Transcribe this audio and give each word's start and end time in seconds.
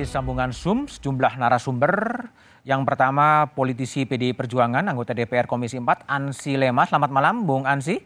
melalui 0.00 0.16
sambungan 0.16 0.48
Zoom 0.48 0.88
sejumlah 0.88 1.36
narasumber. 1.36 2.24
Yang 2.64 2.88
pertama 2.88 3.52
politisi 3.52 4.08
PDI 4.08 4.32
Perjuangan, 4.32 4.80
anggota 4.80 5.12
DPR 5.12 5.44
Komisi 5.44 5.76
4, 5.76 6.08
Ansi 6.08 6.56
Lema. 6.56 6.88
Selamat 6.88 7.12
malam, 7.12 7.44
Bung 7.44 7.68
Ansi. 7.68 8.00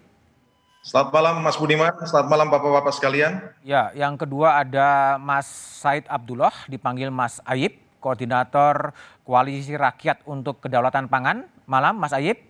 Selamat 0.82 1.14
malam 1.14 1.34
Mas 1.46 1.54
Budiman, 1.54 1.94
selamat 2.02 2.28
malam 2.34 2.50
Bapak-Bapak 2.50 2.98
sekalian. 2.98 3.46
Ya, 3.62 3.94
yang 3.94 4.18
kedua 4.18 4.58
ada 4.58 5.22
Mas 5.22 5.46
Said 5.46 6.10
Abdullah, 6.10 6.66
dipanggil 6.66 7.14
Mas 7.14 7.38
Ayib, 7.46 7.78
Koordinator 8.02 8.90
Koalisi 9.22 9.78
Rakyat 9.78 10.26
untuk 10.26 10.66
Kedaulatan 10.66 11.06
Pangan. 11.06 11.46
Malam, 11.62 11.94
Mas 11.94 12.10
Ayib. 12.10 12.42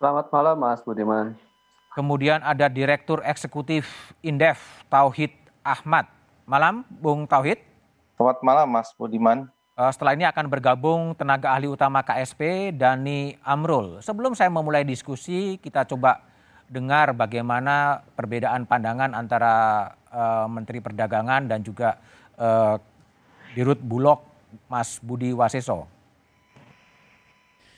Selamat 0.00 0.32
malam 0.32 0.56
Mas 0.56 0.80
Budiman. 0.80 1.36
Kemudian 1.92 2.40
ada 2.40 2.72
Direktur 2.72 3.20
Eksekutif 3.20 4.16
Indef, 4.24 4.80
Tauhid 4.88 5.36
Ahmad. 5.60 6.08
Malam, 6.48 6.88
Bung 6.88 7.28
Tauhid. 7.28 7.67
Selamat 8.18 8.42
malam 8.42 8.66
Mas 8.74 8.90
Budiman. 8.98 9.46
Eh, 9.78 9.90
setelah 9.94 10.10
ini 10.18 10.26
akan 10.26 10.50
bergabung 10.50 11.14
tenaga 11.14 11.54
ahli 11.54 11.70
utama 11.70 12.02
KSP, 12.02 12.74
Dani 12.74 13.38
Amrul. 13.46 14.02
Sebelum 14.02 14.34
saya 14.34 14.50
memulai 14.50 14.82
diskusi, 14.82 15.54
kita 15.62 15.86
coba 15.86 16.26
dengar 16.66 17.14
bagaimana 17.14 18.02
perbedaan 18.18 18.66
pandangan 18.66 19.14
antara 19.14 19.54
uh, 20.10 20.50
Menteri 20.50 20.82
Perdagangan 20.82 21.46
dan 21.46 21.62
juga 21.62 21.94
uh, 22.42 22.82
Dirut 23.54 23.78
Bulog, 23.78 24.18
Mas 24.66 24.98
Budi 24.98 25.30
Waseso. 25.30 25.86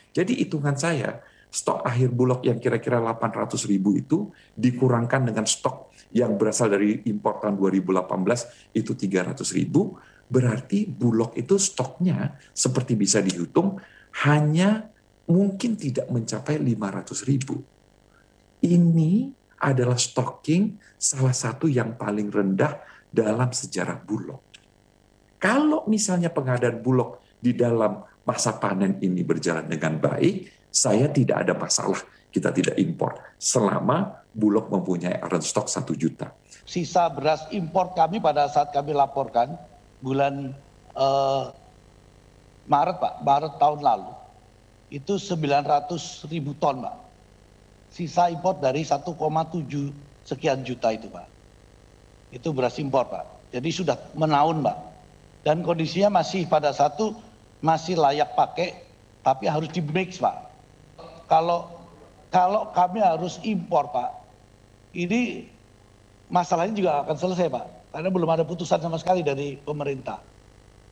Jadi 0.09 0.41
hitungan 0.41 0.73
saya, 0.73 1.21
stok 1.53 1.85
akhir 1.85 2.17
Bulog 2.17 2.41
yang 2.41 2.57
kira-kira 2.57 2.97
800 2.97 3.61
ribu 3.69 3.93
itu 3.93 4.33
dikurangkan 4.57 5.21
dengan 5.21 5.45
stok 5.45 5.93
yang 6.17 6.33
berasal 6.33 6.73
dari 6.73 7.05
impor 7.05 7.37
tahun 7.37 7.61
2018 7.61 8.73
itu 8.73 8.91
300 8.97 9.37
ribu, 9.53 10.01
berarti 10.31 10.87
Bulog 10.87 11.35
itu 11.35 11.59
stoknya 11.59 12.39
seperti 12.55 12.95
bisa 12.95 13.19
dihitung 13.19 13.75
hanya 14.23 14.87
mungkin 15.27 15.75
tidak 15.75 16.07
mencapai 16.07 16.55
500 16.55 17.27
ribu. 17.27 17.59
Ini 18.63 19.27
adalah 19.59 19.99
stocking 19.99 20.79
salah 20.95 21.35
satu 21.35 21.67
yang 21.67 21.99
paling 21.99 22.31
rendah 22.31 22.79
dalam 23.11 23.51
sejarah 23.51 23.99
Bulog. 23.99 24.39
Kalau 25.35 25.83
misalnya 25.91 26.31
pengadaan 26.31 26.79
Bulog 26.79 27.19
di 27.41 27.51
dalam 27.51 27.99
masa 28.23 28.55
panen 28.55 29.01
ini 29.03 29.25
berjalan 29.25 29.67
dengan 29.67 29.99
baik, 29.99 30.63
saya 30.71 31.11
tidak 31.11 31.43
ada 31.43 31.53
masalah 31.57 31.99
kita 32.31 32.53
tidak 32.55 32.79
impor 32.79 33.19
selama 33.35 34.23
Bulog 34.31 34.71
mempunyai 34.71 35.19
aren 35.19 35.43
stok 35.43 35.67
satu 35.67 35.91
juta. 35.91 36.31
Sisa 36.63 37.11
beras 37.11 37.43
impor 37.51 37.91
kami 37.91 38.23
pada 38.23 38.47
saat 38.47 38.71
kami 38.71 38.95
laporkan 38.95 39.59
bulan 40.01 40.51
uh, 40.97 41.53
Maret 42.65 42.97
Pak, 42.97 43.13
Maret 43.21 43.53
tahun 43.61 43.79
lalu 43.81 44.11
itu 44.91 45.15
900 45.15 46.27
ribu 46.27 46.51
ton 46.59 46.83
Pak. 46.83 46.97
Sisa 47.91 48.27
impor 48.27 48.59
dari 48.59 48.83
1,7 48.83 49.07
sekian 50.27 50.63
juta 50.67 50.91
itu 50.91 51.07
Pak. 51.07 51.27
Itu 52.35 52.51
beras 52.51 52.75
impor 52.81 53.07
Pak. 53.07 53.55
Jadi 53.55 53.69
sudah 53.71 53.95
menaun 54.17 54.65
Pak. 54.65 54.77
Dan 55.41 55.65
kondisinya 55.65 56.21
masih 56.21 56.45
pada 56.45 56.69
satu 56.75 57.17
masih 57.63 57.97
layak 57.97 58.37
pakai 58.37 58.77
tapi 59.23 59.47
harus 59.47 59.71
di 59.71 59.79
mix 59.79 60.19
Pak. 60.19 60.49
Kalau 61.29 61.71
kalau 62.31 62.71
kami 62.71 63.03
harus 63.03 63.39
impor 63.43 63.91
Pak, 63.91 64.11
ini 64.95 65.47
masalahnya 66.31 66.75
juga 66.75 66.91
akan 67.03 67.15
selesai 67.15 67.47
Pak 67.51 67.80
karena 67.91 68.09
belum 68.09 68.29
ada 68.31 68.47
putusan 68.47 68.79
sama 68.79 68.95
sekali 68.95 69.21
dari 69.21 69.59
pemerintah. 69.59 70.23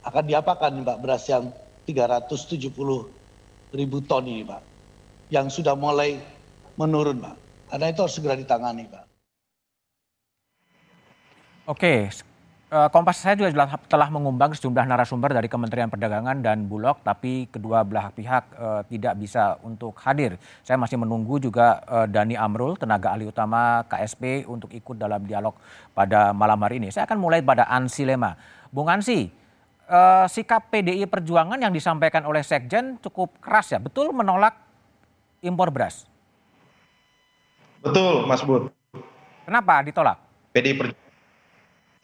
Akan 0.03 0.23
diapakan 0.27 0.79
nih 0.79 0.83
Pak 0.83 0.97
beras 0.99 1.23
yang 1.31 1.51
370 1.87 2.75
ribu 3.73 3.97
ton 4.03 4.23
ini 4.27 4.43
Pak. 4.43 4.61
Yang 5.31 5.63
sudah 5.63 5.79
mulai 5.79 6.19
menurun 6.75 7.23
Pak. 7.23 7.35
Karena 7.71 7.85
itu 7.91 7.99
harus 8.03 8.15
segera 8.15 8.35
ditangani 8.35 8.83
Pak. 8.91 9.05
Oke, 11.69 12.09
Kompas 12.69 13.17
saya 13.17 13.33
juga 13.33 13.49
telah 13.89 14.13
mengumbang 14.13 14.53
sejumlah 14.53 14.85
narasumber 14.85 15.33
dari 15.33 15.49
Kementerian 15.49 15.89
Perdagangan 15.89 16.37
dan 16.37 16.69
Bulog, 16.69 17.01
tapi 17.01 17.49
kedua 17.49 17.81
belah 17.81 18.13
pihak 18.13 18.45
uh, 18.53 18.85
tidak 18.85 19.17
bisa 19.17 19.57
untuk 19.65 19.97
hadir. 20.05 20.37
Saya 20.61 20.77
masih 20.77 21.01
menunggu 21.01 21.41
juga 21.41 21.81
uh, 21.89 22.05
Dani 22.05 22.37
Amrul, 22.37 22.77
tenaga 22.77 23.17
ahli 23.17 23.25
utama 23.25 23.81
KSP, 23.89 24.45
untuk 24.45 24.69
ikut 24.69 25.01
dalam 25.01 25.25
dialog 25.25 25.57
pada 25.97 26.29
malam 26.29 26.61
hari 26.61 26.77
ini. 26.77 26.93
Saya 26.93 27.09
akan 27.09 27.17
mulai 27.17 27.41
pada 27.41 27.65
Ansi 27.65 28.05
Lema. 28.05 28.37
Bung 28.69 28.85
Ansi, 28.85 29.33
uh, 29.89 30.29
sikap 30.29 30.69
PDI 30.69 31.09
Perjuangan 31.09 31.57
yang 31.57 31.73
disampaikan 31.73 32.21
oleh 32.29 32.45
Sekjen 32.45 33.01
cukup 33.01 33.33
keras 33.41 33.73
ya, 33.73 33.81
betul 33.81 34.13
menolak 34.13 34.53
impor 35.41 35.73
beras? 35.73 36.05
Betul, 37.81 38.29
Mas 38.29 38.45
Bud. 38.45 38.69
Kenapa 39.49 39.81
ditolak? 39.81 40.21
PDI 40.53 40.77
Perjuangan 40.77 41.08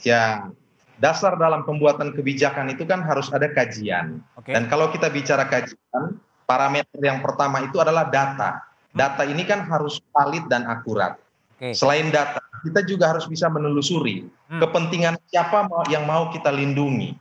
Ya, 0.04 0.52
dasar 1.00 1.36
dalam 1.40 1.64
pembuatan 1.64 2.12
kebijakan 2.16 2.72
itu 2.72 2.84
kan 2.88 3.04
harus 3.04 3.32
ada 3.32 3.48
kajian. 3.52 4.20
Okay. 4.44 4.56
Dan 4.56 4.68
kalau 4.68 4.92
kita 4.92 5.12
bicara 5.12 5.48
kajian, 5.48 6.20
parameter 6.48 7.00
yang 7.00 7.20
pertama 7.20 7.64
itu 7.64 7.80
adalah 7.80 8.08
data. 8.08 8.64
Data 8.96 9.28
ini 9.28 9.44
kan 9.44 9.68
harus 9.68 10.00
valid 10.16 10.48
dan 10.48 10.64
akurat. 10.72 11.20
Okay. 11.56 11.76
Selain 11.76 12.12
data, 12.12 12.40
kita 12.64 12.84
juga 12.88 13.12
harus 13.16 13.28
bisa 13.28 13.48
menelusuri 13.52 14.28
hmm. 14.52 14.60
kepentingan 14.60 15.16
siapa 15.32 15.68
yang 15.92 16.08
mau 16.08 16.32
kita 16.32 16.52
lindungi 16.52 17.16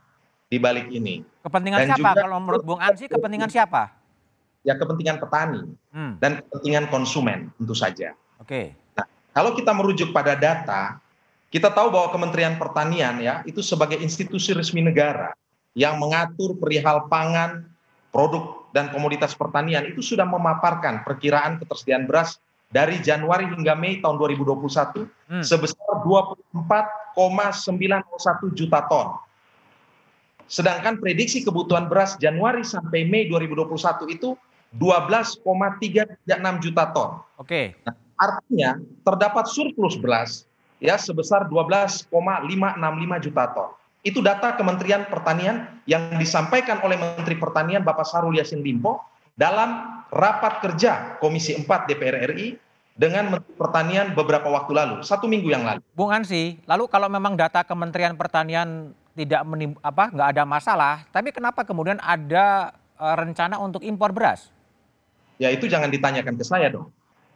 di 0.47 0.57
balik 0.57 0.87
ini. 0.91 1.23
Kepentingan 1.43 1.79
dan 1.83 1.89
siapa? 1.95 2.11
Juga, 2.15 2.21
kalau 2.23 2.37
menurut 2.39 2.63
Bung 2.63 2.81
Ansi, 2.81 3.05
kepentingan 3.11 3.51
siapa? 3.51 3.91
Ya 4.65 4.73
kepentingan 4.79 5.21
petani 5.21 5.61
hmm. 5.93 6.17
dan 6.17 6.41
kepentingan 6.41 6.89
konsumen 6.89 7.53
tentu 7.59 7.75
saja. 7.77 8.17
Oke. 8.41 8.73
Okay. 8.73 8.97
Nah, 8.97 9.05
kalau 9.35 9.51
kita 9.53 9.71
merujuk 9.75 10.09
pada 10.09 10.33
data, 10.33 10.97
kita 11.55 11.71
tahu 11.71 11.87
bahwa 11.87 12.11
Kementerian 12.11 12.59
Pertanian 12.59 13.15
ya 13.23 13.39
itu 13.47 13.63
sebagai 13.63 13.95
institusi 14.03 14.51
resmi 14.51 14.83
negara 14.83 15.31
yang 15.71 15.95
mengatur 15.95 16.59
perihal 16.59 17.07
pangan, 17.07 17.63
produk 18.11 18.67
dan 18.75 18.91
komoditas 18.91 19.31
pertanian 19.31 19.87
itu 19.87 20.03
sudah 20.03 20.27
memaparkan 20.27 21.07
perkiraan 21.07 21.55
ketersediaan 21.63 22.03
beras 22.11 22.43
dari 22.67 22.99
Januari 22.99 23.47
hingga 23.47 23.71
Mei 23.71 24.03
tahun 24.03 24.19
2021 24.19 25.07
hmm. 25.07 25.43
sebesar 25.47 26.03
24,901 26.03 27.15
juta 28.51 28.83
ton. 28.91 29.15
Sedangkan 30.51 30.99
prediksi 30.99 31.39
kebutuhan 31.39 31.87
beras 31.87 32.19
Januari 32.19 32.67
sampai 32.67 33.07
Mei 33.07 33.31
2021 33.31 34.11
itu 34.11 34.35
12,36 34.75 36.19
juta 36.59 36.83
ton. 36.91 37.23
Oke. 37.39 37.47
Okay. 37.47 37.65
Nah, 37.87 37.95
artinya 38.19 38.75
terdapat 39.07 39.47
surplus 39.47 39.95
beras 39.95 40.43
ya 40.79 40.95
sebesar 40.99 41.47
12,565 41.47 43.25
juta 43.25 43.43
ton. 43.51 43.69
Itu 44.05 44.21
data 44.21 44.53
Kementerian 44.53 45.09
Pertanian 45.09 45.81
yang 45.89 46.13
disampaikan 46.21 46.77
oleh 46.85 46.93
Menteri 46.93 47.35
Pertanian 47.41 47.81
Bapak 47.81 48.05
Sarul 48.05 48.37
Yassin 48.37 48.61
Limpo 48.61 49.01
dalam 49.33 50.01
rapat 50.13 50.61
kerja 50.61 51.17
Komisi 51.17 51.57
4 51.57 51.89
DPR 51.89 52.29
RI 52.31 52.55
dengan 52.95 53.27
Menteri 53.33 53.55
Pertanian 53.59 54.15
beberapa 54.15 54.47
waktu 54.47 54.71
lalu, 54.71 54.95
satu 55.03 55.27
minggu 55.27 55.51
yang 55.51 55.67
lalu. 55.67 55.83
Bung 55.91 56.15
Ansi, 56.15 56.61
lalu 56.63 56.87
kalau 56.87 57.11
memang 57.11 57.35
data 57.35 57.65
Kementerian 57.67 58.15
Pertanian 58.15 58.95
tidak 59.17 59.43
menim, 59.43 59.75
apa 59.83 60.11
nggak 60.11 60.29
ada 60.31 60.43
masalah, 60.47 60.95
tapi 61.11 61.35
kenapa 61.35 61.67
kemudian 61.67 61.99
ada 61.99 62.71
uh, 62.95 63.15
rencana 63.19 63.59
untuk 63.59 63.83
impor 63.83 64.15
beras? 64.15 64.47
Ya 65.35 65.51
itu 65.51 65.67
jangan 65.67 65.91
ditanyakan 65.91 66.39
ke 66.39 66.45
saya 66.47 66.71
dong. 66.71 66.87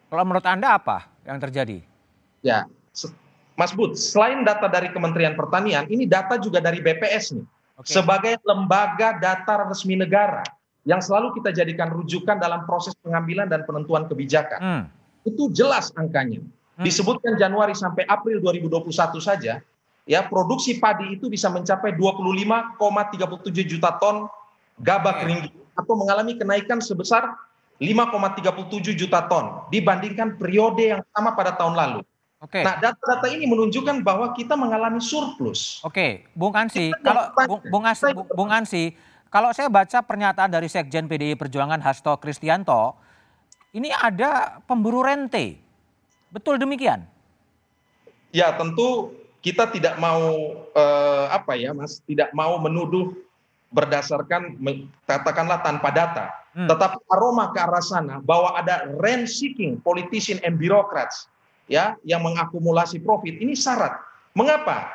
Kalau 0.07 0.24
menurut 0.24 0.47
Anda 0.47 0.80
apa 0.80 1.12
yang 1.27 1.44
terjadi? 1.44 1.83
Ya, 2.39 2.63
Mas 3.59 3.75
Bud, 3.75 4.00
selain 4.00 4.47
data 4.47 4.71
dari 4.71 4.88
Kementerian 4.88 5.35
Pertanian, 5.35 5.83
ini 5.91 6.07
data 6.07 6.39
juga 6.39 6.63
dari 6.63 6.79
BPS 6.79 7.35
nih. 7.35 7.44
Okay. 7.83 8.00
Sebagai 8.00 8.39
lembaga 8.47 9.19
data 9.19 9.67
resmi 9.67 10.00
negara 10.00 10.47
yang 10.88 11.03
selalu 11.03 11.35
kita 11.35 11.51
jadikan 11.51 11.91
rujukan 11.91 12.39
dalam 12.39 12.63
proses 12.63 12.95
pengambilan 13.03 13.51
dan 13.51 13.67
penentuan 13.67 14.07
kebijakan. 14.07 14.59
Hmm. 14.63 14.83
Itu 15.27 15.51
jelas 15.51 15.91
angkanya. 16.00 16.39
Hmm. 16.79 16.88
Disebutkan 16.88 17.35
Januari 17.35 17.75
sampai 17.75 18.07
April 18.07 18.39
2021 18.39 19.19
saja, 19.19 19.59
ya 20.07 20.19
produksi 20.31 20.79
padi 20.79 21.19
itu 21.19 21.27
bisa 21.27 21.51
mencapai 21.51 22.00
25,37 22.00 22.79
juta 23.75 23.91
ton 24.00 24.31
gabah 24.79 25.19
kering 25.19 25.51
atau 25.75 25.94
mengalami 26.00 26.39
kenaikan 26.39 26.79
sebesar 26.79 27.35
5,37 27.83 28.95
juta 28.95 29.27
ton 29.27 29.67
dibandingkan 29.67 30.39
periode 30.39 30.95
yang 30.95 31.03
sama 31.11 31.35
pada 31.35 31.59
tahun 31.59 31.75
lalu. 31.75 32.00
Oke. 32.39 32.63
Nah, 32.63 32.80
data-data 32.80 33.27
ini 33.36 33.44
menunjukkan 33.51 34.00
bahwa 34.00 34.31
kita 34.31 34.56
mengalami 34.56 35.03
surplus. 35.03 35.83
Oke, 35.83 36.24
Bung 36.31 36.56
Ansi, 36.56 36.88
kalau 37.03 37.24
Bung, 37.36 37.62
Bung, 37.68 37.83
Ansi, 37.83 38.12
Bung, 38.15 38.27
Bung 38.31 38.51
Ansi, 38.51 38.83
kalau 39.27 39.51
saya 39.51 39.68
baca 39.68 40.00
pernyataan 40.00 40.47
dari 40.47 40.71
Sekjen 40.71 41.12
PDI 41.12 41.36
Perjuangan 41.36 41.83
Hasto 41.83 42.15
Kristianto, 42.15 42.95
ini 43.75 43.91
ada 43.91 44.63
pemburu 44.63 45.03
rente. 45.03 45.59
Betul 46.31 46.63
demikian? 46.63 47.03
Ya, 48.31 48.56
tentu 48.56 49.12
kita 49.44 49.68
tidak 49.75 50.00
mau 50.00 50.56
eh, 50.71 51.25
apa 51.35 51.59
ya, 51.59 51.75
Mas, 51.75 52.00
tidak 52.07 52.31
mau 52.31 52.56
menuduh 52.56 53.12
berdasarkan 53.69 54.56
katakanlah 55.03 55.59
tanpa 55.59 55.92
data. 55.92 56.25
Hmm. 56.56 56.71
Tetapi 56.71 57.03
aroma 57.12 57.51
ke 57.51 57.59
arah 57.62 57.83
sana 57.83 58.24
bahwa 58.24 58.56
ada 58.56 58.88
rent 58.97 59.27
seeking 59.27 59.77
politician 59.83 60.39
and 60.42 60.56
bureaucrats 60.57 61.30
ya 61.69 61.95
yang 62.04 62.25
mengakumulasi 62.25 63.00
profit 63.00 63.38
ini 63.39 63.54
syarat. 63.54 63.95
Mengapa? 64.33 64.89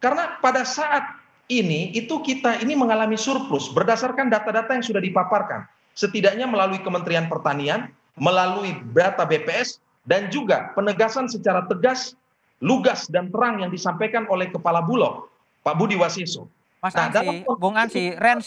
Karena 0.00 0.40
pada 0.40 0.64
saat 0.64 1.04
ini 1.52 1.92
itu 1.92 2.24
kita 2.24 2.64
ini 2.64 2.72
mengalami 2.72 3.20
surplus 3.20 3.68
berdasarkan 3.70 4.32
data-data 4.32 4.72
yang 4.72 4.84
sudah 4.84 5.04
dipaparkan. 5.04 5.68
Setidaknya 5.94 6.48
melalui 6.48 6.82
Kementerian 6.82 7.30
Pertanian, 7.30 7.92
melalui 8.18 8.74
data 8.90 9.22
BPS 9.22 9.78
dan 10.08 10.32
juga 10.32 10.74
penegasan 10.74 11.30
secara 11.30 11.64
tegas, 11.70 12.18
lugas 12.58 13.06
dan 13.06 13.30
terang 13.30 13.62
yang 13.62 13.70
disampaikan 13.70 14.26
oleh 14.26 14.50
Kepala 14.50 14.82
Bulog, 14.82 15.30
Pak 15.62 15.76
Budi 15.78 15.94
Wasiso. 15.94 16.50
Mas 16.84 16.92
nah, 16.92 17.08
Ansi, 17.08 17.48
Bung 17.48 17.76
Ansi, 17.80 18.12
rent 18.12 18.44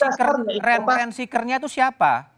seekernya 1.10 1.58
itu 1.58 1.70
siapa? 1.72 2.30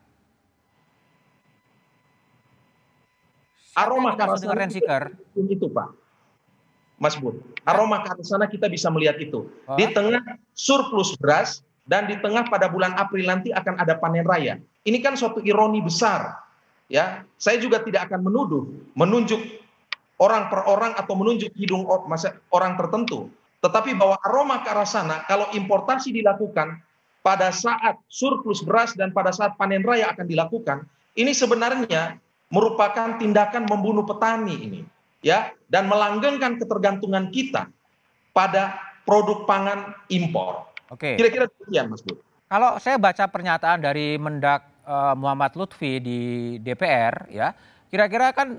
Aroma 3.79 4.19
karasana 4.19 4.55
rent 4.59 4.75
seeker 4.75 5.15
itu 5.39 5.67
Pak. 5.71 5.89
Mas 6.99 7.15
Bud, 7.15 7.39
aroma 7.63 8.03
karasana 8.03 8.43
kita 8.51 8.67
bisa 8.67 8.91
melihat 8.91 9.15
itu. 9.23 9.47
Oh. 9.47 9.79
Di 9.79 9.87
tengah 9.95 10.19
surplus 10.51 11.15
beras 11.15 11.63
dan 11.87 12.11
di 12.11 12.19
tengah 12.19 12.43
pada 12.51 12.67
bulan 12.67 12.91
April 12.99 13.23
nanti 13.23 13.55
akan 13.55 13.79
ada 13.79 13.95
panen 13.95 14.27
raya. 14.27 14.59
Ini 14.83 14.99
kan 14.99 15.15
suatu 15.15 15.39
ironi 15.39 15.79
besar. 15.79 16.43
Ya, 16.91 17.23
saya 17.39 17.61
juga 17.61 17.79
tidak 17.85 18.09
akan 18.11 18.25
menuduh, 18.27 18.65
menunjuk 18.97 19.39
orang 20.19 20.51
per 20.51 20.65
orang 20.67 20.91
atau 20.99 21.13
menunjuk 21.15 21.55
hidung 21.55 21.87
orang 22.51 22.73
tertentu. 22.75 23.31
Tetapi 23.63 23.95
bahwa 23.95 24.17
aroma 24.25 24.65
ke 24.65 24.73
arah 24.73 24.87
sana, 24.89 25.23
kalau 25.29 25.47
importasi 25.55 26.11
dilakukan 26.11 26.81
pada 27.21 27.53
saat 27.53 27.95
surplus 28.09 28.65
beras 28.65 28.97
dan 28.97 29.13
pada 29.13 29.29
saat 29.31 29.55
panen 29.55 29.85
raya 29.85 30.11
akan 30.11 30.25
dilakukan, 30.27 30.83
ini 31.13 31.31
sebenarnya 31.31 32.17
merupakan 32.49 33.17
tindakan 33.21 33.69
membunuh 33.69 34.05
petani 34.05 34.55
ini, 34.57 34.81
ya, 35.21 35.53
dan 35.69 35.85
melanggengkan 35.85 36.57
ketergantungan 36.57 37.29
kita 37.29 37.69
pada 38.33 38.77
produk 39.05 39.45
pangan 39.45 39.93
impor. 40.09 40.69
Oke. 40.89 41.17
Kira-kira 41.17 41.45
demikian, 41.49 41.89
Mas 41.93 42.01
Bud. 42.01 42.17
Kalau 42.49 42.81
saya 42.81 42.97
baca 42.97 43.29
pernyataan 43.29 43.77
dari 43.77 44.17
Mendak 44.17 44.65
uh, 44.81 45.13
Muhammad 45.13 45.53
Lutfi 45.53 46.01
di 46.01 46.19
DPR, 46.57 47.29
ya, 47.29 47.53
kira-kira 47.93 48.33
kan 48.33 48.57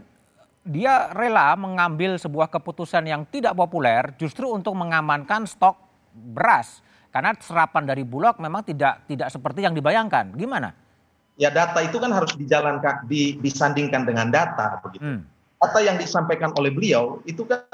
dia 0.62 1.10
rela 1.10 1.58
mengambil 1.58 2.14
sebuah 2.14 2.46
keputusan 2.52 3.02
yang 3.08 3.26
tidak 3.26 3.56
populer 3.58 4.14
justru 4.20 4.46
untuk 4.46 4.76
mengamankan 4.78 5.48
stok 5.48 5.74
beras 6.12 6.84
karena 7.10 7.34
serapan 7.42 7.82
dari 7.88 8.06
Bulog 8.06 8.38
memang 8.38 8.62
tidak 8.62 9.02
tidak 9.10 9.32
seperti 9.34 9.66
yang 9.66 9.74
dibayangkan. 9.74 10.30
Gimana? 10.38 10.70
Ya 11.40 11.48
data 11.48 11.80
itu 11.80 11.96
kan 11.96 12.12
harus 12.12 12.36
dijalankan 12.36 13.08
di, 13.08 13.40
disandingkan 13.40 14.04
dengan 14.04 14.28
data 14.28 14.76
begitu. 14.84 15.00
Hmm. 15.00 15.24
Data 15.60 15.80
yang 15.80 15.96
disampaikan 15.96 16.52
oleh 16.56 16.68
beliau 16.72 17.24
itu 17.24 17.48
kan 17.48 17.64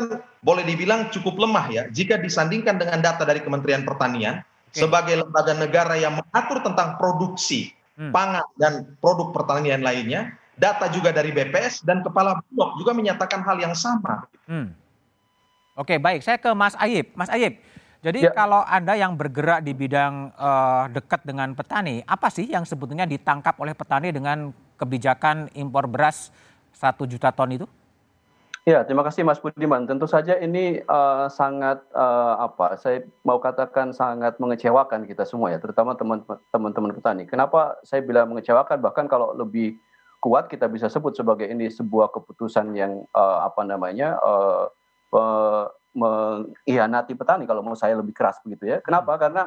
boleh 0.42 0.62
dibilang 0.62 1.10
cukup 1.10 1.38
lemah 1.38 1.66
ya 1.70 1.82
jika 1.90 2.18
disandingkan 2.18 2.78
dengan 2.78 2.98
data 3.02 3.22
dari 3.26 3.42
Kementerian 3.42 3.86
Pertanian 3.86 4.42
okay. 4.42 4.82
sebagai 4.82 5.22
lembaga 5.22 5.54
negara 5.54 5.94
yang 5.94 6.18
mengatur 6.18 6.62
tentang 6.66 6.98
produksi 6.98 7.74
hmm. 7.98 8.10
pangan 8.10 8.46
dan 8.58 8.72
produk 8.98 9.30
pertanian 9.30 9.86
lainnya 9.86 10.34
data 10.58 10.88
juga 10.90 11.12
dari 11.12 11.30
BPS 11.30 11.84
dan 11.84 12.00
kepala 12.00 12.40
Bulog 12.50 12.80
juga 12.80 12.92
menyatakan 12.96 13.44
hal 13.44 13.60
yang 13.60 13.76
sama. 13.76 14.24
Hmm. 14.48 14.72
Oke, 15.76 16.00
baik. 16.00 16.24
Saya 16.24 16.40
ke 16.40 16.48
Mas 16.56 16.72
Ayib. 16.80 17.12
Mas 17.12 17.28
Ayib, 17.28 17.60
jadi 18.06 18.31
ya. 18.31 18.31
kalau 18.31 18.62
Anda 18.62 18.94
yang 18.94 19.19
bergerak 19.19 19.67
di 19.67 19.75
bidang 19.75 20.31
uh, 20.38 20.87
dekat 20.94 21.26
dengan 21.26 21.58
petani, 21.58 22.06
apa 22.06 22.31
sih 22.31 22.47
yang 22.47 22.62
sebetulnya 22.62 23.03
ditangkap 23.03 23.58
oleh 23.58 23.75
petani 23.75 24.14
dengan 24.14 24.55
kebijakan 24.79 25.50
impor 25.58 25.91
beras 25.91 26.31
satu 26.70 27.03
juta 27.03 27.35
ton 27.35 27.50
itu? 27.50 27.67
Ya, 28.67 28.82
terima 28.82 29.03
kasih 29.06 29.23
Mas 29.23 29.38
Budiman. 29.43 29.87
Tentu 29.87 30.06
saja 30.06 30.38
ini 30.38 30.82
uh, 30.87 31.26
sangat 31.31 31.82
uh, 31.94 32.47
apa? 32.47 32.79
Saya 32.79 33.03
mau 33.26 33.43
katakan 33.43 33.91
sangat 33.91 34.38
mengecewakan 34.43 35.06
kita 35.06 35.23
semua 35.23 35.55
ya, 35.55 35.58
terutama 35.62 35.94
teman-teman 35.94 36.91
petani. 36.94 37.26
Kenapa 37.26 37.79
saya 37.87 38.03
bilang 38.03 38.31
mengecewakan? 38.31 38.82
Bahkan 38.82 39.06
kalau 39.06 39.35
lebih 39.38 39.79
kuat 40.19 40.50
kita 40.50 40.67
bisa 40.67 40.91
sebut 40.91 41.14
sebagai 41.14 41.47
ini 41.47 41.70
sebuah 41.70 42.11
keputusan 42.11 42.75
yang 42.75 43.06
uh, 43.14 43.47
apa 43.47 43.62
namanya 43.62 44.19
uh, 44.19 44.67
uh, 45.14 45.70
mengkhianati 45.96 47.16
petani 47.16 47.48
kalau 47.48 47.64
mau 47.64 47.72
saya 47.72 47.96
lebih 47.96 48.12
keras 48.12 48.37
begitu 48.44 48.69
ya. 48.69 48.78
Kenapa? 48.84 49.16
Hmm. 49.16 49.20
Karena 49.25 49.43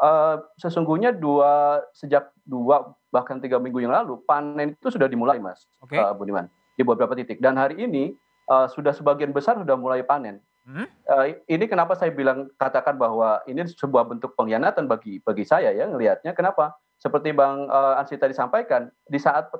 uh, 0.00 0.36
sesungguhnya 0.56 1.12
dua 1.12 1.84
sejak 1.92 2.32
dua 2.48 2.96
bahkan 3.12 3.36
tiga 3.38 3.60
minggu 3.60 3.84
yang 3.84 3.92
lalu 3.92 4.16
panen 4.24 4.72
itu 4.72 4.88
sudah 4.88 5.04
dimulai 5.04 5.36
mas 5.36 5.68
okay. 5.84 6.00
uh, 6.00 6.16
Budiman 6.16 6.48
di 6.72 6.82
beberapa 6.82 7.12
titik 7.12 7.44
dan 7.44 7.60
hari 7.60 7.76
ini 7.84 8.16
uh, 8.48 8.64
sudah 8.72 8.96
sebagian 8.96 9.30
besar 9.30 9.60
sudah 9.60 9.76
mulai 9.76 10.00
panen. 10.00 10.40
Hmm? 10.62 10.86
Uh, 11.10 11.34
ini 11.50 11.66
kenapa 11.66 11.98
saya 11.98 12.14
bilang 12.14 12.46
katakan 12.54 12.94
bahwa 12.94 13.42
ini 13.50 13.66
sebuah 13.66 14.06
bentuk 14.06 14.38
pengkhianatan 14.38 14.86
bagi 14.86 15.18
bagi 15.20 15.42
saya 15.42 15.74
ya 15.74 15.90
ngelihatnya. 15.90 16.32
Kenapa? 16.32 16.78
Seperti 17.02 17.34
Bang 17.34 17.66
uh, 17.66 17.98
Ansi 17.98 18.14
tadi 18.14 18.30
sampaikan, 18.30 18.86
di 19.10 19.18
saat 19.18 19.50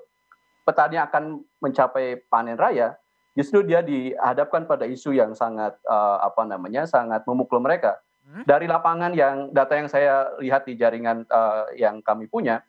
petani 0.62 0.94
akan 1.02 1.42
mencapai 1.58 2.22
panen 2.30 2.54
raya, 2.54 2.94
justru 3.32 3.64
dia 3.64 3.80
dihadapkan 3.80 4.68
pada 4.68 4.84
isu 4.84 5.16
yang 5.16 5.32
sangat 5.32 5.76
uh, 5.88 6.20
apa 6.20 6.44
namanya 6.44 6.84
sangat 6.84 7.24
memukul 7.24 7.60
mereka. 7.60 7.96
Hmm? 8.28 8.44
Dari 8.46 8.70
lapangan 8.70 9.12
yang 9.16 9.50
data 9.50 9.74
yang 9.74 9.88
saya 9.90 10.30
lihat 10.38 10.68
di 10.68 10.78
jaringan 10.78 11.26
uh, 11.26 11.68
yang 11.74 12.04
kami 12.04 12.28
punya, 12.28 12.62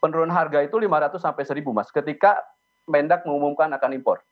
penurunan 0.00 0.32
harga 0.32 0.62
itu 0.64 0.78
500 0.78 1.20
sampai 1.20 1.44
1000 1.44 1.62
Mas. 1.74 1.90
Ketika 1.90 2.42
Mendak 2.86 3.26
mengumumkan 3.26 3.66
akan 3.74 3.98
impor 3.98 4.22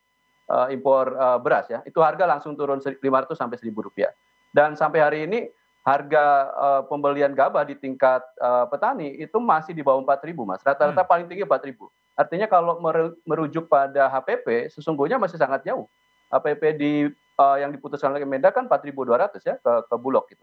uh, 0.47 0.71
impor 0.71 1.11
uh, 1.19 1.35
beras 1.43 1.67
ya, 1.67 1.83
itu 1.83 1.99
harga 1.99 2.23
langsung 2.23 2.55
turun 2.55 2.79
500 2.79 3.03
sampai 3.35 3.59
1000 3.59 3.75
rupiah. 3.75 4.15
Dan 4.55 4.79
sampai 4.79 5.03
hari 5.03 5.19
ini 5.27 5.51
harga 5.83 6.49
uh, 6.55 6.81
pembelian 6.87 7.35
gabah 7.35 7.67
di 7.67 7.75
tingkat 7.75 8.23
uh, 8.39 8.65
petani 8.71 9.19
itu 9.21 9.37
masih 9.37 9.75
di 9.75 9.83
bawah 9.83 10.01
4000 10.01 10.33
Mas. 10.47 10.63
Rata-rata 10.63 11.03
hmm. 11.03 11.11
paling 11.11 11.27
tinggi 11.27 11.43
4000. 11.43 11.77
Artinya 12.15 12.47
kalau 12.47 12.79
merujuk 13.27 13.67
pada 13.67 14.07
HPP 14.07 14.71
sesungguhnya 14.71 15.19
masih 15.19 15.35
sangat 15.35 15.67
jauh. 15.67 15.91
HPP 16.31 16.63
di 16.79 16.91
uh, 17.37 17.57
yang 17.59 17.75
diputuskan 17.75 18.15
oleh 18.15 18.23
Kemendak 18.23 18.55
kan 18.55 18.71
4.200 18.71 19.39
ya 19.43 19.55
ke, 19.59 19.73
ke 19.87 19.95
Bulog 19.99 20.23
gitu. 20.31 20.41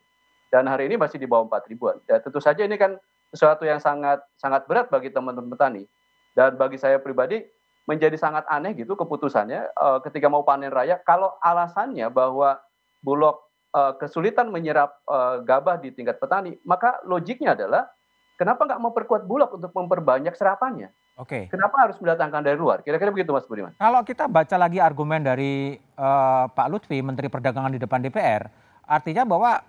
Dan 0.53 0.69
hari 0.69 0.85
ini 0.93 1.01
masih 1.01 1.17
di 1.17 1.25
bawah 1.25 1.49
4 1.49 1.73
ribuan. 1.73 1.97
Ya, 2.05 2.21
tentu 2.21 2.45
saja 2.45 2.61
ini 2.61 2.77
kan 2.77 3.01
sesuatu 3.33 3.65
yang 3.65 3.81
sangat 3.81 4.21
sangat 4.37 4.69
berat 4.69 4.93
bagi 4.93 5.09
teman-teman 5.09 5.49
petani. 5.57 5.89
Dan 6.37 6.61
bagi 6.61 6.77
saya 6.77 7.01
pribadi 7.01 7.41
menjadi 7.89 8.15
sangat 8.15 8.47
aneh 8.47 8.77
gitu 8.79 8.95
keputusannya 8.95 9.75
uh, 9.75 9.99
ketika 10.07 10.31
mau 10.31 10.47
panen 10.47 10.71
raya 10.71 11.01
kalau 11.03 11.35
alasannya 11.43 12.07
bahwa 12.13 12.61
Bulog 13.03 13.43
uh, 13.75 13.99
kesulitan 13.99 14.53
menyerap 14.53 15.03
uh, 15.11 15.43
gabah 15.43 15.81
di 15.81 15.91
tingkat 15.91 16.23
petani, 16.23 16.55
maka 16.63 17.03
logiknya 17.03 17.59
adalah 17.59 17.91
kenapa 18.39 18.69
nggak 18.69 18.83
memperkuat 18.87 19.23
Bulog 19.27 19.59
untuk 19.59 19.75
memperbanyak 19.75 20.37
serapannya? 20.39 20.95
Oke. 21.21 21.45
Okay. 21.45 21.53
Kenapa 21.53 21.77
harus 21.85 21.97
mendatangkan 22.01 22.41
dari 22.41 22.57
luar? 22.57 22.81
Kira-kira 22.81 23.13
begitu 23.13 23.37
Mas 23.37 23.45
Budiman. 23.45 23.77
Kalau 23.77 24.01
kita 24.01 24.25
baca 24.25 24.57
lagi 24.57 24.81
argumen 24.81 25.21
dari 25.21 25.77
uh, 26.01 26.49
Pak 26.49 26.67
Lutfi, 26.73 27.05
Menteri 27.05 27.29
Perdagangan 27.29 27.69
di 27.69 27.77
depan 27.77 28.01
DPR, 28.01 28.49
artinya 28.89 29.29
bahwa 29.29 29.61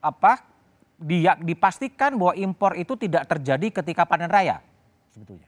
apa 0.00 0.40
dia 0.96 1.36
dipastikan 1.36 2.16
bahwa 2.16 2.32
impor 2.34 2.72
itu 2.74 2.96
tidak 2.96 3.28
terjadi 3.28 3.82
ketika 3.82 4.08
panen 4.08 4.32
raya 4.32 4.64
sebetulnya. 5.12 5.44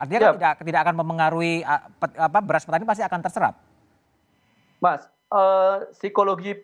Artinya 0.00 0.18
ya. 0.18 0.24
kan 0.24 0.34
tidak 0.40 0.54
tidak 0.64 0.80
akan 0.88 0.94
mempengaruhi 1.04 1.54
apa 1.62 2.38
beras 2.40 2.64
petani 2.64 2.88
pasti 2.88 3.04
akan 3.04 3.20
terserap. 3.20 3.54
Mas, 4.80 5.06
uh, 5.30 5.86
psikologi 5.94 6.58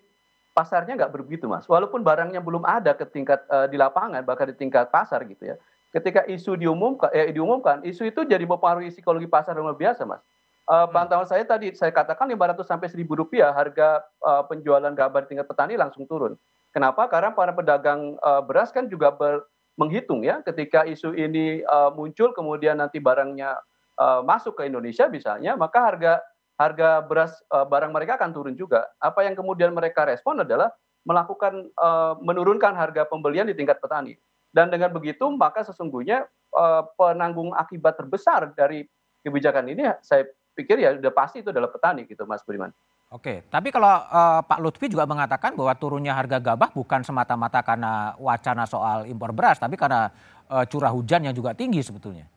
pasarnya 0.57 0.97
nggak 0.97 1.13
begitu 1.13 1.45
mas. 1.47 1.69
Walaupun 1.69 2.01
barangnya 2.01 2.41
belum 2.41 2.65
ada 2.65 2.97
ke 2.97 3.05
tingkat 3.07 3.45
uh, 3.53 3.69
di 3.69 3.77
lapangan 3.77 4.25
bahkan 4.25 4.49
di 4.49 4.57
tingkat 4.57 4.89
pasar 4.89 5.23
gitu 5.29 5.55
ya 5.55 5.61
ketika 5.93 6.25
isu 6.29 6.57
diumumkan, 6.61 7.09
eh, 7.17 7.33
diumumkan, 7.33 7.81
isu 7.85 8.09
itu 8.09 8.25
jadi 8.29 8.45
mempengaruhi 8.45 8.93
psikologi 8.93 9.29
pasar 9.29 9.57
yang 9.57 9.73
luar 9.73 9.79
biasa, 9.79 10.05
mas. 10.05 10.21
Uh, 10.69 10.85
pantauan 10.93 11.25
saya 11.25 11.49
tadi 11.49 11.73
saya 11.73 11.89
katakan 11.89 12.29
500 12.29 12.61
sampai 12.61 12.93
1000 12.93 13.09
rupiah 13.17 13.57
harga 13.57 14.05
uh, 14.21 14.45
penjualan 14.45 14.93
gabah 14.93 15.25
di 15.25 15.33
tingkat 15.33 15.49
petani 15.49 15.81
langsung 15.81 16.05
turun. 16.05 16.37
Kenapa? 16.77 17.09
Karena 17.09 17.33
para 17.33 17.57
pedagang 17.57 18.21
uh, 18.21 18.45
beras 18.45 18.69
kan 18.69 18.85
juga 18.85 19.09
ber, 19.09 19.49
menghitung 19.81 20.27
ya 20.27 20.45
ketika 20.45 20.85
isu 20.85 21.17
ini 21.17 21.65
uh, 21.65 21.89
muncul 21.95 22.37
kemudian 22.37 22.83
nanti 22.83 23.01
barangnya 23.01 23.57
uh, 23.97 24.21
masuk 24.27 24.59
ke 24.61 24.69
Indonesia 24.69 25.09
misalnya 25.09 25.55
maka 25.55 25.79
harga 25.81 26.13
harga 26.59 27.01
beras 27.07 27.33
uh, 27.55 27.63
barang 27.63 27.95
mereka 27.95 28.19
akan 28.19 28.35
turun 28.35 28.55
juga. 28.59 28.91
Apa 28.99 29.23
yang 29.23 29.39
kemudian 29.39 29.71
mereka 29.71 30.03
respon 30.05 30.43
adalah 30.43 30.75
melakukan 31.07 31.71
uh, 31.79 32.19
menurunkan 32.19 32.75
harga 32.75 33.07
pembelian 33.07 33.47
di 33.47 33.55
tingkat 33.55 33.79
petani. 33.79 34.19
Dan 34.49 34.73
dengan 34.73 34.93
begitu 34.93 35.29
maka 35.33 35.65
sesungguhnya 35.65 36.25
uh, 36.57 36.83
penanggung 36.97 37.53
akibat 37.53 38.01
terbesar 38.01 38.53
dari 38.57 38.85
kebijakan 39.21 39.69
ini 39.69 39.85
saya 40.01 40.25
pikir 40.57 40.81
ya 40.81 40.97
sudah 40.97 41.13
pasti 41.15 41.45
itu 41.45 41.53
adalah 41.53 41.71
petani 41.71 42.09
gitu 42.09 42.25
Mas 42.25 42.43
Budiman. 42.43 42.73
Oke, 43.09 43.41
tapi 43.49 43.73
kalau 43.73 43.89
uh, 43.89 44.45
Pak 44.45 44.61
Lutfi 44.61 44.93
juga 44.93 45.09
mengatakan 45.09 45.57
bahwa 45.57 45.73
turunnya 45.73 46.13
harga 46.13 46.37
gabah 46.37 46.69
bukan 46.77 47.01
semata-mata 47.01 47.65
karena 47.65 48.13
wacana 48.21 48.69
soal 48.69 49.09
impor 49.09 49.33
beras, 49.33 49.57
tapi 49.57 49.81
karena 49.81 50.13
uh, 50.53 50.69
curah 50.69 50.93
hujan 50.93 51.25
yang 51.25 51.33
juga 51.33 51.57
tinggi 51.57 51.81
sebetulnya. 51.81 52.29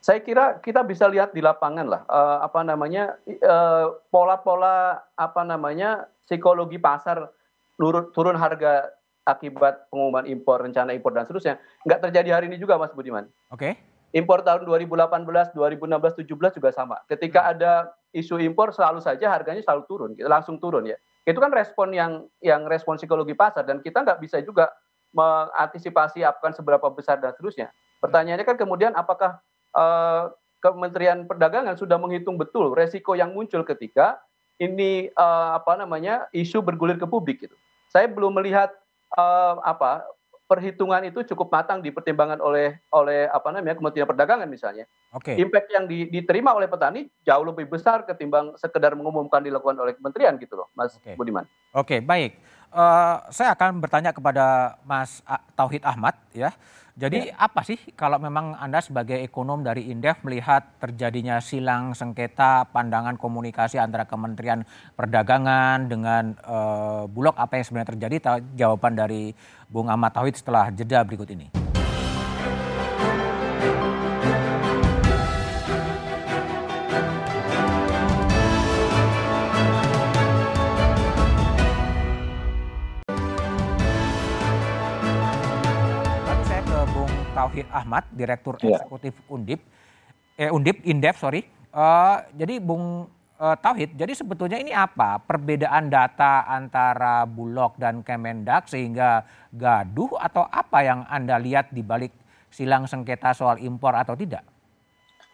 Saya 0.00 0.24
kira 0.24 0.56
kita 0.64 0.80
bisa 0.88 1.04
lihat 1.04 1.36
di 1.36 1.44
lapangan 1.44 1.84
lah, 1.84 2.02
uh, 2.08 2.48
apa 2.48 2.64
namanya 2.64 3.20
pola-pola 4.08 4.64
uh, 4.64 4.92
apa 5.20 5.44
namanya 5.44 6.08
psikologi 6.24 6.80
pasar 6.80 7.28
turun, 7.76 8.08
turun 8.16 8.40
harga 8.40 8.88
akibat 9.28 9.92
pengumuman 9.92 10.24
impor, 10.24 10.64
rencana 10.64 10.96
impor 10.96 11.12
dan 11.12 11.28
seterusnya, 11.28 11.60
nggak 11.84 12.08
terjadi 12.08 12.40
hari 12.40 12.48
ini 12.48 12.56
juga, 12.56 12.80
Mas 12.80 12.96
Budiman. 12.96 13.28
Oke. 13.52 13.76
Impor 14.16 14.40
tahun 14.40 14.64
2018, 14.64 15.52
2016, 15.52 16.24
17 16.24 16.56
juga 16.56 16.70
sama. 16.72 16.96
Ketika 17.04 17.44
hmm. 17.44 17.50
ada 17.52 17.72
isu 18.16 18.40
impor 18.40 18.72
selalu 18.72 19.04
saja 19.04 19.28
harganya 19.28 19.60
selalu 19.60 19.82
turun, 19.84 20.10
langsung 20.24 20.56
turun 20.56 20.88
ya. 20.88 20.96
Itu 21.28 21.44
kan 21.44 21.52
respon 21.52 21.92
yang 21.92 22.24
yang 22.40 22.64
respon 22.64 22.96
psikologi 22.96 23.36
pasar 23.36 23.68
dan 23.68 23.84
kita 23.84 24.00
nggak 24.00 24.16
bisa 24.24 24.40
juga 24.40 24.72
mengantisipasi 25.12 26.24
akan 26.24 26.56
seberapa 26.56 26.88
besar 26.88 27.20
dan 27.20 27.36
seterusnya. 27.36 27.68
Pertanyaannya 28.00 28.48
kan 28.48 28.56
kemudian 28.56 28.96
apakah 28.96 29.36
uh, 29.76 30.32
Kementerian 30.58 31.28
Perdagangan 31.28 31.76
sudah 31.78 32.00
menghitung 32.00 32.34
betul 32.34 32.74
resiko 32.74 33.14
yang 33.14 33.30
muncul 33.36 33.62
ketika 33.62 34.18
ini 34.58 35.06
uh, 35.14 35.54
apa 35.54 35.78
namanya 35.78 36.26
isu 36.34 36.64
bergulir 36.64 36.98
ke 36.98 37.06
publik 37.06 37.46
gitu. 37.46 37.54
Saya 37.92 38.10
belum 38.10 38.34
melihat 38.34 38.74
uh, 39.16 39.54
apa 39.64 40.04
perhitungan 40.48 41.04
itu 41.04 41.20
cukup 41.28 41.52
matang 41.52 41.84
dipertimbangkan 41.84 42.40
oleh 42.40 42.80
oleh 42.96 43.28
apa 43.28 43.52
namanya 43.52 43.76
Kementerian 43.76 44.08
Perdagangan 44.08 44.48
misalnya. 44.48 44.88
Oke. 45.12 45.36
Okay. 45.36 45.44
Impact 45.44 45.68
yang 45.68 45.84
di, 45.84 46.08
diterima 46.08 46.56
oleh 46.56 46.64
petani 46.64 47.04
jauh 47.20 47.44
lebih 47.44 47.68
besar 47.68 48.08
ketimbang 48.08 48.56
sekedar 48.56 48.96
mengumumkan 48.96 49.44
dilakukan 49.44 49.76
oleh 49.76 49.92
kementerian 50.00 50.40
gitu 50.40 50.56
loh, 50.56 50.72
Mas 50.72 50.96
okay. 50.96 51.20
Budiman. 51.20 51.44
Oke, 51.76 52.00
okay, 52.00 52.00
baik. 52.00 52.40
Uh, 52.72 53.20
saya 53.28 53.52
akan 53.52 53.80
bertanya 53.80 54.12
kepada 54.12 54.76
Mas 54.88 55.20
Tauhid 55.52 55.84
Ahmad 55.84 56.16
ya. 56.32 56.56
Jadi 56.98 57.30
ya. 57.30 57.38
apa 57.38 57.62
sih 57.62 57.78
kalau 57.94 58.18
memang 58.18 58.58
Anda 58.58 58.82
sebagai 58.82 59.22
ekonom 59.22 59.62
dari 59.62 59.86
Indef 59.86 60.18
melihat 60.26 60.66
terjadinya 60.82 61.38
silang 61.38 61.94
sengketa 61.94 62.66
pandangan 62.74 63.14
komunikasi 63.14 63.78
antara 63.78 64.02
Kementerian 64.02 64.66
Perdagangan 64.98 65.86
dengan 65.86 66.34
uh, 66.42 67.06
Bulog 67.06 67.38
apa 67.38 67.54
yang 67.54 67.64
sebenarnya 67.70 67.94
terjadi? 67.94 68.16
Jawaban 68.58 68.98
dari 68.98 69.30
Bung 69.70 69.86
Ahmad 69.86 70.10
Tauhid 70.10 70.42
setelah 70.42 70.74
jeda 70.74 71.06
berikut 71.06 71.30
ini. 71.30 71.57
Tauhid 87.48 87.68
Ahmad, 87.72 88.04
Direktur 88.12 88.60
ya. 88.60 88.76
Eksekutif 88.76 89.16
Undip, 89.32 89.64
eh, 90.36 90.52
Undip, 90.52 90.84
Indef, 90.84 91.16
sorry. 91.16 91.48
Uh, 91.72 92.20
jadi 92.36 92.60
Bung 92.60 93.08
uh, 93.40 93.56
Tauhid, 93.56 93.96
jadi 93.96 94.12
sebetulnya 94.12 94.60
ini 94.60 94.76
apa 94.76 95.16
perbedaan 95.24 95.88
data 95.88 96.44
antara 96.44 97.24
Bulog 97.24 97.80
dan 97.80 98.04
Kemendak 98.04 98.68
sehingga 98.68 99.24
gaduh 99.48 100.12
atau 100.20 100.44
apa 100.44 100.84
yang 100.84 101.08
Anda 101.08 101.40
lihat 101.40 101.72
di 101.72 101.80
balik 101.80 102.12
silang 102.52 102.84
sengketa 102.84 103.32
soal 103.32 103.64
impor 103.64 103.96
atau 103.96 104.12
tidak? 104.12 104.44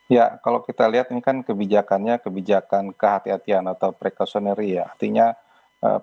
Ya, 0.07 0.39
kalau 0.39 0.63
kita 0.63 0.87
lihat 0.87 1.11
ini 1.11 1.19
kan 1.19 1.43
kebijakannya 1.43 2.23
kebijakan 2.23 2.95
kehati-hatian 2.95 3.67
atau 3.67 3.91
precautionary 3.91 4.79
ya. 4.79 4.87
Artinya 4.87 5.33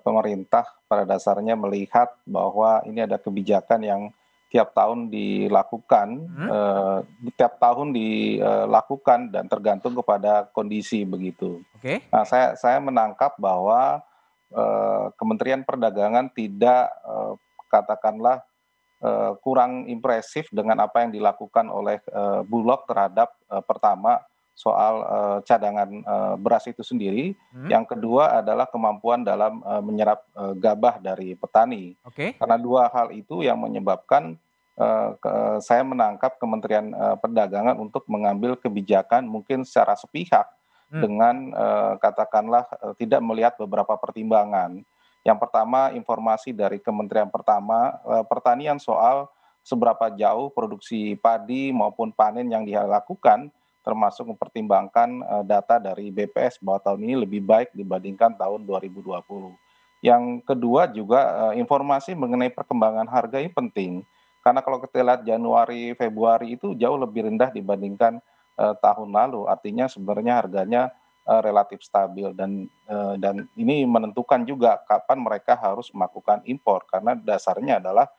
pemerintah 0.02 0.66
pada 0.90 1.06
dasarnya 1.06 1.54
melihat 1.54 2.10
bahwa 2.26 2.82
ini 2.82 3.06
ada 3.06 3.14
kebijakan 3.14 3.80
yang 3.86 4.02
tiap 4.52 4.76
tahun 4.76 5.08
dilakukan, 5.08 6.08
hmm? 6.28 6.48
uh, 6.52 7.00
tiap 7.40 7.56
tahun 7.56 7.96
dilakukan 7.96 9.32
dan 9.32 9.48
tergantung 9.48 9.96
kepada 9.96 10.44
kondisi 10.52 11.08
begitu. 11.08 11.64
Okay. 11.80 12.04
Nah, 12.12 12.28
saya 12.28 12.52
saya 12.60 12.76
menangkap 12.76 13.32
bahwa 13.40 14.04
uh, 14.52 15.08
Kementerian 15.16 15.64
Perdagangan 15.64 16.28
tidak 16.36 16.92
uh, 17.00 17.40
katakanlah 17.72 18.44
uh, 19.00 19.40
kurang 19.40 19.88
impresif 19.88 20.52
dengan 20.52 20.84
apa 20.84 21.00
yang 21.00 21.16
dilakukan 21.16 21.72
oleh 21.72 22.04
uh, 22.12 22.44
Bulog 22.44 22.84
terhadap 22.84 23.32
uh, 23.48 23.64
pertama 23.64 24.20
soal 24.52 24.94
uh, 25.02 25.38
cadangan 25.42 25.88
uh, 26.04 26.34
beras 26.36 26.68
itu 26.68 26.84
sendiri. 26.84 27.32
Hmm. 27.50 27.68
Yang 27.72 27.96
kedua 27.96 28.44
adalah 28.44 28.68
kemampuan 28.68 29.24
dalam 29.24 29.64
uh, 29.64 29.80
menyerap 29.80 30.22
uh, 30.36 30.52
gabah 30.52 31.00
dari 31.00 31.34
petani. 31.34 31.96
Okay. 32.04 32.36
Karena 32.36 32.60
dua 32.60 32.92
hal 32.92 33.10
itu 33.16 33.40
yang 33.40 33.58
menyebabkan 33.58 34.36
uh, 34.76 35.16
ke, 35.16 35.32
saya 35.64 35.82
menangkap 35.82 36.36
Kementerian 36.36 36.92
uh, 36.92 37.16
Perdagangan 37.16 37.80
untuk 37.80 38.04
mengambil 38.06 38.54
kebijakan 38.60 39.24
mungkin 39.24 39.64
secara 39.64 39.96
sepihak 39.96 40.46
hmm. 40.92 41.00
dengan 41.00 41.34
uh, 41.56 41.92
katakanlah 41.98 42.68
uh, 42.84 42.94
tidak 43.00 43.24
melihat 43.24 43.56
beberapa 43.56 43.96
pertimbangan. 43.96 44.84
Yang 45.22 45.38
pertama 45.38 45.94
informasi 45.94 46.50
dari 46.52 46.82
Kementerian 46.82 47.30
pertama 47.32 47.98
uh, 48.04 48.26
Pertanian 48.26 48.76
soal 48.76 49.30
seberapa 49.62 50.10
jauh 50.18 50.50
produksi 50.50 51.14
padi 51.14 51.70
maupun 51.70 52.10
panen 52.10 52.50
yang 52.50 52.66
dilakukan 52.66 53.48
termasuk 53.82 54.30
mempertimbangkan 54.30 55.22
uh, 55.26 55.44
data 55.44 55.82
dari 55.82 56.08
BPS 56.14 56.62
bahwa 56.62 56.80
tahun 56.80 57.02
ini 57.02 57.14
lebih 57.26 57.42
baik 57.42 57.74
dibandingkan 57.74 58.38
tahun 58.38 58.62
2020. 58.64 59.02
Yang 60.02 60.24
kedua 60.46 60.90
juga 60.90 61.50
uh, 61.50 61.54
informasi 61.54 62.14
mengenai 62.14 62.50
perkembangan 62.54 63.06
harga 63.10 63.42
ini 63.42 63.50
penting 63.50 63.92
karena 64.42 64.58
kalau 64.62 64.82
kita 64.82 65.02
lihat 65.02 65.22
Januari, 65.22 65.94
Februari 65.94 66.58
itu 66.58 66.74
jauh 66.74 66.98
lebih 66.98 67.30
rendah 67.30 67.54
dibandingkan 67.54 68.18
uh, 68.58 68.74
tahun 68.82 69.14
lalu. 69.14 69.46
Artinya 69.46 69.86
sebenarnya 69.86 70.42
harganya 70.42 70.82
relatif 71.22 71.86
stabil 71.86 72.34
dan 72.34 72.66
dan 73.22 73.46
ini 73.54 73.86
menentukan 73.86 74.42
juga 74.42 74.82
kapan 74.82 75.22
mereka 75.22 75.54
harus 75.54 75.86
melakukan 75.94 76.42
impor 76.50 76.82
karena 76.90 77.14
dasarnya 77.14 77.78
adalah 77.78 78.10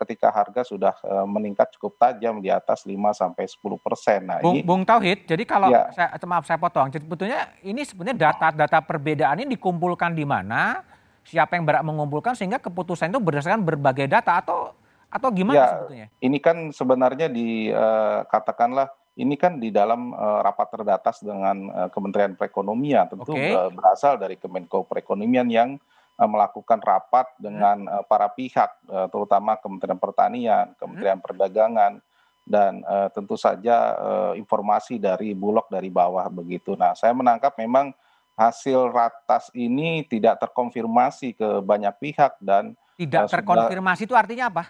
ketika 0.00 0.32
harga 0.32 0.64
sudah 0.64 0.94
meningkat 1.28 1.76
cukup 1.76 2.00
tajam 2.00 2.40
di 2.40 2.48
atas 2.48 2.88
5 2.88 2.96
sampai 3.12 3.44
10 3.44 3.60
persen. 3.76 4.20
Nah, 4.24 4.40
Bung, 4.40 4.56
ini, 4.56 4.64
Bung 4.64 4.82
Tauhid, 4.82 5.28
jadi 5.28 5.44
kalau 5.44 5.68
ya. 5.68 5.92
saya, 5.92 6.16
maaf 6.24 6.48
saya 6.48 6.56
potong, 6.56 6.88
jadi 6.88 7.04
sebetulnya 7.04 7.40
ini 7.60 7.84
sebenarnya 7.84 8.16
data-data 8.32 8.80
perbedaan 8.80 9.44
ini 9.44 9.56
dikumpulkan 9.60 10.16
di 10.16 10.24
mana, 10.24 10.80
siapa 11.24 11.56
yang 11.56 11.64
berhak 11.64 11.84
mengumpulkan 11.84 12.36
sehingga 12.36 12.60
keputusan 12.60 13.08
itu 13.08 13.20
berdasarkan 13.20 13.64
berbagai 13.64 14.06
data 14.08 14.40
atau 14.40 14.76
atau 15.08 15.28
gimana 15.30 15.56
ya, 15.56 15.66
sebetulnya? 15.70 16.06
Ini 16.20 16.38
kan 16.42 16.56
sebenarnya 16.74 17.26
di 17.30 17.70
uh, 17.70 18.26
katakanlah 18.26 18.90
ini 19.14 19.38
kan 19.38 19.62
di 19.62 19.70
dalam 19.70 20.10
uh, 20.10 20.42
rapat 20.42 20.74
terbatas 20.74 21.22
dengan 21.22 21.70
uh, 21.70 21.88
Kementerian 21.94 22.34
Perekonomian 22.34 23.06
tentu 23.06 23.30
okay. 23.30 23.54
uh, 23.54 23.70
berasal 23.70 24.18
dari 24.18 24.34
Kemenko 24.34 24.82
Perekonomian 24.90 25.46
yang 25.46 25.78
melakukan 26.14 26.78
rapat 26.78 27.26
dengan 27.42 27.90
uh, 27.90 28.04
para 28.06 28.30
pihak, 28.30 28.70
uh, 28.86 29.10
terutama 29.10 29.58
Kementerian 29.58 29.98
Pertanian, 29.98 30.66
Kementerian 30.78 31.18
hmm. 31.18 31.26
Perdagangan, 31.26 31.92
dan 32.44 32.84
uh, 32.84 33.08
tentu 33.10 33.34
saja 33.34 33.96
uh, 33.96 34.32
informasi 34.36 35.00
dari 35.00 35.32
Bulog 35.34 35.66
dari 35.72 35.88
bawah 35.88 36.28
begitu. 36.30 36.76
Nah, 36.76 36.92
saya 36.94 37.16
menangkap 37.16 37.56
memang 37.56 37.90
hasil 38.38 38.92
ratas 38.92 39.48
ini 39.56 40.04
tidak 40.06 40.42
terkonfirmasi 40.42 41.34
ke 41.34 41.48
banyak 41.64 41.94
pihak 41.98 42.38
dan 42.38 42.78
tidak 42.94 43.26
uh, 43.26 43.30
terkonfirmasi 43.30 44.04
sudah, 44.04 44.10
itu 44.10 44.14
artinya 44.14 44.46
apa? 44.52 44.64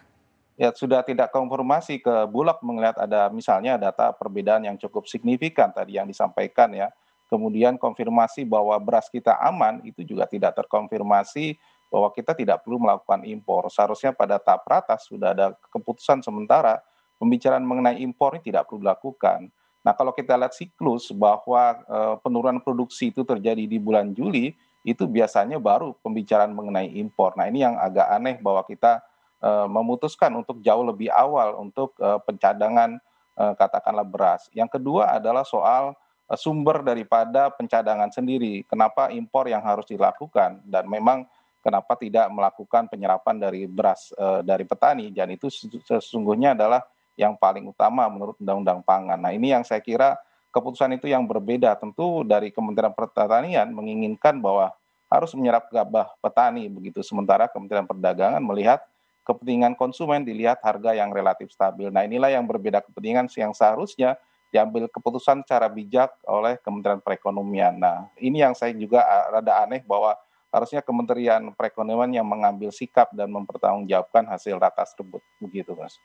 Ya 0.54 0.70
sudah 0.70 1.02
tidak 1.02 1.34
konfirmasi 1.34 1.98
ke 1.98 2.14
Bulog 2.30 2.62
melihat 2.62 2.94
ada 3.02 3.26
misalnya 3.28 3.74
data 3.74 4.14
perbedaan 4.14 4.62
yang 4.62 4.78
cukup 4.78 5.10
signifikan 5.10 5.74
tadi 5.74 5.98
yang 5.98 6.06
disampaikan 6.06 6.70
ya 6.70 6.94
kemudian 7.34 7.74
konfirmasi 7.74 8.46
bahwa 8.46 8.78
beras 8.78 9.10
kita 9.10 9.34
aman 9.42 9.82
itu 9.82 10.06
juga 10.06 10.30
tidak 10.30 10.54
terkonfirmasi 10.54 11.58
bahwa 11.90 12.14
kita 12.14 12.30
tidak 12.30 12.62
perlu 12.62 12.78
melakukan 12.78 13.26
impor. 13.26 13.66
Seharusnya 13.74 14.14
pada 14.14 14.38
tahap 14.38 14.62
ratas 14.70 15.10
sudah 15.10 15.34
ada 15.34 15.50
keputusan 15.74 16.22
sementara 16.22 16.78
pembicaraan 17.18 17.66
mengenai 17.66 17.98
impor 18.02 18.38
ini 18.38 18.54
tidak 18.54 18.70
perlu 18.70 18.86
dilakukan. 18.86 19.50
Nah 19.82 19.92
kalau 19.98 20.14
kita 20.14 20.38
lihat 20.38 20.54
siklus 20.54 21.10
bahwa 21.10 21.82
e, 21.84 21.98
penurunan 22.22 22.62
produksi 22.62 23.10
itu 23.10 23.26
terjadi 23.26 23.66
di 23.66 23.78
bulan 23.82 24.14
Juli, 24.14 24.54
itu 24.86 25.04
biasanya 25.04 25.58
baru 25.58 25.94
pembicaraan 26.00 26.54
mengenai 26.54 26.88
impor. 26.98 27.34
Nah 27.34 27.50
ini 27.50 27.66
yang 27.66 27.76
agak 27.76 28.06
aneh 28.10 28.36
bahwa 28.38 28.62
kita 28.64 29.02
e, 29.42 29.50
memutuskan 29.70 30.34
untuk 30.38 30.62
jauh 30.62 30.82
lebih 30.86 31.10
awal 31.12 31.58
untuk 31.60 31.94
e, 32.00 32.08
pencadangan 32.26 32.98
e, 33.38 33.44
katakanlah 33.54 34.06
beras. 34.06 34.48
Yang 34.50 34.80
kedua 34.80 35.14
adalah 35.14 35.44
soal 35.44 35.94
sumber 36.32 36.80
daripada 36.80 37.52
pencadangan 37.52 38.08
sendiri. 38.08 38.64
Kenapa 38.64 39.12
impor 39.12 39.44
yang 39.44 39.60
harus 39.60 39.84
dilakukan 39.84 40.64
dan 40.64 40.88
memang 40.88 41.28
kenapa 41.60 41.96
tidak 42.00 42.32
melakukan 42.32 42.88
penyerapan 42.88 43.36
dari 43.36 43.68
beras 43.68 44.12
e, 44.16 44.40
dari 44.40 44.64
petani 44.64 45.12
dan 45.12 45.28
itu 45.32 45.52
sesungguhnya 45.84 46.56
adalah 46.56 46.80
yang 47.14 47.36
paling 47.36 47.68
utama 47.68 48.08
menurut 48.08 48.40
Undang-Undang 48.40 48.80
Pangan. 48.82 49.20
Nah 49.20 49.32
ini 49.36 49.52
yang 49.52 49.62
saya 49.62 49.84
kira 49.84 50.16
keputusan 50.50 50.96
itu 50.96 51.12
yang 51.12 51.28
berbeda 51.28 51.76
tentu 51.78 52.24
dari 52.24 52.50
Kementerian 52.50 52.94
Pertanian 52.96 53.70
menginginkan 53.70 54.40
bahwa 54.40 54.72
harus 55.12 55.30
menyerap 55.36 55.70
gabah 55.70 56.10
petani 56.18 56.66
begitu. 56.66 57.04
Sementara 57.04 57.46
Kementerian 57.46 57.86
Perdagangan 57.86 58.42
melihat 58.42 58.82
kepentingan 59.24 59.78
konsumen 59.78 60.26
dilihat 60.26 60.60
harga 60.60 60.92
yang 60.92 61.14
relatif 61.14 61.54
stabil. 61.54 61.88
Nah 61.88 62.04
inilah 62.04 62.34
yang 62.34 62.44
berbeda 62.44 62.82
kepentingan 62.84 63.30
yang 63.38 63.54
seharusnya 63.56 64.18
diambil 64.54 64.86
keputusan 64.86 65.42
secara 65.42 65.66
bijak 65.66 66.14
oleh 66.30 66.62
Kementerian 66.62 67.02
Perekonomian. 67.02 67.74
Nah 67.74 68.06
ini 68.22 68.38
yang 68.38 68.54
saya 68.54 68.70
juga 68.70 69.02
rada 69.34 69.66
aneh 69.66 69.82
bahwa 69.82 70.14
harusnya 70.54 70.78
Kementerian 70.78 71.50
Perekonomian 71.58 72.14
yang 72.14 72.26
mengambil 72.30 72.70
sikap 72.70 73.10
dan 73.10 73.34
mempertanggungjawabkan 73.34 74.30
hasil 74.30 74.54
ratas 74.62 74.94
tersebut 74.94 75.18
begitu 75.42 75.74
mas. 75.74 75.98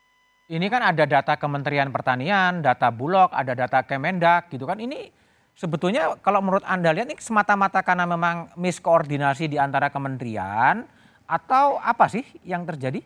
Ini 0.50 0.65
kan 0.65 0.82
ada 0.82 1.06
data 1.06 1.38
Kementerian 1.38 1.94
Pertanian, 1.94 2.65
data 2.65 2.89
Bulog, 2.89 3.29
ada 3.29 3.53
data 3.53 3.86
Kemendak 3.86 4.50
gitu 4.50 4.65
kan. 4.65 4.82
Ini 4.82 5.13
sebetulnya 5.53 6.18
kalau 6.25 6.41
menurut 6.41 6.65
Anda 6.65 6.89
lihat 6.89 7.13
ini 7.13 7.22
semata-mata 7.22 7.86
karena 7.86 8.10
memang 8.10 8.58
miskoordinasi 8.58 9.46
di 9.46 9.62
antara 9.62 9.94
kementerian 9.94 10.89
atau 11.29 11.77
apa 11.77 12.10
sih 12.10 12.25
yang 12.41 12.65
terjadi? 12.65 13.06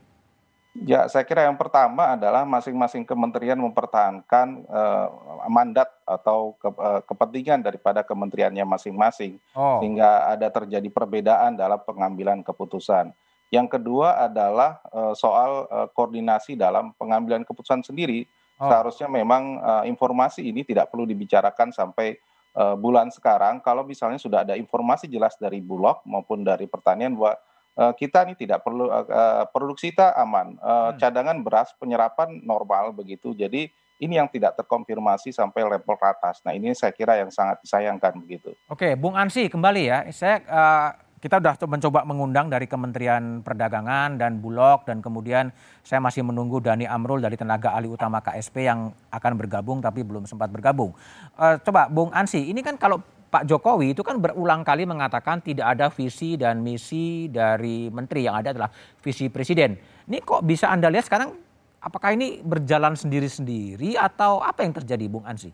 Ya, 0.73 1.05
saya 1.05 1.21
kira 1.21 1.45
yang 1.45 1.53
pertama 1.53 2.17
adalah 2.17 2.49
masing-masing 2.49 3.05
kementerian 3.05 3.61
mempertahankan 3.61 4.65
uh, 4.65 5.07
mandat 5.45 5.85
atau 6.01 6.57
ke, 6.57 6.65
uh, 6.65 6.97
kepentingan 7.05 7.61
daripada 7.61 8.01
kementeriannya 8.01 8.65
masing-masing, 8.65 9.37
oh. 9.53 9.77
sehingga 9.77 10.33
ada 10.33 10.49
terjadi 10.49 10.89
perbedaan 10.89 11.53
dalam 11.53 11.77
pengambilan 11.77 12.41
keputusan. 12.41 13.13
Yang 13.53 13.77
kedua 13.77 14.25
adalah 14.25 14.81
uh, 14.89 15.13
soal 15.13 15.69
uh, 15.69 15.85
koordinasi 15.93 16.57
dalam 16.57 16.89
pengambilan 16.97 17.45
keputusan 17.45 17.85
sendiri. 17.85 18.25
Oh. 18.57 18.65
Seharusnya 18.65 19.05
memang 19.05 19.61
uh, 19.61 19.85
informasi 19.85 20.41
ini 20.41 20.65
tidak 20.65 20.89
perlu 20.89 21.05
dibicarakan 21.05 21.69
sampai 21.69 22.17
uh, 22.57 22.73
bulan 22.73 23.13
sekarang 23.13 23.61
kalau 23.61 23.85
misalnya 23.85 24.17
sudah 24.17 24.41
ada 24.41 24.57
informasi 24.57 25.05
jelas 25.05 25.37
dari 25.37 25.61
Bulog 25.61 26.01
maupun 26.09 26.41
dari 26.41 26.65
pertanian 26.65 27.13
bahwa 27.13 27.37
kita 27.73 28.29
ini 28.29 28.37
tidak 28.37 28.61
perlu 28.61 28.85
uh, 28.85 29.01
uh, 29.05 29.43
produksi 29.49 29.89
kita 29.89 30.13
aman, 30.13 30.57
hmm. 30.57 31.01
cadangan 31.01 31.37
beras 31.41 31.73
penyerapan 31.77 32.41
normal 32.45 32.93
begitu. 32.93 33.33
Jadi 33.33 33.69
ini 34.01 34.19
yang 34.19 34.27
tidak 34.27 34.59
terkonfirmasi 34.59 35.31
sampai 35.31 35.63
level 35.63 35.95
atas. 36.01 36.43
Nah 36.43 36.51
ini 36.51 36.75
saya 36.75 36.91
kira 36.91 37.15
yang 37.15 37.31
sangat 37.31 37.63
disayangkan 37.63 38.19
begitu. 38.19 38.51
Oke, 38.67 38.99
Bung 38.99 39.15
Ansi 39.15 39.47
kembali 39.47 39.83
ya. 39.87 39.99
Saya 40.11 40.43
uh, 40.49 40.89
kita 41.23 41.39
sudah 41.39 41.55
mencoba 41.71 42.03
mengundang 42.03 42.51
dari 42.51 42.67
Kementerian 42.67 43.39
Perdagangan 43.39 44.19
dan 44.19 44.43
Bulog 44.43 44.83
dan 44.83 44.99
kemudian 44.99 45.55
saya 45.79 46.03
masih 46.03 46.19
menunggu 46.19 46.59
Dani 46.59 46.83
Amrul 46.83 47.23
dari 47.23 47.39
tenaga 47.39 47.71
ahli 47.71 47.87
utama 47.87 48.19
KSP 48.19 48.67
yang 48.67 48.91
akan 49.07 49.33
bergabung 49.39 49.79
tapi 49.79 50.03
belum 50.03 50.27
sempat 50.27 50.51
bergabung. 50.51 50.91
Uh, 51.39 51.55
coba 51.63 51.87
Bung 51.87 52.11
Ansi, 52.11 52.43
ini 52.51 52.59
kan 52.59 52.75
kalau 52.75 52.99
Pak 53.33 53.49
Jokowi 53.49 53.97
itu 53.97 54.05
kan 54.05 54.21
berulang 54.21 54.61
kali 54.61 54.85
mengatakan 54.85 55.41
tidak 55.41 55.73
ada 55.73 55.89
visi 55.89 56.37
dan 56.37 56.61
misi 56.61 57.25
dari 57.33 57.89
menteri 57.89 58.29
yang 58.29 58.37
ada 58.37 58.53
adalah 58.53 58.69
visi 59.01 59.25
presiden. 59.25 59.73
Ini 60.05 60.21
kok 60.21 60.45
bisa 60.45 60.69
Anda 60.69 60.93
lihat 60.93 61.09
sekarang 61.09 61.33
apakah 61.81 62.13
ini 62.13 62.45
berjalan 62.45 62.93
sendiri-sendiri 62.93 63.97
atau 63.97 64.37
apa 64.37 64.61
yang 64.61 64.77
terjadi 64.77 65.09
Bung 65.09 65.25
Ansi? 65.25 65.49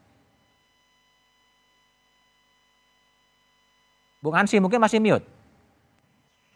Bung 4.20 4.36
Ansi 4.36 4.60
mungkin 4.60 4.84
masih 4.84 5.00
mute. 5.00 5.24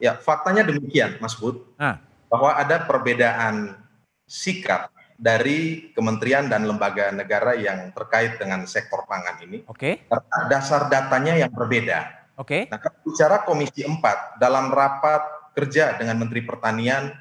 Ya, 0.04 0.20
faktanya 0.20 0.68
demikian, 0.68 1.16
Mas 1.24 1.40
Bud, 1.40 1.64
ah. 1.80 2.04
bahwa 2.28 2.52
ada 2.52 2.84
perbedaan 2.84 3.80
sikap 4.28 4.92
dari 5.24 5.88
kementerian 5.96 6.52
dan 6.52 6.68
lembaga 6.68 7.08
negara 7.16 7.56
yang 7.56 7.96
terkait 7.96 8.36
dengan 8.36 8.68
sektor 8.68 9.08
pangan 9.08 9.40
ini. 9.40 9.64
Oke. 9.72 10.04
Okay. 10.04 10.44
dasar 10.52 10.92
datanya 10.92 11.40
yang 11.40 11.48
berbeda. 11.48 12.28
Oke. 12.36 12.68
Okay. 12.68 12.74
Nah, 12.74 12.84
bicara 13.08 13.48
Komisi 13.48 13.88
4 13.88 14.36
dalam 14.36 14.68
rapat 14.76 15.56
kerja 15.56 15.96
dengan 15.96 16.20
Menteri 16.20 16.44
Pertanian 16.44 17.16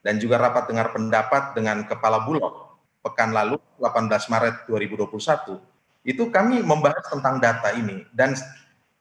dan 0.00 0.16
juga 0.16 0.40
rapat 0.40 0.64
dengar 0.72 0.96
pendapat 0.96 1.52
dengan 1.52 1.84
Kepala 1.84 2.24
Bulog 2.24 2.72
pekan 3.04 3.36
lalu 3.36 3.60
18 3.84 4.32
Maret 4.32 4.56
2021 4.72 5.60
itu 6.06 6.24
kami 6.32 6.64
membahas 6.64 7.04
tentang 7.10 7.36
data 7.36 7.74
ini 7.76 8.06
dan 8.16 8.32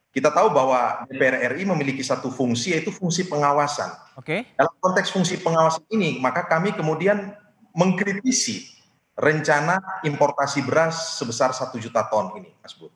kita 0.09 0.31
tahu 0.31 0.51
bahwa 0.51 1.05
DPR 1.07 1.55
RI 1.55 1.67
memiliki 1.67 2.03
satu 2.03 2.31
fungsi 2.31 2.71
yaitu 2.71 2.87
fungsi 2.87 3.27
pengawasan. 3.27 3.91
Oke. 4.15 4.47
Okay. 4.47 4.55
Dalam 4.55 4.71
konteks 4.79 5.11
fungsi 5.11 5.35
pengawasan 5.43 5.83
ini, 5.91 6.23
maka 6.23 6.47
kami 6.47 6.71
kemudian 6.71 7.35
mengkritisi 7.75 8.71
rencana 9.15 10.01
importasi 10.03 10.63
beras 10.63 11.19
sebesar 11.19 11.51
satu 11.51 11.79
juta 11.79 12.03
ton 12.07 12.35
ini, 12.39 12.51
Mas 12.59 12.75
Bud. 12.75 12.91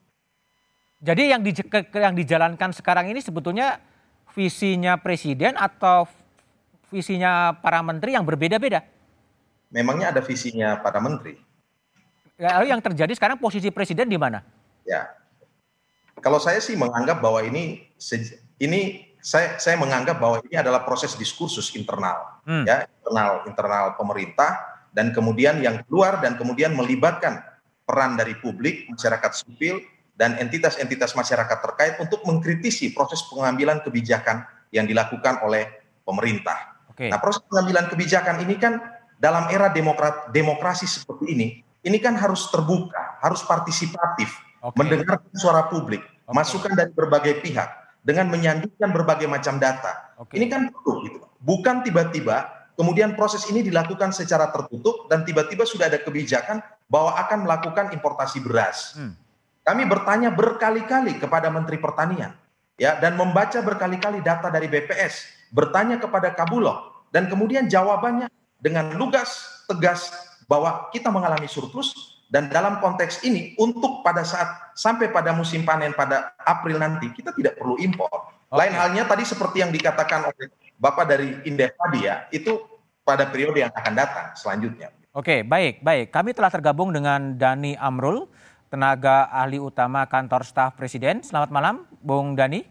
Jadi 0.99 1.31
yang, 1.31 1.39
di, 1.39 1.55
yang 1.95 2.11
dijalankan 2.11 2.75
sekarang 2.75 3.07
ini 3.07 3.23
sebetulnya 3.23 3.79
visinya 4.35 4.99
presiden 4.99 5.55
atau 5.55 6.07
visinya 6.91 7.55
para 7.55 7.79
menteri 7.79 8.19
yang 8.19 8.27
berbeda-beda? 8.27 8.83
Memangnya 9.71 10.11
ada 10.11 10.19
visinya 10.19 10.75
para 10.83 10.99
menteri. 10.99 11.39
Lalu 12.39 12.71
yang 12.71 12.83
terjadi 12.83 13.11
sekarang 13.15 13.39
posisi 13.39 13.71
presiden 13.71 14.11
di 14.11 14.19
mana? 14.19 14.43
Ya, 14.83 15.07
kalau 16.19 16.39
saya 16.39 16.59
sih 16.59 16.75
menganggap 16.75 17.23
bahwa 17.23 17.39
ini 17.43 17.87
ini 18.59 19.08
saya 19.29 19.61
saya 19.61 19.77
menganggap 19.77 20.17
bahwa 20.17 20.41
ini 20.49 20.57
adalah 20.57 20.81
proses 20.81 21.13
diskursus 21.13 21.69
internal 21.77 22.41
hmm. 22.49 22.65
ya 22.65 22.89
internal 22.89 23.45
internal 23.45 23.85
pemerintah 23.93 24.57
dan 24.89 25.13
kemudian 25.13 25.61
yang 25.61 25.85
keluar 25.85 26.17
dan 26.17 26.33
kemudian 26.33 26.73
melibatkan 26.73 27.45
peran 27.85 28.17
dari 28.17 28.33
publik 28.41 28.89
masyarakat 28.89 29.31
sipil 29.37 29.85
dan 30.17 30.33
entitas-entitas 30.41 31.13
masyarakat 31.13 31.57
terkait 31.61 31.93
untuk 32.01 32.25
mengkritisi 32.25 32.89
proses 32.89 33.21
pengambilan 33.29 33.85
kebijakan 33.85 34.49
yang 34.73 34.89
dilakukan 34.89 35.45
oleh 35.45 35.69
pemerintah. 36.03 36.75
Okay. 36.91 37.07
Nah, 37.07 37.21
proses 37.21 37.45
pengambilan 37.47 37.87
kebijakan 37.87 38.43
ini 38.43 38.59
kan 38.59 38.83
dalam 39.15 39.47
era 39.47 39.71
demokrat, 39.71 40.27
demokrasi 40.35 40.89
seperti 40.89 41.31
ini, 41.31 41.47
ini 41.87 41.97
kan 42.03 42.19
harus 42.19 42.51
terbuka, 42.51 43.17
harus 43.23 43.39
partisipatif 43.47 44.27
okay. 44.59 44.75
mendengar 44.75 45.23
suara 45.31 45.71
publik, 45.71 46.03
okay. 46.03 46.35
masukan 46.35 46.75
dari 46.75 46.91
berbagai 46.91 47.39
pihak 47.39 47.88
dengan 48.09 48.25
menyandingkan 48.33 48.89
berbagai 48.89 49.29
macam 49.29 49.61
data. 49.61 50.17
Okay. 50.25 50.41
Ini 50.41 50.49
kan 50.49 50.73
perlu 50.73 51.05
gitu. 51.05 51.21
Bukan 51.45 51.85
tiba-tiba 51.85 52.65
kemudian 52.73 53.13
proses 53.13 53.45
ini 53.53 53.61
dilakukan 53.61 54.09
secara 54.09 54.49
tertutup 54.49 55.05
dan 55.05 55.21
tiba-tiba 55.21 55.61
sudah 55.61 55.93
ada 55.93 56.01
kebijakan 56.01 56.57
bahwa 56.89 57.13
akan 57.21 57.45
melakukan 57.45 57.93
importasi 57.93 58.41
beras. 58.41 58.97
Hmm. 58.97 59.13
Kami 59.61 59.85
bertanya 59.85 60.33
berkali-kali 60.33 61.21
kepada 61.21 61.53
Menteri 61.53 61.77
Pertanian 61.77 62.33
ya 62.81 62.97
dan 62.97 63.13
membaca 63.13 63.61
berkali-kali 63.61 64.25
data 64.25 64.49
dari 64.49 64.65
BPS, 64.65 65.45
bertanya 65.53 66.01
kepada 66.01 66.33
Kabulok 66.33 67.05
dan 67.13 67.29
kemudian 67.29 67.69
jawabannya 67.69 68.25
dengan 68.57 68.89
lugas 68.97 69.61
tegas 69.69 70.09
bahwa 70.49 70.89
kita 70.89 71.13
mengalami 71.13 71.45
surplus 71.45 72.08
dan 72.29 72.45
dalam 72.53 72.77
konteks 72.77 73.25
ini, 73.25 73.57
untuk 73.57 74.05
pada 74.05 74.21
saat 74.21 74.77
sampai 74.77 75.09
pada 75.09 75.33
musim 75.33 75.65
panen 75.65 75.97
pada 75.97 76.37
April 76.45 76.77
nanti, 76.77 77.09
kita 77.09 77.33
tidak 77.33 77.57
perlu 77.57 77.73
impor. 77.81 78.29
Okay. 78.53 78.53
Lain 78.53 78.73
halnya 78.77 79.03
tadi 79.09 79.25
seperti 79.25 79.65
yang 79.65 79.73
dikatakan 79.73 80.29
oleh 80.29 80.53
Bapak 80.77 81.09
dari 81.09 81.41
Indef 81.49 81.73
tadi 81.73 82.05
ya, 82.05 82.29
itu 82.29 82.61
pada 83.01 83.25
periode 83.25 83.65
yang 83.65 83.73
akan 83.73 83.93
datang 83.97 84.27
selanjutnya. 84.37 84.93
Oke, 85.09 85.41
baik, 85.41 85.81
baik. 85.81 86.13
Kami 86.13 86.37
telah 86.37 86.53
tergabung 86.53 86.93
dengan 86.93 87.33
Dani 87.33 87.73
Amrul, 87.81 88.29
tenaga 88.69 89.25
ahli 89.33 89.57
utama 89.57 90.05
kantor 90.05 90.45
staf 90.45 90.77
Presiden. 90.77 91.25
Selamat 91.25 91.49
malam, 91.49 91.89
Bung 91.97 92.37
Dani. 92.37 92.61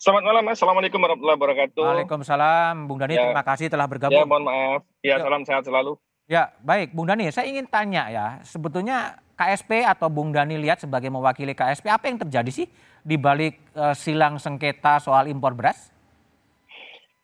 Selamat 0.00 0.24
malam, 0.24 0.42
Mas. 0.48 0.56
Assalamualaikum 0.56 0.96
warahmatullahi 0.96 1.36
wabarakatuh. 1.36 1.84
Waalaikumsalam, 1.84 2.88
Bung 2.88 2.98
Dani. 3.04 3.20
Ya. 3.20 3.28
Terima 3.28 3.44
kasih 3.44 3.68
telah 3.68 3.84
bergabung. 3.84 4.16
Ya, 4.16 4.24
mohon 4.24 4.48
maaf. 4.48 4.80
Ya, 5.04 5.20
ya. 5.20 5.28
salam 5.28 5.44
sehat 5.44 5.68
selalu. 5.68 6.00
Ya, 6.32 6.48
baik 6.64 6.96
Bung 6.96 7.04
Dani, 7.04 7.28
saya 7.28 7.44
ingin 7.44 7.68
tanya 7.68 8.08
ya, 8.08 8.26
sebetulnya 8.40 9.20
KSP 9.36 9.84
atau 9.84 10.08
Bung 10.08 10.32
Dani 10.32 10.56
lihat 10.56 10.80
sebagai 10.80 11.12
mewakili 11.12 11.52
KSP, 11.52 11.92
apa 11.92 12.08
yang 12.08 12.24
terjadi 12.24 12.48
sih 12.48 12.72
di 13.04 13.20
balik 13.20 13.60
uh, 13.76 13.92
silang 13.92 14.40
sengketa 14.40 14.96
soal 14.96 15.28
impor 15.28 15.52
beras? 15.52 15.92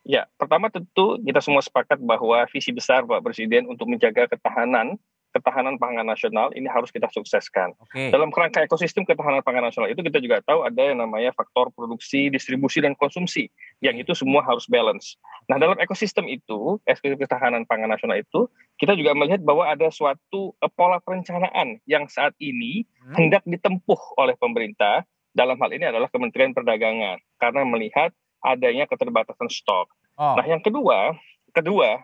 Ya, 0.04 0.28
pertama 0.36 0.68
tentu 0.68 1.16
kita 1.24 1.40
semua 1.40 1.64
sepakat 1.64 1.96
bahwa 2.04 2.44
visi 2.52 2.68
besar 2.68 3.08
Pak 3.08 3.24
Presiden 3.24 3.64
untuk 3.72 3.88
menjaga 3.88 4.28
ketahanan 4.28 5.00
ketahanan 5.32 5.76
pangan 5.76 6.08
nasional 6.08 6.48
ini 6.56 6.66
harus 6.66 6.88
kita 6.88 7.06
sukseskan. 7.12 7.76
Okay. 7.88 8.08
Dalam 8.08 8.32
kerangka 8.32 8.64
ekosistem 8.64 9.04
ketahanan 9.04 9.44
pangan 9.44 9.68
nasional 9.68 9.92
itu 9.92 10.00
kita 10.00 10.18
juga 10.18 10.40
tahu 10.44 10.64
ada 10.64 10.80
yang 10.80 10.98
namanya 11.00 11.30
faktor 11.36 11.68
produksi, 11.72 12.32
distribusi 12.32 12.80
dan 12.80 12.96
konsumsi 12.96 13.52
yang 13.84 13.94
itu 14.00 14.16
semua 14.16 14.40
harus 14.42 14.64
balance. 14.66 15.20
Nah, 15.46 15.60
dalam 15.60 15.76
ekosistem 15.78 16.26
itu, 16.26 16.80
ekosistem 16.88 17.20
ketahanan 17.20 17.68
pangan 17.68 17.92
nasional 17.92 18.16
itu, 18.18 18.48
kita 18.80 18.96
juga 18.96 19.12
melihat 19.12 19.44
bahwa 19.44 19.68
ada 19.68 19.88
suatu 19.92 20.56
uh, 20.58 20.70
pola 20.72 20.98
perencanaan 21.04 21.80
yang 21.84 22.08
saat 22.08 22.32
ini 22.40 22.84
hmm. 22.84 23.14
hendak 23.16 23.42
ditempuh 23.44 24.18
oleh 24.18 24.34
pemerintah 24.40 25.04
dalam 25.36 25.60
hal 25.60 25.70
ini 25.70 25.86
adalah 25.86 26.10
Kementerian 26.10 26.50
Perdagangan 26.56 27.20
karena 27.38 27.62
melihat 27.68 28.10
adanya 28.42 28.88
keterbatasan 28.90 29.50
stok. 29.50 29.92
Oh. 30.18 30.34
Nah, 30.34 30.46
yang 30.46 30.62
kedua, 30.62 31.14
kedua, 31.60 32.02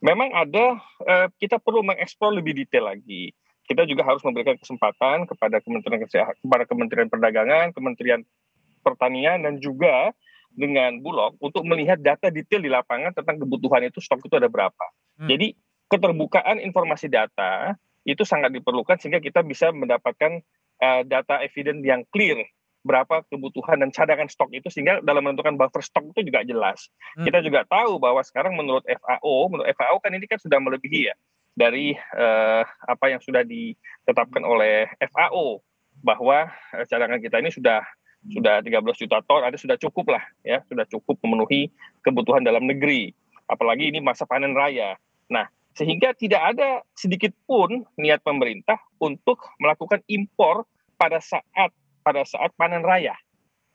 memang 0.00 0.32
ada 0.32 0.80
uh, 1.04 1.26
kita 1.36 1.60
perlu 1.60 1.84
mengeksplor 1.84 2.34
lebih 2.34 2.56
detail 2.56 2.90
lagi. 2.90 3.32
Kita 3.68 3.86
juga 3.86 4.02
harus 4.02 4.18
memberikan 4.26 4.58
kesempatan 4.58 5.30
kepada 5.30 5.62
Kementerian 5.62 6.02
Kesehatan, 6.02 6.42
kepada 6.42 6.64
Kementerian 6.66 7.06
Perdagangan, 7.06 7.70
Kementerian 7.70 8.20
Pertanian 8.82 9.46
dan 9.46 9.62
juga 9.62 10.10
dengan 10.50 10.98
Bulog 10.98 11.38
untuk 11.38 11.62
melihat 11.62 12.02
data 12.02 12.32
detail 12.32 12.58
di 12.58 12.70
lapangan 12.72 13.14
tentang 13.14 13.38
kebutuhan 13.38 13.86
itu 13.86 14.02
stok 14.02 14.26
itu 14.26 14.34
ada 14.34 14.50
berapa. 14.50 14.86
Hmm. 15.22 15.30
Jadi 15.30 15.54
keterbukaan 15.86 16.58
informasi 16.58 17.06
data 17.06 17.78
itu 18.02 18.26
sangat 18.26 18.50
diperlukan 18.50 18.98
sehingga 18.98 19.22
kita 19.22 19.44
bisa 19.46 19.70
mendapatkan 19.70 20.42
uh, 20.82 21.02
data 21.06 21.38
evidence 21.44 21.82
yang 21.84 22.02
clear 22.10 22.42
berapa 22.80 23.20
kebutuhan 23.28 23.84
dan 23.84 23.92
cadangan 23.92 24.28
stok 24.28 24.56
itu 24.56 24.72
sehingga 24.72 25.04
dalam 25.04 25.24
menentukan 25.28 25.56
buffer 25.60 25.84
stok 25.84 26.16
itu 26.16 26.32
juga 26.32 26.40
jelas. 26.44 26.88
Hmm. 27.16 27.28
Kita 27.28 27.44
juga 27.44 27.68
tahu 27.68 28.00
bahwa 28.00 28.24
sekarang 28.24 28.56
menurut 28.56 28.84
FAO, 28.88 29.52
menurut 29.52 29.68
FAO 29.76 29.96
kan 30.00 30.12
ini 30.16 30.24
kan 30.24 30.40
sudah 30.40 30.58
melebihi 30.60 31.12
ya 31.12 31.14
dari 31.52 31.92
uh, 32.16 32.64
apa 32.64 33.12
yang 33.12 33.20
sudah 33.20 33.44
ditetapkan 33.44 34.40
oleh 34.46 34.88
FAO 35.12 35.60
bahwa 36.00 36.48
uh, 36.72 36.84
cadangan 36.88 37.20
kita 37.20 37.36
ini 37.44 37.52
sudah 37.52 37.84
sudah 38.20 38.60
13 38.60 38.84
juta 39.00 39.24
ton, 39.24 39.40
ada 39.40 39.56
sudah 39.56 39.80
cukup 39.80 40.12
lah 40.12 40.24
ya, 40.44 40.60
sudah 40.68 40.84
cukup 40.88 41.16
memenuhi 41.24 41.72
kebutuhan 42.04 42.44
dalam 42.44 42.68
negeri. 42.68 43.16
Apalagi 43.48 43.88
ini 43.88 44.04
masa 44.04 44.28
panen 44.28 44.52
raya. 44.52 45.00
Nah, 45.32 45.48
sehingga 45.72 46.12
tidak 46.12 46.52
ada 46.54 46.84
sedikit 46.92 47.32
pun 47.48 47.88
niat 47.96 48.20
pemerintah 48.20 48.76
untuk 49.00 49.40
melakukan 49.56 50.04
impor 50.04 50.68
pada 51.00 51.16
saat 51.16 51.72
pada 52.00 52.24
saat 52.24 52.52
panen 52.56 52.82
raya. 52.84 53.14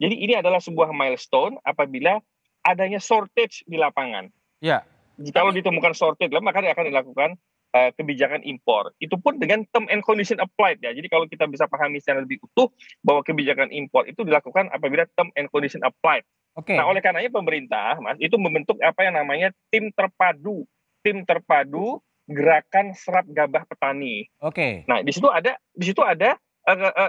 Jadi 0.01 0.15
ini 0.19 0.33
adalah 0.35 0.59
sebuah 0.59 0.91
milestone 0.91 1.55
apabila 1.63 2.19
adanya 2.65 2.99
shortage 2.99 3.63
di 3.69 3.79
lapangan. 3.79 4.27
Ya. 4.59 4.83
Jika 5.15 5.47
Tapi... 5.47 5.63
ditemukan 5.63 5.93
shortage, 5.95 6.33
maka 6.43 6.59
akan 6.59 6.85
dilakukan 6.91 7.29
uh, 7.71 7.89
kebijakan 7.95 8.43
impor. 8.43 8.91
Itu 8.99 9.15
pun 9.19 9.39
dengan 9.39 9.63
term 9.71 9.87
and 9.91 10.03
condition 10.03 10.39
applied 10.39 10.79
ya. 10.79 10.91
Jadi 10.91 11.07
kalau 11.11 11.27
kita 11.27 11.47
bisa 11.47 11.67
pahami 11.67 11.99
secara 11.99 12.23
lebih 12.23 12.39
utuh 12.43 12.71
bahwa 13.03 13.23
kebijakan 13.23 13.71
impor 13.71 14.07
itu 14.07 14.23
dilakukan 14.23 14.67
apabila 14.71 15.03
term 15.15 15.31
and 15.35 15.51
condition 15.51 15.83
applied. 15.83 16.23
Oke. 16.55 16.71
Okay. 16.71 16.77
Nah, 16.79 16.87
oleh 16.87 17.03
karenanya 17.03 17.31
pemerintah, 17.31 17.99
Mas, 17.99 18.15
itu 18.23 18.39
membentuk 18.39 18.79
apa 18.79 19.03
yang 19.03 19.19
namanya 19.19 19.51
tim 19.67 19.91
terpadu, 19.91 20.63
tim 21.03 21.27
terpadu 21.27 21.99
gerakan 22.25 22.95
serap 22.95 23.27
gabah 23.29 23.67
petani. 23.67 24.25
Oke. 24.39 24.55
Okay. 24.55 24.73
Nah, 24.87 25.03
di 25.03 25.11
situ 25.11 25.27
ada 25.27 25.59
di 25.75 25.85
situ 25.85 26.01
ada 26.01 26.39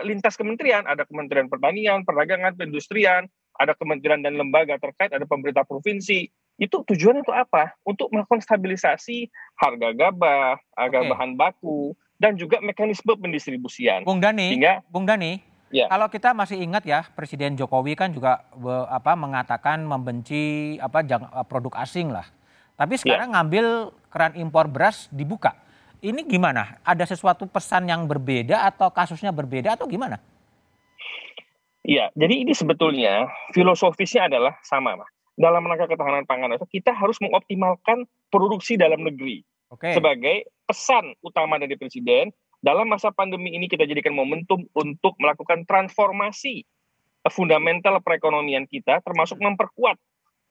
lintas 0.04 0.36
kementerian, 0.36 0.84
ada 0.84 1.08
Kementerian 1.08 1.48
Pertanian, 1.48 2.04
Perdagangan, 2.04 2.52
Perindustrian, 2.56 3.24
ada 3.56 3.72
kementerian 3.72 4.20
dan 4.20 4.36
lembaga 4.36 4.76
terkait, 4.76 5.12
ada 5.16 5.24
pemerintah 5.24 5.64
provinsi. 5.64 6.28
Itu 6.60 6.84
tujuannya 6.84 7.24
untuk 7.24 7.36
apa? 7.36 7.72
Untuk 7.84 8.12
melakukan 8.12 8.44
stabilisasi 8.44 9.28
harga 9.56 9.92
gabah, 9.96 10.60
harga 10.76 10.98
okay. 11.04 11.10
bahan 11.12 11.30
baku, 11.36 11.96
dan 12.16 12.36
juga 12.36 12.60
mekanisme 12.64 13.12
pendistribusian. 13.16 14.04
Bung 14.04 14.20
Dani, 14.20 14.52
Sehingga, 14.52 14.80
Bung 14.88 15.04
Dani, 15.04 15.40
ya. 15.68 15.88
kalau 15.88 16.08
kita 16.08 16.32
masih 16.32 16.60
ingat 16.60 16.84
ya, 16.84 17.04
Presiden 17.12 17.56
Jokowi 17.56 17.96
kan 17.96 18.12
juga 18.12 18.44
apa 18.88 19.12
mengatakan 19.16 19.84
membenci 19.84 20.76
apa 20.80 21.04
produk 21.44 21.80
asing 21.80 22.12
lah. 22.12 22.24
Tapi 22.76 23.00
sekarang 23.00 23.32
ya. 23.32 23.40
ngambil 23.40 23.66
keran 24.12 24.36
impor 24.36 24.68
beras 24.68 25.08
dibuka. 25.08 25.56
Ini 26.06 26.22
gimana? 26.22 26.78
Ada 26.86 27.02
sesuatu 27.10 27.50
pesan 27.50 27.90
yang 27.90 28.06
berbeda 28.06 28.62
atau 28.62 28.94
kasusnya 28.94 29.34
berbeda 29.34 29.74
atau 29.74 29.90
gimana? 29.90 30.22
Iya, 31.82 32.14
jadi 32.14 32.46
ini 32.46 32.54
sebetulnya 32.54 33.26
filosofisnya 33.50 34.30
adalah 34.30 34.54
sama, 34.62 34.94
Mas. 34.94 35.10
Dalam 35.34 35.66
rangka 35.66 35.90
ketahanan 35.90 36.22
pangan 36.22 36.54
kita 36.70 36.94
harus 36.94 37.18
mengoptimalkan 37.18 38.06
produksi 38.30 38.78
dalam 38.78 39.02
negeri. 39.02 39.42
Oke. 39.74 39.98
Sebagai 39.98 40.46
pesan 40.62 41.18
utama 41.26 41.58
dari 41.58 41.74
Presiden, 41.74 42.30
dalam 42.62 42.86
masa 42.86 43.10
pandemi 43.10 43.54
ini 43.58 43.66
kita 43.66 43.82
jadikan 43.82 44.14
momentum 44.14 44.62
untuk 44.78 45.18
melakukan 45.18 45.66
transformasi 45.66 46.62
fundamental 47.34 47.98
perekonomian 47.98 48.70
kita, 48.70 49.02
termasuk 49.02 49.42
memperkuat 49.42 49.98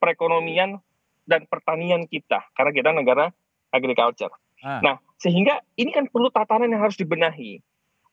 perekonomian 0.04 0.84
dan 1.24 1.48
pertanian 1.48 2.04
kita, 2.12 2.44
karena 2.60 2.72
kita 2.76 2.90
negara 2.92 3.32
agriculture. 3.72 4.32
Ah. 4.62 4.84
Nah, 4.84 4.96
sehingga 5.20 5.64
ini 5.80 5.96
kan 5.96 6.12
perlu 6.12 6.28
tatanan 6.32 6.72
yang 6.72 6.84
harus 6.84 7.00
dibenahi. 7.00 7.64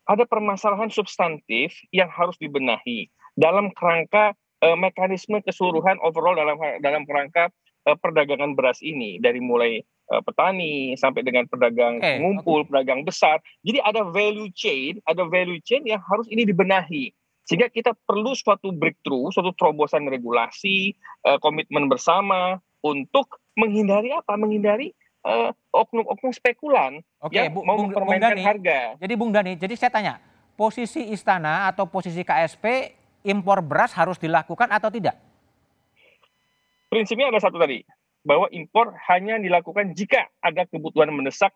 Ada 0.07 0.27
permasalahan 0.27 0.91
substantif 0.91 1.79
yang 1.95 2.11
harus 2.11 2.35
dibenahi 2.43 3.07
dalam 3.39 3.71
kerangka 3.71 4.35
uh, 4.63 4.79
mekanisme 4.79 5.39
keseluruhan 5.43 5.99
overall 6.03 6.35
dalam 6.35 6.59
dalam 6.83 7.03
kerangka 7.07 7.51
uh, 7.87 7.95
perdagangan 7.99 8.59
beras 8.59 8.83
ini 8.83 9.23
dari 9.23 9.39
mulai 9.39 9.79
uh, 10.11 10.19
petani 10.23 10.99
sampai 10.99 11.23
dengan 11.23 11.47
pedagang 11.47 12.03
okay. 12.03 12.19
ngumpul, 12.19 12.67
okay. 12.67 12.69
pedagang 12.71 13.07
besar. 13.07 13.39
Jadi 13.63 13.79
ada 13.79 14.03
value 14.11 14.51
chain, 14.55 14.99
ada 15.07 15.23
value 15.27 15.63
chain 15.63 15.87
yang 15.87 16.03
harus 16.03 16.27
ini 16.31 16.43
dibenahi 16.43 17.15
sehingga 17.47 17.71
kita 17.71 17.95
perlu 18.07 18.39
suatu 18.39 18.71
breakthrough, 18.71 19.35
suatu 19.35 19.51
terobosan 19.59 20.07
regulasi, 20.07 20.95
komitmen 21.43 21.91
bersama 21.91 22.63
untuk 22.87 23.43
menghindari 23.59 24.15
apa? 24.15 24.39
Menghindari 24.39 24.95
oknum 25.23 25.49
eh, 25.49 25.51
oknum-oknum 25.71 26.33
spekulan 26.35 26.93
Oke, 27.23 27.39
yang 27.39 27.55
Bu, 27.55 27.63
mau 27.63 27.79
Bung, 27.79 27.95
mempermainkan 27.95 28.35
Bung 28.35 28.43
Dani, 28.43 28.43
harga. 28.43 28.79
Jadi 28.99 29.15
Bung 29.15 29.31
Dani, 29.31 29.53
jadi 29.55 29.75
saya 29.79 29.91
tanya, 29.95 30.15
posisi 30.59 31.15
istana 31.15 31.71
atau 31.71 31.87
posisi 31.87 32.27
KSP 32.27 32.95
impor 33.23 33.63
beras 33.63 33.95
harus 33.95 34.19
dilakukan 34.19 34.67
atau 34.69 34.91
tidak? 34.91 35.15
Prinsipnya 36.91 37.31
ada 37.31 37.41
satu 37.41 37.57
tadi, 37.57 37.81
bahwa 38.27 38.51
impor 38.51 38.93
hanya 39.09 39.39
dilakukan 39.39 39.95
jika 39.95 40.29
ada 40.43 40.67
kebutuhan 40.67 41.09
mendesak 41.15 41.55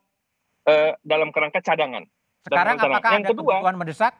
uh, 0.64 0.94
dalam 1.02 1.34
kerangka 1.34 1.60
cadangan. 1.60 2.06
Sekarang 2.46 2.78
apakah 2.78 3.10
yang 3.18 3.26
ada 3.26 3.30
kedua, 3.34 3.58
kebutuhan 3.58 3.76
mendesak? 3.76 4.12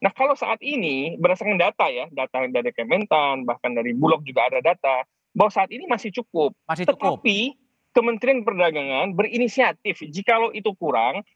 Nah 0.00 0.12
kalau 0.16 0.36
saat 0.36 0.60
ini 0.60 1.16
berdasarkan 1.16 1.60
data 1.60 1.88
ya, 1.88 2.08
data 2.12 2.44
dari 2.48 2.70
Kementan, 2.72 3.48
bahkan 3.48 3.72
dari 3.72 3.96
Bulog 3.96 4.24
juga 4.24 4.48
ada 4.48 4.60
data, 4.60 5.04
bahwa 5.32 5.50
saat 5.52 5.72
ini 5.72 5.88
masih 5.88 6.12
cukup. 6.12 6.56
Masih 6.68 6.88
cukup. 6.88 7.20
Tetapi 7.20 7.38
Kementerian 7.90 8.46
Perdagangan 8.46 9.18
berinisiatif 9.18 10.06
jikalau 10.14 10.54
itu 10.54 10.70
kurang 10.78 11.26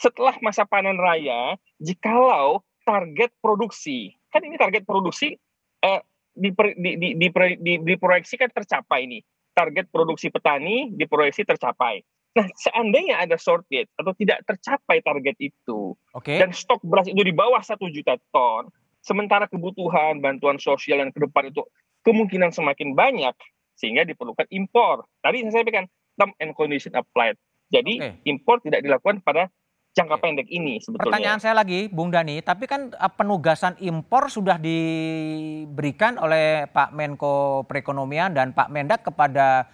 setelah 0.00 0.32
masa 0.40 0.64
panen 0.64 0.96
raya, 0.96 1.60
jikalau 1.76 2.64
target 2.88 3.28
produksi, 3.44 4.16
kan 4.32 4.40
ini 4.40 4.56
target 4.56 4.88
produksi 4.88 5.36
eh, 5.84 6.00
diper, 6.32 6.72
di, 6.72 6.96
di, 6.96 7.08
di, 7.20 7.28
di, 7.60 7.72
diproyeksikan 7.84 8.48
tercapai 8.48 9.04
ini. 9.04 9.20
Target 9.52 9.92
produksi 9.92 10.32
petani 10.32 10.88
diproyeksi 10.96 11.44
tercapai. 11.44 12.00
Nah, 12.32 12.46
seandainya 12.54 13.20
ada 13.20 13.34
shortage 13.34 13.90
atau 13.98 14.14
tidak 14.14 14.46
tercapai 14.46 15.02
target 15.02 15.36
itu, 15.42 15.98
okay. 16.14 16.38
dan 16.38 16.54
stok 16.54 16.78
beras 16.86 17.10
itu 17.10 17.18
di 17.26 17.34
bawah 17.34 17.58
satu 17.58 17.90
juta 17.90 18.14
ton, 18.30 18.70
sementara 19.02 19.50
kebutuhan 19.50 20.22
bantuan 20.22 20.56
sosial 20.62 21.02
yang 21.02 21.10
ke 21.10 21.18
depan 21.18 21.50
itu 21.50 21.66
kemungkinan 22.06 22.54
semakin 22.54 22.94
banyak, 22.94 23.34
sehingga 23.80 24.04
diperlukan 24.04 24.44
impor. 24.52 25.08
Tadi 25.24 25.48
saya 25.48 25.64
sampaikan 25.64 25.88
term 26.20 26.36
and 26.36 26.52
condition 26.52 26.92
applied. 26.92 27.40
Jadi 27.72 27.96
okay. 27.96 28.20
impor 28.28 28.60
tidak 28.60 28.84
dilakukan 28.84 29.24
pada 29.24 29.48
jangka 29.96 30.20
okay. 30.20 30.22
pendek 30.22 30.48
ini 30.52 30.78
sebetulnya. 30.84 31.08
Pertanyaan 31.08 31.40
saya 31.40 31.54
lagi, 31.56 31.88
Bung 31.88 32.12
Dani, 32.12 32.44
tapi 32.44 32.68
kan 32.68 32.92
uh, 32.92 33.12
penugasan 33.14 33.74
impor 33.80 34.28
sudah 34.28 34.60
diberikan 34.60 36.20
oleh 36.20 36.68
Pak 36.68 36.92
Menko 36.92 37.64
Perekonomian 37.64 38.36
dan 38.36 38.52
Pak 38.52 38.68
Mendak 38.68 39.06
kepada 39.08 39.64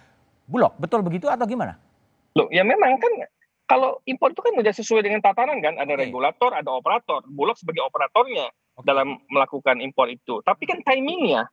Bulog. 0.47 0.79
Betul 0.79 1.03
begitu 1.03 1.27
atau 1.27 1.43
gimana? 1.43 1.75
Loh, 2.37 2.47
ya 2.53 2.61
memang 2.63 3.01
kan 3.01 3.13
kalau 3.67 3.99
impor 4.07 4.31
itu 4.31 4.39
kan 4.39 4.53
sudah 4.55 4.73
sesuai 4.73 5.01
dengan 5.03 5.19
tatanan 5.19 5.59
kan, 5.59 5.75
ada 5.75 5.93
okay. 5.97 6.07
regulator, 6.07 6.55
ada 6.55 6.69
operator. 6.71 7.19
Bulog 7.27 7.57
sebagai 7.59 7.83
operatornya 7.83 8.47
okay. 8.77 8.85
dalam 8.87 9.19
melakukan 9.27 9.83
impor 9.83 10.07
itu. 10.07 10.39
Tapi 10.45 10.63
kan 10.69 10.79
timingnya, 10.85 11.49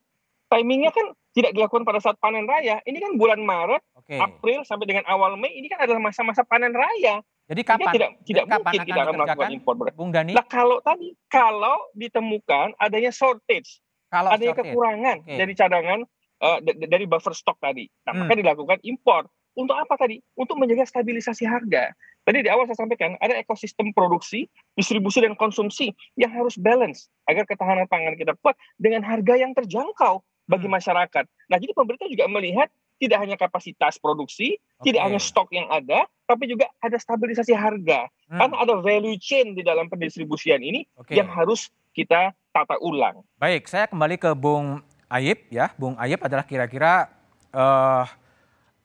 timingnya 0.54 0.94
kan 0.94 1.06
tidak 1.34 1.50
dilakukan 1.50 1.82
pada 1.82 1.98
saat 1.98 2.16
panen 2.22 2.46
raya. 2.46 2.78
Ini 2.86 2.98
kan 3.02 3.18
bulan 3.18 3.42
Maret, 3.42 3.82
okay. 3.98 4.22
April 4.22 4.62
sampai 4.62 4.86
dengan 4.86 5.04
awal 5.10 5.34
Mei 5.34 5.50
ini 5.58 5.66
kan 5.66 5.82
adalah 5.82 5.98
masa-masa 5.98 6.46
panen 6.46 6.70
raya. 6.70 7.20
Jadi 7.44 7.60
kapan? 7.60 7.92
tidak 7.92 8.10
tidak 8.24 8.44
Jadi 8.48 8.56
mungkin 8.56 8.94
akan 8.96 9.14
melakukan 9.20 9.50
impor 9.52 9.74
beras. 9.76 9.94
Bung 9.98 10.10
Dani. 10.14 10.32
Nah, 10.32 10.46
kalau 10.48 10.80
tadi 10.80 11.12
kalau 11.28 11.76
ditemukan 11.92 12.72
adanya 12.80 13.12
shortage, 13.12 13.84
kalau 14.08 14.32
adanya 14.32 14.56
shortage. 14.56 14.72
kekurangan 14.72 15.16
okay. 15.26 15.36
dari 15.36 15.52
cadangan 15.52 15.98
uh, 16.40 16.58
dari 16.64 17.04
buffer 17.04 17.36
stock 17.36 17.60
tadi, 17.60 17.84
nah, 18.08 18.16
hmm. 18.16 18.20
maka 18.24 18.32
dilakukan 18.38 18.78
impor. 18.86 19.28
Untuk 19.54 19.78
apa 19.78 19.94
tadi? 19.94 20.18
Untuk 20.34 20.58
menjaga 20.58 20.82
stabilisasi 20.82 21.46
harga. 21.46 21.94
Tadi 22.24 22.40
di 22.40 22.48
awal 22.48 22.64
saya 22.64 22.80
sampaikan 22.80 23.20
ada 23.20 23.36
ekosistem 23.36 23.92
produksi, 23.92 24.48
distribusi 24.74 25.20
dan 25.20 25.36
konsumsi 25.36 25.92
yang 26.16 26.32
harus 26.32 26.56
balance 26.56 27.12
agar 27.28 27.44
ketahanan 27.44 27.84
pangan 27.84 28.16
kita 28.16 28.32
kuat 28.40 28.56
dengan 28.80 29.04
harga 29.04 29.36
yang 29.36 29.52
terjangkau 29.52 30.24
bagi 30.44 30.68
hmm. 30.68 30.76
masyarakat. 30.76 31.24
Nah, 31.50 31.56
jadi 31.60 31.72
pemerintah 31.72 32.08
juga 32.08 32.24
melihat 32.28 32.68
tidak 33.02 33.18
hanya 33.20 33.36
kapasitas 33.36 33.98
produksi, 33.98 34.56
okay. 34.78 34.92
tidak 34.92 35.02
hanya 35.04 35.20
stok 35.20 35.50
yang 35.50 35.66
ada, 35.68 36.06
tapi 36.24 36.46
juga 36.46 36.70
ada 36.78 36.94
stabilisasi 36.96 37.52
harga. 37.52 38.06
Hmm. 38.30 38.38
Karena 38.38 38.56
ada 38.62 38.74
value 38.80 39.18
chain 39.18 39.52
di 39.52 39.62
dalam 39.66 39.90
pendistribusian 39.90 40.62
ini 40.62 40.86
okay. 40.96 41.18
yang 41.18 41.28
harus 41.28 41.68
kita 41.94 42.32
tata 42.54 42.78
ulang. 42.78 43.22
Baik, 43.38 43.66
saya 43.66 43.90
kembali 43.90 44.16
ke 44.16 44.30
Bung 44.34 44.82
Ayib 45.10 45.50
ya. 45.50 45.74
Bung 45.74 45.98
Ayib 45.98 46.22
adalah 46.22 46.46
kira-kira 46.46 47.10
uh, 47.50 48.06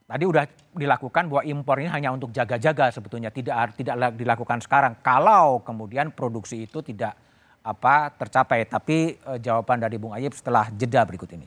tadi 0.10 0.26
udah 0.26 0.45
dilakukan 0.74 1.30
bahwa 1.30 1.43
impor 1.45 1.78
ini 1.82 1.89
hanya 1.89 2.10
untuk 2.10 2.34
jaga-jaga 2.34 2.89
sebetulnya 2.89 3.30
tidak 3.30 3.78
tidak 3.78 4.13
dilakukan 4.17 4.62
sekarang. 4.62 4.98
Kalau 5.06 5.62
kemudian 5.62 6.10
produksi 6.13 6.65
itu 6.65 6.82
tidak 6.82 7.13
apa 7.69 8.10
tercapai. 8.17 8.65
Tapi 8.65 9.21
uh, 9.29 9.38
jawaban 9.38 9.77
dari 9.77 10.01
Bung 10.01 10.17
Ayib 10.17 10.34
setelah 10.34 10.73
jeda 10.73 11.05
berikut 11.05 11.29
ini. 11.38 11.45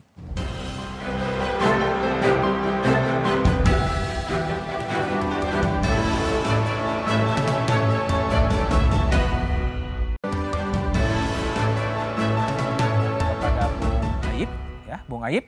Kepada 13.27 13.63
Bung 13.75 14.07
Ayib, 14.31 14.51
ya 14.87 14.97
Bung 15.11 15.23
Ayib. 15.27 15.45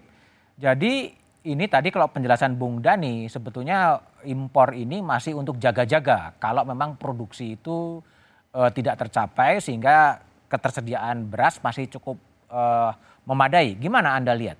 Jadi 0.59 1.15
ini 1.45 1.65
tadi 1.69 1.93
kalau 1.93 2.09
penjelasan 2.09 2.57
Bung 2.57 2.81
Dani 2.81 3.29
sebetulnya 3.29 4.01
impor 4.25 4.73
ini 4.73 4.99
masih 5.05 5.37
untuk 5.37 5.61
jaga-jaga 5.61 6.33
kalau 6.41 6.65
memang 6.65 6.97
produksi 6.97 7.53
itu 7.53 8.01
uh, 8.55 8.69
tidak 8.73 8.97
tercapai 9.05 9.61
sehingga 9.61 10.25
ketersediaan 10.55 11.27
beras 11.27 11.59
masih 11.59 11.91
cukup 11.91 12.15
uh, 12.47 12.95
memadai. 13.27 13.75
Gimana 13.75 14.15
Anda 14.15 14.31
lihat? 14.31 14.55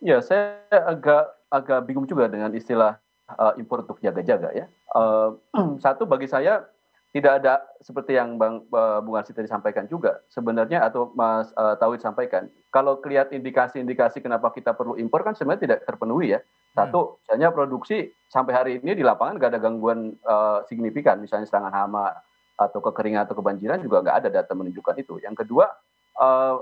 Ya, 0.00 0.24
saya 0.24 0.64
agak 0.72 1.36
agak 1.52 1.84
bingung 1.84 2.08
juga 2.08 2.26
dengan 2.32 2.48
istilah 2.56 2.96
uh, 3.36 3.52
impor 3.60 3.84
untuk 3.84 4.00
jaga-jaga 4.00 4.50
ya. 4.56 4.66
Uh, 4.96 5.36
satu 5.84 6.08
bagi 6.08 6.26
saya 6.26 6.64
tidak 7.12 7.44
ada 7.44 7.60
seperti 7.84 8.16
yang 8.16 8.40
Bang 8.40 8.64
uh, 8.72 9.04
Bung 9.04 9.20
Arsi 9.20 9.36
tadi 9.36 9.44
sampaikan 9.44 9.84
juga 9.84 10.24
sebenarnya 10.32 10.80
atau 10.80 11.12
Mas 11.12 11.52
uh, 11.60 11.76
Tauhid 11.76 12.00
sampaikan 12.00 12.48
kalau 12.72 12.96
lihat 13.04 13.36
indikasi-indikasi 13.36 14.24
kenapa 14.24 14.48
kita 14.48 14.72
perlu 14.72 14.96
impor 14.96 15.20
kan 15.20 15.36
sebenarnya 15.36 15.62
tidak 15.68 15.78
terpenuhi 15.84 16.32
ya 16.32 16.40
satu 16.72 17.00
hmm. 17.04 17.14
misalnya 17.20 17.48
produksi 17.52 18.08
sampai 18.32 18.52
hari 18.56 18.72
ini 18.80 18.96
di 18.96 19.04
lapangan 19.04 19.36
nggak 19.36 19.50
ada 19.52 19.60
gangguan 19.60 20.16
uh, 20.24 20.64
signifikan 20.64 21.20
misalnya 21.20 21.44
serangan 21.44 21.76
hama 21.76 22.16
atau 22.68 22.78
kekeringan 22.84 23.26
atau 23.26 23.34
kebanjiran 23.38 23.82
juga 23.82 24.02
nggak 24.04 24.16
ada 24.24 24.28
data 24.28 24.52
menunjukkan 24.54 24.94
itu. 25.00 25.18
Yang 25.22 25.46
kedua 25.46 25.70
uh, 26.18 26.54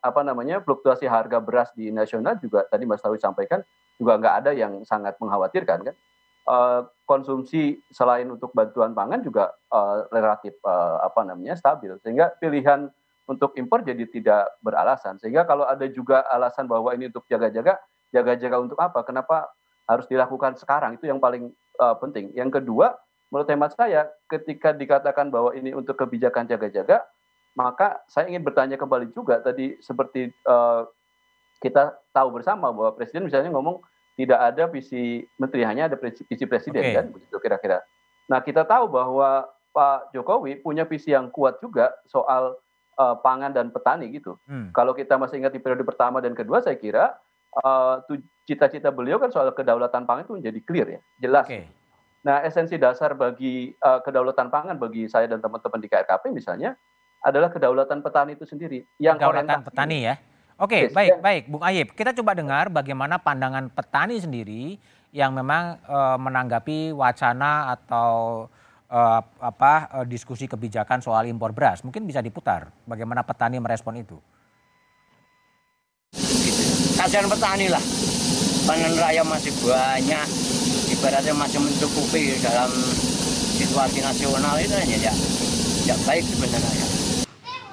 apa 0.00 0.20
namanya 0.22 0.62
fluktuasi 0.62 1.08
harga 1.08 1.42
beras 1.42 1.70
di 1.74 1.90
nasional 1.90 2.38
juga 2.38 2.64
tadi 2.68 2.86
Mas 2.86 3.02
Tauhid 3.02 3.20
sampaikan 3.22 3.60
juga 3.98 4.18
nggak 4.18 4.34
ada 4.44 4.50
yang 4.54 4.82
sangat 4.86 5.18
mengkhawatirkan 5.18 5.92
kan? 5.92 5.96
Uh, 6.44 6.84
konsumsi 7.08 7.80
selain 7.88 8.28
untuk 8.28 8.52
bantuan 8.52 8.92
pangan 8.92 9.24
juga 9.24 9.56
uh, 9.72 10.04
relatif 10.12 10.52
uh, 10.60 11.00
apa 11.00 11.24
namanya 11.24 11.56
stabil. 11.56 11.96
Sehingga 12.04 12.36
pilihan 12.36 12.92
untuk 13.24 13.56
impor 13.56 13.80
jadi 13.80 14.04
tidak 14.12 14.52
beralasan. 14.60 15.16
Sehingga 15.16 15.48
kalau 15.48 15.64
ada 15.64 15.88
juga 15.88 16.20
alasan 16.28 16.68
bahwa 16.68 16.92
ini 16.92 17.08
untuk 17.08 17.24
jaga-jaga 17.32 17.80
jaga-jaga 18.12 18.56
untuk 18.60 18.76
apa? 18.76 19.00
Kenapa 19.08 19.48
harus 19.88 20.04
dilakukan 20.04 20.60
sekarang? 20.60 21.00
Itu 21.00 21.08
yang 21.08 21.18
paling 21.18 21.48
uh, 21.80 21.96
penting. 21.96 22.36
Yang 22.36 22.60
kedua 22.60 22.92
menurut 23.34 23.50
hemat 23.50 23.74
saya 23.74 24.06
ketika 24.30 24.70
dikatakan 24.70 25.26
bahwa 25.26 25.50
ini 25.58 25.74
untuk 25.74 25.98
kebijakan 25.98 26.46
jaga-jaga 26.46 27.02
maka 27.58 28.02
saya 28.06 28.30
ingin 28.30 28.46
bertanya 28.46 28.78
kembali 28.78 29.10
juga 29.10 29.42
tadi 29.42 29.74
seperti 29.82 30.30
uh, 30.46 30.86
kita 31.58 31.98
tahu 32.14 32.38
bersama 32.38 32.70
bahwa 32.70 32.94
presiden 32.94 33.26
misalnya 33.26 33.50
ngomong 33.50 33.82
tidak 34.14 34.38
ada 34.38 34.70
visi 34.70 35.26
menteri 35.38 35.66
hanya 35.66 35.90
ada 35.90 35.96
visi 35.98 36.44
presiden 36.46 36.82
okay. 36.82 36.94
kan 36.94 37.06
begitu 37.10 37.36
kira-kira. 37.42 37.82
Nah 38.30 38.38
kita 38.42 38.62
tahu 38.62 38.86
bahwa 38.86 39.50
Pak 39.74 40.14
Jokowi 40.14 40.62
punya 40.62 40.86
visi 40.86 41.10
yang 41.10 41.34
kuat 41.34 41.58
juga 41.58 41.90
soal 42.06 42.54
uh, 42.98 43.16
pangan 43.18 43.50
dan 43.50 43.74
petani 43.74 44.10
gitu. 44.14 44.38
Hmm. 44.46 44.70
Kalau 44.70 44.94
kita 44.94 45.18
masih 45.18 45.42
ingat 45.42 45.54
di 45.54 45.58
periode 45.58 45.82
pertama 45.82 46.22
dan 46.22 46.34
kedua 46.38 46.62
saya 46.62 46.78
kira 46.78 47.18
uh, 47.58 47.98
cita-cita 48.46 48.94
beliau 48.94 49.18
kan 49.18 49.34
soal 49.34 49.50
kedaulatan 49.50 50.06
pangan 50.06 50.26
itu 50.26 50.34
menjadi 50.38 50.60
clear 50.62 50.86
ya 50.98 51.00
jelas. 51.18 51.46
Okay. 51.50 51.66
Nah 52.24 52.40
esensi 52.44 52.80
dasar 52.80 53.12
bagi 53.14 53.72
uh, 53.84 54.00
kedaulatan 54.00 54.48
pangan 54.48 54.76
bagi 54.80 55.06
saya 55.06 55.28
dan 55.28 55.44
teman-teman 55.44 55.80
di 55.80 55.88
KRKP 55.92 56.32
misalnya 56.32 56.72
adalah 57.24 57.52
kedaulatan 57.52 58.00
petani 58.00 58.36
itu 58.36 58.48
sendiri. 58.48 58.84
Yang 58.96 59.16
kedaulatan 59.20 59.60
petani 59.64 59.98
ya 60.08 60.16
Oke, 60.54 60.86
okay, 60.86 60.94
baik, 60.94 61.18
baik, 61.18 61.42
Bung 61.50 61.66
Ayib. 61.66 61.98
Kita 61.98 62.14
coba 62.14 62.30
dengar 62.30 62.70
bagaimana 62.70 63.18
pandangan 63.18 63.66
petani 63.74 64.22
sendiri 64.22 64.78
yang 65.10 65.34
memang 65.34 65.82
e, 65.82 65.98
menanggapi 66.14 66.94
wacana 66.94 67.74
atau 67.74 68.46
e, 68.86 69.00
apa 69.42 69.90
e, 69.90 69.98
diskusi 70.06 70.46
kebijakan 70.46 71.02
soal 71.02 71.26
impor 71.26 71.50
beras. 71.50 71.82
Mungkin 71.82 72.06
bisa 72.06 72.22
diputar. 72.22 72.70
Bagaimana 72.86 73.26
petani 73.26 73.58
merespon 73.58 73.98
itu? 73.98 74.14
Kasihan 77.02 77.26
petani 77.26 77.66
lah. 77.66 77.82
Panen 78.62 78.94
raya 78.94 79.26
masih 79.26 79.50
banyak. 79.58 80.53
Ibaratnya 81.04 81.36
masih 81.36 81.60
mencukupi 81.60 82.32
dalam 82.40 82.72
situasi 83.60 84.00
nasional 84.00 84.56
itu 84.56 84.72
hanya 84.72 84.96
ya, 85.04 85.12
ya 85.84 85.92
baik 86.08 86.24
sebenarnya. 86.24 86.86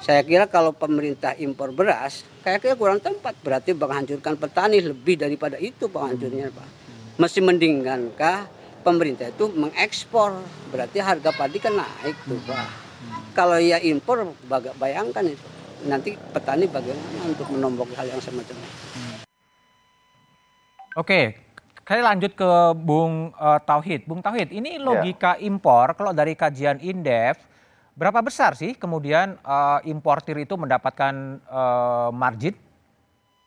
Saya 0.04 0.20
kira 0.20 0.44
kalau 0.44 0.76
pemerintah 0.76 1.32
impor 1.40 1.72
beras, 1.72 2.28
kayaknya 2.44 2.76
kurang 2.76 3.00
tempat. 3.00 3.32
Berarti 3.40 3.72
menghancurkan 3.72 4.36
petani 4.36 4.84
lebih 4.84 5.16
daripada 5.16 5.56
itu 5.56 5.88
penghancurnya, 5.88 6.52
Pak. 6.52 6.68
Mesti 7.16 7.40
mendingankah 7.40 8.52
pemerintah 8.84 9.32
itu 9.32 9.48
mengekspor? 9.48 10.36
Berarti 10.68 11.00
harga 11.00 11.32
padi 11.32 11.56
kan 11.56 11.72
naik 11.72 12.20
tuh, 12.28 12.36
Pak. 12.44 12.68
Kalau 13.32 13.56
ya 13.56 13.80
impor, 13.80 14.28
bayangkan 14.76 15.24
itu. 15.24 15.48
Nanti 15.88 16.20
petani 16.36 16.68
bagaimana 16.68 17.32
untuk 17.32 17.48
menombok 17.48 17.96
hal 17.96 18.12
yang 18.12 18.20
semacam 18.20 18.60
itu. 18.60 18.76
Oke, 21.00 21.41
Kali 21.82 22.00
lanjut 22.00 22.32
ke 22.38 22.50
Bung 22.78 23.34
uh, 23.34 23.58
Tauhid. 23.58 24.06
Bung 24.06 24.22
Tauhid, 24.22 24.54
ini 24.54 24.78
logika 24.78 25.34
ya. 25.34 25.50
impor 25.50 25.98
kalau 25.98 26.14
dari 26.14 26.38
kajian 26.38 26.78
Indef 26.78 27.52
Berapa 27.92 28.24
besar 28.24 28.56
sih 28.56 28.72
kemudian 28.72 29.36
uh, 29.44 29.84
importir 29.84 30.40
itu 30.40 30.56
mendapatkan 30.56 31.44
uh, 31.44 32.08
margin? 32.08 32.56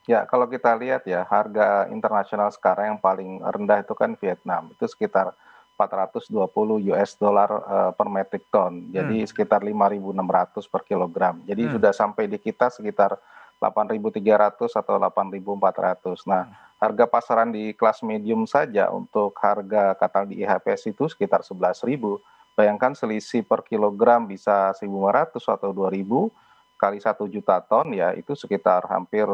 Ya, 0.05 0.21
kalau 0.29 0.45
kita 0.45 0.77
lihat 0.77 1.01
ya, 1.09 1.25
harga 1.25 1.89
internasional 1.89 2.53
sekarang 2.53 2.93
yang 2.93 3.01
paling 3.01 3.41
rendah 3.41 3.81
itu 3.81 3.97
kan 3.97 4.13
Vietnam, 4.21 4.69
itu 4.69 4.85
sekitar 4.85 5.33
420 5.73 6.29
US 6.93 7.17
dollar 7.17 7.49
uh, 7.65 7.91
per 7.97 8.05
metric 8.05 8.45
ton. 8.53 8.93
Jadi 8.93 9.25
hmm. 9.25 9.29
sekitar 9.33 9.65
5.600 9.65 10.69
per 10.69 10.81
kilogram. 10.85 11.41
Jadi 11.49 11.65
hmm. 11.65 11.71
sudah 11.73 11.89
sampai 11.89 12.29
di 12.29 12.37
kita 12.37 12.69
sekitar 12.69 13.17
8.300 13.57 14.61
atau 14.61 14.95
8.400. 15.01 16.29
Nah, 16.29 16.45
hmm. 16.45 16.74
Harga 16.81 17.05
pasaran 17.07 17.49
di 17.51 17.71
kelas 17.73 18.03
medium 18.03 18.43
saja 18.43 18.91
untuk 18.91 19.31
harga 19.39 19.95
katal 19.95 20.27
di 20.27 20.43
IHPS 20.43 20.91
itu 20.91 21.07
sekitar 21.07 21.41
11.000 21.41 21.95
Bayangkan 22.55 22.95
selisih 22.95 23.43
per 23.43 23.67
kilogram 23.67 24.23
bisa 24.23 24.71
1.500 24.79 25.59
atau 25.59 25.69
2.000 25.75 26.79
kali 26.79 26.99
satu 27.03 27.27
juta 27.27 27.59
ton 27.59 27.91
ya 27.91 28.15
itu 28.15 28.31
sekitar 28.31 28.87
hampir 28.87 29.27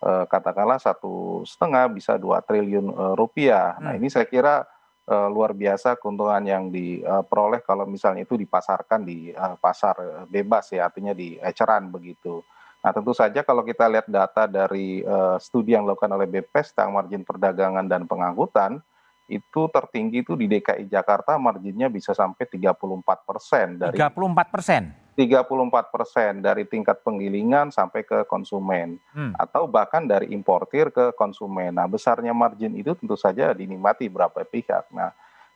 eh, 0.00 0.24
katakanlah 0.28 0.80
satu 0.80 1.44
setengah 1.44 1.88
bisa 1.92 2.16
dua 2.16 2.40
triliun 2.40 2.88
eh, 2.88 3.14
rupiah. 3.16 3.76
Nah, 3.76 3.76
hmm. 3.76 3.84
Nah 3.84 3.92
ini 4.00 4.08
saya 4.08 4.24
kira 4.24 4.64
eh, 5.04 5.28
luar 5.28 5.52
biasa 5.52 6.00
keuntungan 6.00 6.40
yang 6.48 6.72
diperoleh 6.72 7.60
kalau 7.60 7.84
misalnya 7.84 8.24
itu 8.24 8.40
dipasarkan 8.40 9.04
di 9.04 9.36
eh, 9.36 9.56
pasar 9.60 10.24
bebas 10.32 10.72
ya 10.72 10.88
artinya 10.88 11.12
di 11.12 11.36
eceran 11.44 11.92
begitu. 11.92 12.40
Nah 12.82 12.90
tentu 12.90 13.14
saja 13.14 13.46
kalau 13.46 13.62
kita 13.62 13.86
lihat 13.86 14.10
data 14.10 14.50
dari 14.50 15.06
eh, 15.06 15.36
studi 15.38 15.78
yang 15.78 15.86
dilakukan 15.86 16.12
oleh 16.18 16.26
BPS 16.26 16.74
tentang 16.74 16.98
margin 16.98 17.22
perdagangan 17.22 17.86
dan 17.86 18.10
pengangkutan 18.10 18.82
itu 19.30 19.70
tertinggi 19.70 20.26
itu 20.26 20.34
di 20.34 20.50
DKI 20.50 20.90
Jakarta 20.90 21.38
marginnya 21.38 21.86
bisa 21.86 22.10
sampai 22.12 22.42
34 22.44 22.74
persen 23.22 23.78
dari 23.78 23.96
34 23.96 24.52
persen 24.52 24.82
34 25.12 25.92
persen 25.92 26.32
dari 26.40 26.64
tingkat 26.64 27.04
penggilingan 27.04 27.68
sampai 27.68 28.02
ke 28.02 28.24
konsumen 28.24 28.96
hmm. 29.12 29.36
atau 29.36 29.68
bahkan 29.68 30.08
dari 30.08 30.32
importir 30.32 30.88
ke 30.88 31.12
konsumen. 31.12 31.76
Nah 31.76 31.84
besarnya 31.84 32.32
margin 32.32 32.72
itu 32.72 32.96
tentu 32.96 33.14
saja 33.14 33.52
dinikmati 33.52 34.08
berapa 34.08 34.40
pihak. 34.40 34.88
Nah 34.90 35.12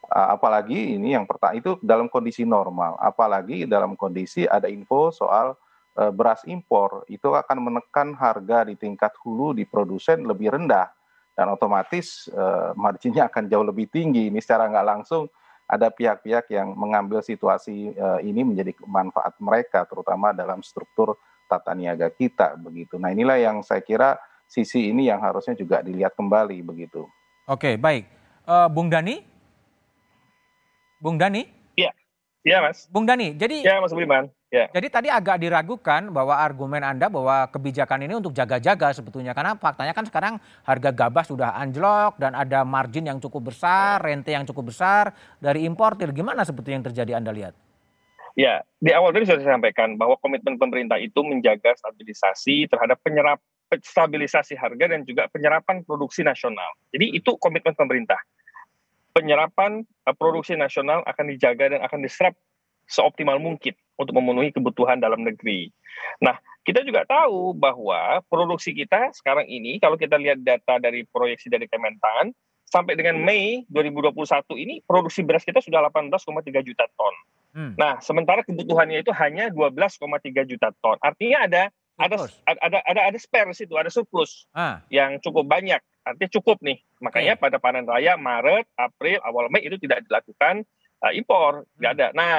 apalagi 0.06 0.94
ini 1.00 1.16
yang 1.16 1.24
pertama 1.24 1.56
itu 1.56 1.80
dalam 1.80 2.06
kondisi 2.06 2.44
normal, 2.44 3.00
apalagi 3.00 3.64
dalam 3.64 3.96
kondisi 3.96 4.44
ada 4.44 4.68
info 4.68 5.08
soal 5.08 5.56
beras 5.96 6.44
impor 6.44 7.08
itu 7.08 7.32
akan 7.32 7.56
menekan 7.72 8.12
harga 8.12 8.68
di 8.68 8.76
tingkat 8.76 9.16
hulu 9.24 9.56
di 9.56 9.64
produsen 9.64 10.28
lebih 10.28 10.52
rendah 10.52 10.92
dan 11.36 11.52
otomatis 11.52 12.32
uh, 12.32 12.72
marginnya 12.72 13.28
akan 13.28 13.44
jauh 13.52 13.66
lebih 13.68 13.92
tinggi. 13.92 14.32
Ini 14.32 14.40
secara 14.40 14.72
nggak 14.72 14.86
langsung 14.88 15.28
ada 15.68 15.92
pihak-pihak 15.92 16.48
yang 16.48 16.72
mengambil 16.72 17.20
situasi 17.20 17.92
uh, 17.92 18.22
ini 18.24 18.40
menjadi 18.40 18.72
manfaat 18.88 19.36
mereka, 19.36 19.84
terutama 19.84 20.32
dalam 20.32 20.64
struktur 20.64 21.20
tata 21.44 21.76
niaga 21.76 22.08
kita 22.08 22.56
begitu. 22.56 22.96
Nah 22.96 23.12
inilah 23.12 23.36
yang 23.36 23.60
saya 23.60 23.84
kira 23.84 24.16
sisi 24.48 24.88
ini 24.88 25.12
yang 25.12 25.20
harusnya 25.20 25.52
juga 25.52 25.84
dilihat 25.84 26.16
kembali 26.16 26.64
begitu. 26.64 27.04
Oke 27.44 27.76
baik, 27.76 28.08
uh, 28.48 28.72
Bung 28.72 28.88
Dani, 28.88 29.20
Bung 30.96 31.20
Dani. 31.20 31.44
Iya, 31.76 31.92
iya 32.42 32.58
Mas. 32.64 32.88
Bung 32.88 33.04
Dani, 33.04 33.36
jadi. 33.36 33.60
Ya 33.60 33.76
Mas 33.78 33.92
Budiman. 33.92 34.32
Ya. 34.56 34.72
Jadi 34.72 34.88
tadi 34.88 35.08
agak 35.12 35.36
diragukan 35.36 36.08
bahwa 36.08 36.32
argumen 36.32 36.80
Anda 36.80 37.12
bahwa 37.12 37.44
kebijakan 37.52 38.08
ini 38.08 38.16
untuk 38.16 38.32
jaga-jaga 38.32 38.96
sebetulnya. 38.96 39.36
Karena 39.36 39.52
faktanya 39.60 39.92
kan 39.92 40.08
sekarang 40.08 40.40
harga 40.64 40.90
gabah 40.96 41.24
sudah 41.28 41.50
anjlok 41.60 42.16
dan 42.16 42.32
ada 42.32 42.64
margin 42.64 43.04
yang 43.04 43.20
cukup 43.20 43.52
besar, 43.52 44.00
rente 44.00 44.32
yang 44.32 44.48
cukup 44.48 44.72
besar 44.72 45.12
dari 45.36 45.68
importir. 45.68 46.08
Gimana 46.16 46.40
sebetulnya 46.48 46.80
yang 46.80 46.86
terjadi 46.88 47.12
Anda 47.20 47.36
lihat? 47.36 47.54
Ya, 48.36 48.64
di 48.80 48.92
awal 48.92 49.12
tadi 49.12 49.28
sudah 49.28 49.44
saya 49.44 49.56
sampaikan 49.60 49.96
bahwa 50.00 50.16
komitmen 50.20 50.56
pemerintah 50.56 51.00
itu 51.00 51.20
menjaga 51.24 51.76
stabilisasi 51.76 52.68
terhadap 52.68 53.00
penyerap 53.00 53.40
stabilisasi 53.72 54.56
harga 54.56 54.84
dan 54.88 55.04
juga 55.04 55.28
penyerapan 55.28 55.84
produksi 55.84 56.24
nasional. 56.24 56.76
Jadi 56.92 57.16
itu 57.16 57.36
komitmen 57.36 57.76
pemerintah. 57.76 58.20
Penyerapan 59.12 59.84
uh, 60.04 60.14
produksi 60.16 60.52
nasional 60.56 61.00
akan 61.04 61.24
dijaga 61.32 61.76
dan 61.76 61.80
akan 61.80 62.04
diserap 62.04 62.36
seoptimal 62.84 63.40
mungkin 63.40 63.72
untuk 63.96 64.14
memenuhi 64.16 64.52
kebutuhan 64.52 65.00
dalam 65.00 65.24
negeri. 65.24 65.72
Nah, 66.20 66.36
kita 66.66 66.84
juga 66.84 67.06
tahu 67.08 67.56
bahwa 67.56 68.20
produksi 68.28 68.76
kita 68.76 69.14
sekarang 69.16 69.48
ini 69.48 69.78
kalau 69.80 69.96
kita 69.96 70.20
lihat 70.20 70.42
data 70.42 70.76
dari 70.82 71.06
proyeksi 71.08 71.48
dari 71.48 71.70
Kementan 71.70 72.34
sampai 72.66 72.98
dengan 72.98 73.22
Mei 73.22 73.62
2021 73.70 74.18
ini 74.58 74.74
produksi 74.82 75.22
beras 75.22 75.46
kita 75.46 75.62
sudah 75.62 75.86
18,3 75.88 76.66
juta 76.66 76.84
ton. 76.98 77.14
Hmm. 77.56 77.72
Nah, 77.78 78.02
sementara 78.02 78.42
kebutuhannya 78.42 79.00
itu 79.00 79.14
hanya 79.14 79.48
12,3 79.48 80.44
juta 80.44 80.74
ton. 80.82 80.98
Artinya 81.00 81.46
ada 81.46 81.62
ada 81.96 82.28
ada 82.44 82.78
ada 82.84 83.00
ada 83.08 83.18
spare 83.22 83.56
situ, 83.56 83.72
ada 83.78 83.88
surplus 83.88 84.44
ah. 84.52 84.84
yang 84.92 85.16
cukup 85.24 85.48
banyak. 85.48 85.80
Artinya 86.04 86.30
cukup 86.36 86.60
nih. 86.60 86.82
Makanya 87.00 87.40
okay. 87.40 87.42
pada 87.48 87.56
panen 87.56 87.88
raya 87.88 88.20
Maret, 88.20 88.68
April, 88.76 89.22
awal 89.24 89.48
Mei 89.48 89.64
itu 89.64 89.80
tidak 89.80 90.04
dilakukan 90.04 90.66
uh, 91.00 91.12
impor, 91.14 91.64
tidak 91.78 91.90
hmm. 91.94 91.96
ada. 91.96 92.06
Nah, 92.12 92.36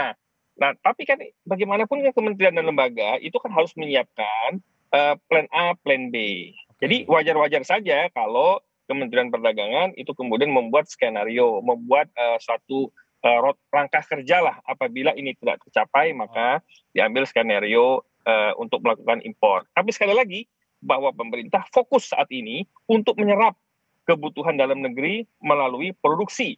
nah 0.57 0.73
tapi 0.81 1.05
kan 1.05 1.21
bagaimanapun 1.45 2.01
kan 2.01 2.13
kementerian 2.13 2.57
dan 2.57 2.65
lembaga 2.65 3.21
itu 3.21 3.37
kan 3.37 3.53
harus 3.53 3.71
menyiapkan 3.77 4.61
uh, 4.93 5.15
plan 5.29 5.47
A, 5.53 5.77
plan 5.79 6.09
B. 6.09 6.49
Okay. 6.77 6.85
Jadi 6.85 6.97
wajar-wajar 7.09 7.63
saja 7.65 8.07
kalau 8.13 8.61
Kementerian 8.87 9.27
Perdagangan 9.27 9.91
itu 9.99 10.15
kemudian 10.15 10.47
membuat 10.47 10.87
skenario, 10.87 11.59
membuat 11.59 12.07
uh, 12.15 12.39
suatu 12.39 12.87
uh, 13.19 13.51
langkah 13.75 13.99
kerja 13.99 14.39
lah 14.39 14.55
apabila 14.63 15.11
ini 15.11 15.35
tidak 15.35 15.59
tercapai 15.67 16.15
maka 16.15 16.63
diambil 16.95 17.27
skenario 17.27 18.07
uh, 18.23 18.53
untuk 18.55 18.79
melakukan 18.87 19.19
impor. 19.27 19.67
Tapi 19.75 19.91
sekali 19.91 20.15
lagi 20.15 20.47
bahwa 20.79 21.11
pemerintah 21.11 21.67
fokus 21.73 22.15
saat 22.15 22.31
ini 22.31 22.63
untuk 22.87 23.19
menyerap 23.19 23.59
kebutuhan 24.07 24.55
dalam 24.55 24.79
negeri 24.79 25.27
melalui 25.43 25.91
produksi 25.91 26.55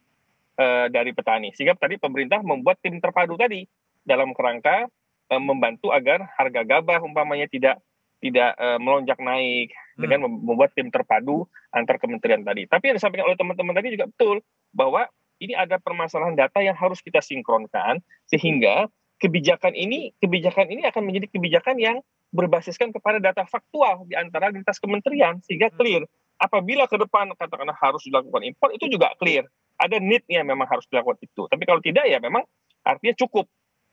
uh, 0.54 0.86
dari 0.86 1.10
petani. 1.10 1.50
Sehingga 1.50 1.74
tadi 1.74 1.98
pemerintah 1.98 2.46
membuat 2.46 2.78
tim 2.78 3.02
terpadu 3.02 3.34
tadi 3.34 3.66
dalam 4.04 4.32
kerangka 4.32 4.88
uh, 5.30 5.42
membantu 5.42 5.94
agar 5.94 6.26
harga 6.36 6.62
gabah 6.66 7.00
umpamanya 7.00 7.46
tidak 7.46 7.78
tidak 8.20 8.52
uh, 8.60 8.76
melonjak 8.76 9.16
naik 9.16 9.72
hmm. 9.72 10.00
dengan 10.04 10.28
membuat 10.28 10.76
tim 10.76 10.92
terpadu 10.92 11.48
antar 11.72 11.96
kementerian 11.96 12.44
tadi. 12.44 12.68
Tapi 12.68 12.92
yang 12.92 12.96
disampaikan 13.00 13.26
oleh 13.32 13.38
teman-teman 13.40 13.72
tadi 13.72 13.96
juga 13.96 14.06
betul 14.12 14.44
bahwa 14.76 15.08
ini 15.40 15.56
ada 15.56 15.80
permasalahan 15.80 16.36
data 16.36 16.60
yang 16.60 16.76
harus 16.76 17.00
kita 17.00 17.24
sinkronkan 17.24 18.04
sehingga 18.28 18.92
kebijakan 19.16 19.72
ini 19.72 20.12
kebijakan 20.20 20.68
ini 20.68 20.84
akan 20.84 21.02
menjadi 21.08 21.32
kebijakan 21.32 21.80
yang 21.80 21.96
berbasiskan 22.30 22.92
kepada 22.92 23.18
data 23.18 23.42
faktual 23.48 24.06
di 24.06 24.14
antara 24.14 24.52
lintas 24.52 24.76
kementerian 24.78 25.40
sehingga 25.42 25.72
hmm. 25.72 25.76
clear. 25.80 26.02
Apabila 26.40 26.88
ke 26.88 26.96
depan 26.96 27.32
katakanlah 27.36 27.76
harus 27.76 28.04
dilakukan 28.04 28.44
impor 28.44 28.72
itu 28.72 28.88
juga 28.88 29.12
clear. 29.16 29.48
Ada 29.80 29.96
need-nya 29.96 30.44
memang 30.44 30.68
harus 30.68 30.84
dilakukan 30.92 31.20
itu. 31.24 31.48
Tapi 31.48 31.64
kalau 31.64 31.80
tidak 31.80 32.04
ya 32.04 32.20
memang 32.20 32.44
artinya 32.84 33.16
cukup 33.16 33.48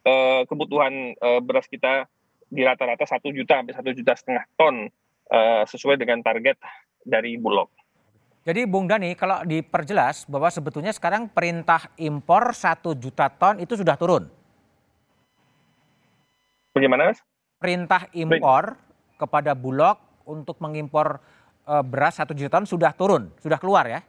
uh, 0.08 0.42
kebutuhan 0.48 1.12
uh, 1.20 1.44
beras 1.44 1.68
kita 1.68 2.08
di 2.48 2.64
rata-rata 2.64 3.04
satu 3.04 3.28
juta 3.36 3.60
sampai 3.60 3.76
satu 3.76 3.92
juta 3.92 4.16
setengah 4.16 4.44
ton 4.56 4.88
uh, 5.28 5.64
sesuai 5.68 6.00
dengan 6.00 6.24
target 6.24 6.56
dari 7.04 7.36
Bulog. 7.36 7.68
Jadi 8.48 8.64
Bung 8.64 8.88
Dani, 8.88 9.12
kalau 9.20 9.44
diperjelas 9.44 10.24
bahwa 10.32 10.48
sebetulnya 10.48 10.96
sekarang 10.96 11.28
perintah 11.28 11.92
impor 12.00 12.56
satu 12.56 12.96
juta 12.96 13.28
ton 13.28 13.60
itu 13.60 13.76
sudah 13.76 14.00
turun. 14.00 14.24
Bagaimana 16.72 17.12
mas? 17.12 17.20
Perintah 17.60 18.08
impor 18.16 18.80
Baik. 18.80 19.20
kepada 19.20 19.52
Bulog 19.52 20.00
untuk 20.24 20.56
mengimpor 20.64 21.20
uh, 21.68 21.84
beras 21.84 22.24
satu 22.24 22.32
juta 22.32 22.64
ton 22.64 22.64
sudah 22.64 22.96
turun, 22.96 23.28
sudah 23.44 23.60
keluar 23.60 23.84
ya? 23.84 24.00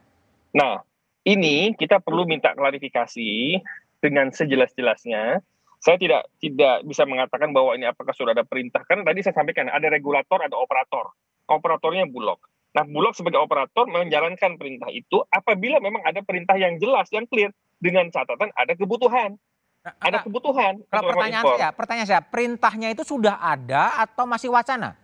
Nah, 0.55 0.87
ini 1.27 1.75
kita 1.75 1.99
perlu 1.99 2.23
minta 2.23 2.55
klarifikasi 2.55 3.59
dengan 3.99 4.31
sejelas-jelasnya. 4.31 5.43
Saya 5.79 5.95
tidak 5.95 6.27
tidak 6.43 6.83
bisa 6.83 7.07
mengatakan 7.07 7.55
bahwa 7.55 7.79
ini 7.79 7.87
apakah 7.87 8.11
sudah 8.11 8.35
ada 8.35 8.43
perintah. 8.43 8.83
Karena 8.83 9.07
tadi 9.07 9.23
saya 9.23 9.35
sampaikan 9.39 9.71
ada 9.71 9.87
regulator, 9.87 10.43
ada 10.43 10.59
operator. 10.59 11.15
Operatornya 11.49 12.11
Bulog. 12.11 12.43
Nah, 12.77 12.85
Bulog 12.85 13.17
sebagai 13.17 13.41
operator 13.41 13.89
menjalankan 13.89 14.61
perintah 14.61 14.91
itu 14.93 15.23
apabila 15.33 15.81
memang 15.81 16.05
ada 16.05 16.21
perintah 16.21 16.59
yang 16.61 16.77
jelas, 16.77 17.09
yang 17.15 17.25
clear, 17.25 17.55
dengan 17.81 18.11
catatan 18.13 18.51
ada 18.53 18.75
kebutuhan. 18.75 19.39
Nah, 19.87 19.95
ada 20.03 20.19
kebutuhan. 20.27 20.83
Kalau 20.91 21.11
pertanyaan 21.15 21.45
impor. 21.47 21.55
saya, 21.57 21.69
pertanyaan 21.73 22.09
saya, 22.11 22.23
perintahnya 22.23 22.89
itu 22.93 23.03
sudah 23.07 23.39
ada 23.39 23.97
atau 24.03 24.27
masih 24.27 24.51
wacana? 24.53 24.99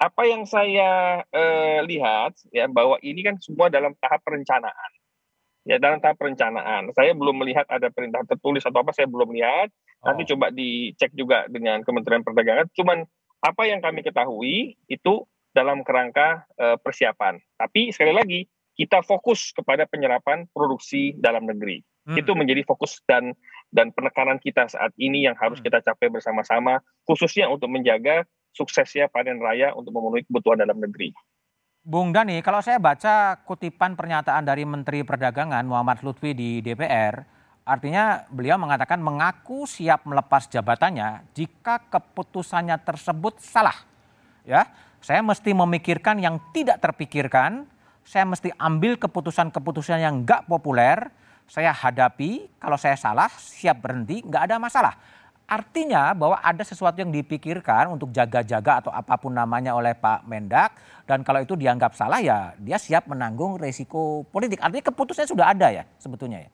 Apa 0.00 0.26
yang 0.26 0.42
saya 0.48 1.22
eh, 1.30 1.78
lihat 1.86 2.34
ya 2.50 2.66
bahwa 2.66 2.98
ini 3.04 3.22
kan 3.22 3.38
semua 3.38 3.70
dalam 3.70 3.94
tahap 4.00 4.24
perencanaan. 4.26 4.90
Ya 5.64 5.80
dalam 5.80 6.00
tahap 6.00 6.20
perencanaan. 6.20 6.92
Saya 6.92 7.16
belum 7.16 7.40
melihat 7.40 7.64
ada 7.72 7.88
perintah 7.88 8.20
tertulis 8.28 8.64
atau 8.64 8.84
apa 8.84 8.92
saya 8.92 9.08
belum 9.08 9.32
lihat. 9.32 9.72
Nanti 10.04 10.28
oh. 10.28 10.36
coba 10.36 10.52
dicek 10.52 11.16
juga 11.16 11.48
dengan 11.48 11.80
Kementerian 11.80 12.20
Perdagangan. 12.20 12.68
Cuman 12.76 13.08
apa 13.40 13.62
yang 13.64 13.80
kami 13.80 14.04
ketahui 14.04 14.76
itu 14.88 15.14
dalam 15.56 15.80
kerangka 15.86 16.44
uh, 16.60 16.76
persiapan. 16.76 17.40
Tapi 17.56 17.92
sekali 17.94 18.12
lagi 18.12 18.40
kita 18.74 19.06
fokus 19.06 19.54
kepada 19.54 19.86
penyerapan 19.86 20.50
produksi 20.50 21.14
dalam 21.16 21.46
negeri. 21.46 21.80
Hmm. 22.04 22.18
Itu 22.20 22.34
menjadi 22.36 22.66
fokus 22.66 23.00
dan 23.08 23.32
dan 23.70 23.94
penekanan 23.94 24.42
kita 24.42 24.68
saat 24.68 24.92
ini 25.00 25.24
yang 25.24 25.38
harus 25.38 25.62
hmm. 25.62 25.66
kita 25.70 25.78
capai 25.80 26.10
bersama-sama 26.10 26.82
khususnya 27.06 27.48
untuk 27.48 27.70
menjaga 27.70 28.26
suksesnya 28.54 29.10
panen 29.10 29.42
raya 29.42 29.74
untuk 29.74 29.94
memenuhi 29.94 30.26
kebutuhan 30.26 30.60
dalam 30.62 30.78
negeri. 30.78 31.14
Bung 31.84 32.16
Dani, 32.16 32.40
kalau 32.40 32.64
saya 32.64 32.80
baca 32.80 33.44
kutipan 33.44 33.92
pernyataan 33.92 34.40
dari 34.40 34.64
Menteri 34.64 35.04
Perdagangan 35.04 35.68
Muhammad 35.68 36.00
Lutfi 36.00 36.32
di 36.32 36.64
DPR, 36.64 37.20
artinya 37.60 38.24
beliau 38.32 38.56
mengatakan 38.56 38.96
mengaku 39.04 39.68
siap 39.68 40.08
melepas 40.08 40.48
jabatannya 40.48 41.28
jika 41.36 41.84
keputusannya 41.92 42.80
tersebut 42.80 43.36
salah. 43.36 43.76
Ya, 44.48 44.64
saya 45.04 45.20
mesti 45.20 45.52
memikirkan 45.52 46.24
yang 46.24 46.40
tidak 46.56 46.80
terpikirkan, 46.80 47.68
saya 48.00 48.24
mesti 48.24 48.48
ambil 48.56 48.96
keputusan-keputusan 48.96 50.00
yang 50.00 50.24
nggak 50.24 50.48
populer, 50.48 51.12
saya 51.44 51.68
hadapi, 51.68 52.48
kalau 52.56 52.80
saya 52.80 52.96
salah 52.96 53.28
siap 53.36 53.84
berhenti, 53.84 54.24
nggak 54.24 54.48
ada 54.48 54.56
masalah. 54.56 54.96
Artinya 55.44 56.16
bahwa 56.16 56.40
ada 56.40 56.64
sesuatu 56.64 56.96
yang 57.04 57.12
dipikirkan 57.12 57.92
untuk 57.92 58.08
jaga-jaga 58.08 58.80
atau 58.80 58.88
apa 58.88 59.20
pun 59.20 59.36
namanya 59.36 59.76
oleh 59.76 59.92
Pak 59.92 60.24
Mendak 60.24 60.72
dan 61.04 61.20
kalau 61.20 61.44
itu 61.44 61.52
dianggap 61.52 61.92
salah 61.92 62.20
ya 62.20 62.56
dia 62.56 62.80
siap 62.80 63.08
menanggung 63.08 63.60
resiko 63.60 64.24
politik. 64.32 64.60
Artinya 64.64 64.88
keputusannya 64.88 65.28
sudah 65.28 65.46
ada 65.52 65.68
ya 65.68 65.84
sebetulnya 66.00 66.48
ya. 66.48 66.50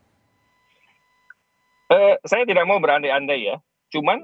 Uh, 1.91 2.15
saya 2.23 2.47
tidak 2.47 2.67
mau 2.67 2.79
berandai-andai 2.79 3.51
ya. 3.51 3.57
Cuman 3.91 4.23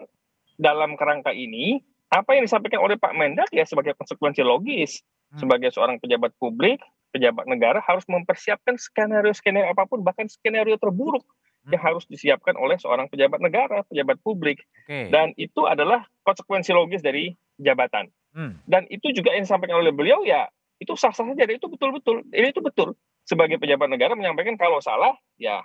dalam 0.59 0.95
kerangka 0.95 1.35
ini 1.35 1.83
apa 2.11 2.39
yang 2.39 2.47
disampaikan 2.47 2.83
oleh 2.83 2.95
Pak 2.95 3.15
Mendak 3.19 3.51
ya 3.51 3.67
sebagai 3.67 3.99
konsekuensi 3.99 4.43
logis 4.47 5.03
hmm. 5.35 5.43
sebagai 5.43 5.75
seorang 5.75 5.99
pejabat 5.99 6.35
publik, 6.39 6.79
pejabat 7.11 7.47
negara 7.51 7.83
harus 7.83 8.07
mempersiapkan 8.07 8.79
skenario-skenario 8.79 9.75
apa 9.75 9.87
pun 9.91 10.07
bahkan 10.07 10.31
skenario 10.31 10.79
terburuk 10.79 11.27
hmm. 11.67 11.75
yang 11.75 11.83
harus 11.83 12.07
disiapkan 12.07 12.55
oleh 12.55 12.79
seorang 12.79 13.11
pejabat 13.11 13.43
negara, 13.43 13.83
pejabat 13.91 14.23
publik. 14.23 14.62
Okay. 14.87 15.11
Dan 15.11 15.35
itu 15.35 15.67
adalah 15.67 16.07
konsekuensi 16.23 16.71
logis 16.71 17.03
dari 17.03 17.35
jabatan. 17.59 18.11
Hmm. 18.37 18.61
Dan 18.69 18.85
itu 18.93 19.17
juga 19.17 19.33
yang 19.33 19.49
disampaikan 19.49 19.81
oleh 19.81 19.97
beliau 19.97 20.21
ya 20.29 20.45
itu 20.77 20.93
sah-sah 20.93 21.25
saja, 21.25 21.49
itu 21.49 21.67
betul-betul. 21.73 22.21
Ini 22.29 22.53
itu 22.53 22.61
betul. 22.61 22.93
Sebagai 23.25 23.57
pejabat 23.57 23.89
negara 23.89 24.13
menyampaikan 24.13 24.61
kalau 24.61 24.79
salah 24.85 25.17
ya 25.41 25.65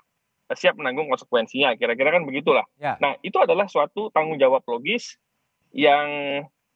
siap 0.56 0.80
menanggung 0.80 1.12
konsekuensinya. 1.12 1.76
Kira-kira 1.76 2.16
kan 2.16 2.24
begitulah. 2.24 2.64
Ya. 2.80 2.96
Nah, 3.04 3.20
itu 3.20 3.36
adalah 3.44 3.68
suatu 3.68 4.08
tanggung 4.16 4.40
jawab 4.40 4.64
logis 4.72 5.20
yang 5.76 6.08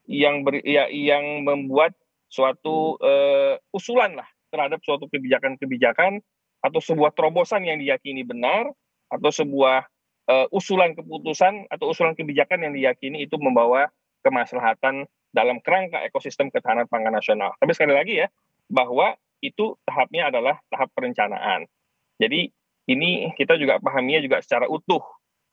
yang 0.06 0.43
ber, 0.43 0.60
ya, 0.62 0.91
yang 0.91 1.48
membuat 1.48 1.96
suatu 2.28 3.00
uh, 3.00 3.56
usulan 3.72 4.20
lah 4.20 4.28
terhadap 4.52 4.84
suatu 4.84 5.08
kebijakan-kebijakan 5.08 6.20
atau 6.60 6.80
sebuah 6.84 7.16
terobosan 7.16 7.64
yang 7.64 7.80
diyakini 7.80 8.28
benar 8.28 8.68
atau 9.08 9.30
sebuah 9.32 9.88
uh, 10.30 10.48
usulan 10.52 10.93
keputusan 10.98 11.70
atau 11.72 11.91
usulan 11.93 12.18
kebijakan 12.18 12.68
yang 12.68 12.74
diyakini 12.74 13.26
itu 13.26 13.38
membawa 13.38 13.89
kemaslahatan 14.26 15.06
dalam 15.36 15.59
kerangka 15.59 15.99
ekosistem 16.07 16.47
ketahanan 16.47 16.88
pangan 16.88 17.11
nasional. 17.11 17.51
Tapi 17.59 17.75
sekali 17.75 17.91
lagi 17.91 18.23
ya 18.23 18.27
bahwa 18.71 19.19
itu 19.43 19.75
tahapnya 19.83 20.31
adalah 20.31 20.55
tahap 20.71 20.89
perencanaan. 20.95 21.67
Jadi 22.15 22.47
ini 22.88 23.36
kita 23.36 23.59
juga 23.59 23.83
pahaminya 23.83 24.23
juga 24.23 24.39
secara 24.39 24.71
utuh, 24.71 25.03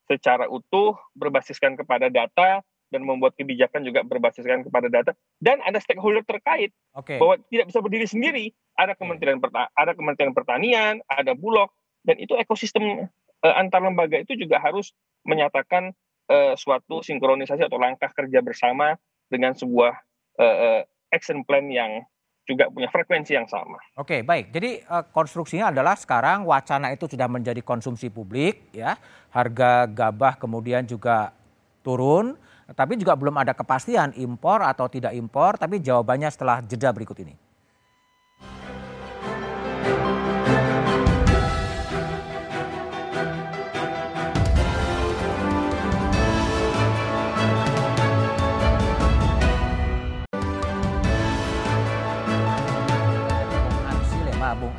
secara 0.06 0.46
utuh 0.46 0.94
berbasiskan 1.18 1.74
kepada 1.74 2.06
data 2.06 2.62
dan 2.92 3.08
membuat 3.08 3.32
kebijakan 3.40 3.88
juga 3.88 4.04
berbasiskan 4.04 4.68
kepada 4.68 4.92
data 4.92 5.16
dan 5.40 5.64
ada 5.64 5.80
stakeholder 5.80 6.20
terkait 6.28 6.76
okay. 6.92 7.16
bahwa 7.16 7.40
tidak 7.48 7.72
bisa 7.72 7.80
berdiri 7.80 8.04
sendiri 8.04 8.44
ada 8.76 8.92
kementerian 8.92 9.40
okay. 9.40 9.64
ada 9.72 9.96
kementerian 9.96 10.36
pertanian 10.36 11.00
ada 11.08 11.32
bulog 11.32 11.72
dan 12.04 12.20
itu 12.20 12.36
ekosistem 12.36 13.08
uh, 13.40 13.54
antar 13.56 13.80
lembaga 13.80 14.20
itu 14.20 14.36
juga 14.36 14.60
harus 14.60 14.92
menyatakan 15.24 15.96
uh, 16.28 16.52
suatu 16.52 17.00
sinkronisasi 17.00 17.64
atau 17.64 17.80
langkah 17.80 18.12
kerja 18.12 18.44
bersama 18.44 19.00
dengan 19.32 19.56
sebuah 19.56 19.92
uh, 20.36 20.84
action 21.08 21.40
plan 21.48 21.64
yang 21.72 22.04
juga 22.44 22.68
punya 22.68 22.90
frekuensi 22.90 23.32
yang 23.32 23.48
sama. 23.48 23.78
Oke, 23.96 24.20
baik. 24.26 24.52
Jadi 24.52 24.82
uh, 24.84 25.06
konstruksinya 25.08 25.72
adalah 25.72 25.96
sekarang 25.96 26.44
wacana 26.44 26.92
itu 26.92 27.08
sudah 27.08 27.30
menjadi 27.30 27.64
konsumsi 27.64 28.12
publik, 28.12 28.68
ya. 28.76 28.98
Harga 29.32 29.88
gabah 29.88 30.36
kemudian 30.36 30.84
juga 30.84 31.32
turun, 31.80 32.36
tapi 32.76 32.98
juga 33.00 33.16
belum 33.16 33.40
ada 33.40 33.56
kepastian 33.56 34.12
impor 34.18 34.60
atau 34.60 34.90
tidak 34.90 35.16
impor. 35.16 35.56
Tapi 35.56 35.80
jawabannya 35.80 36.28
setelah 36.28 36.60
jeda 36.60 36.92
berikut 36.92 37.16
ini. 37.22 37.32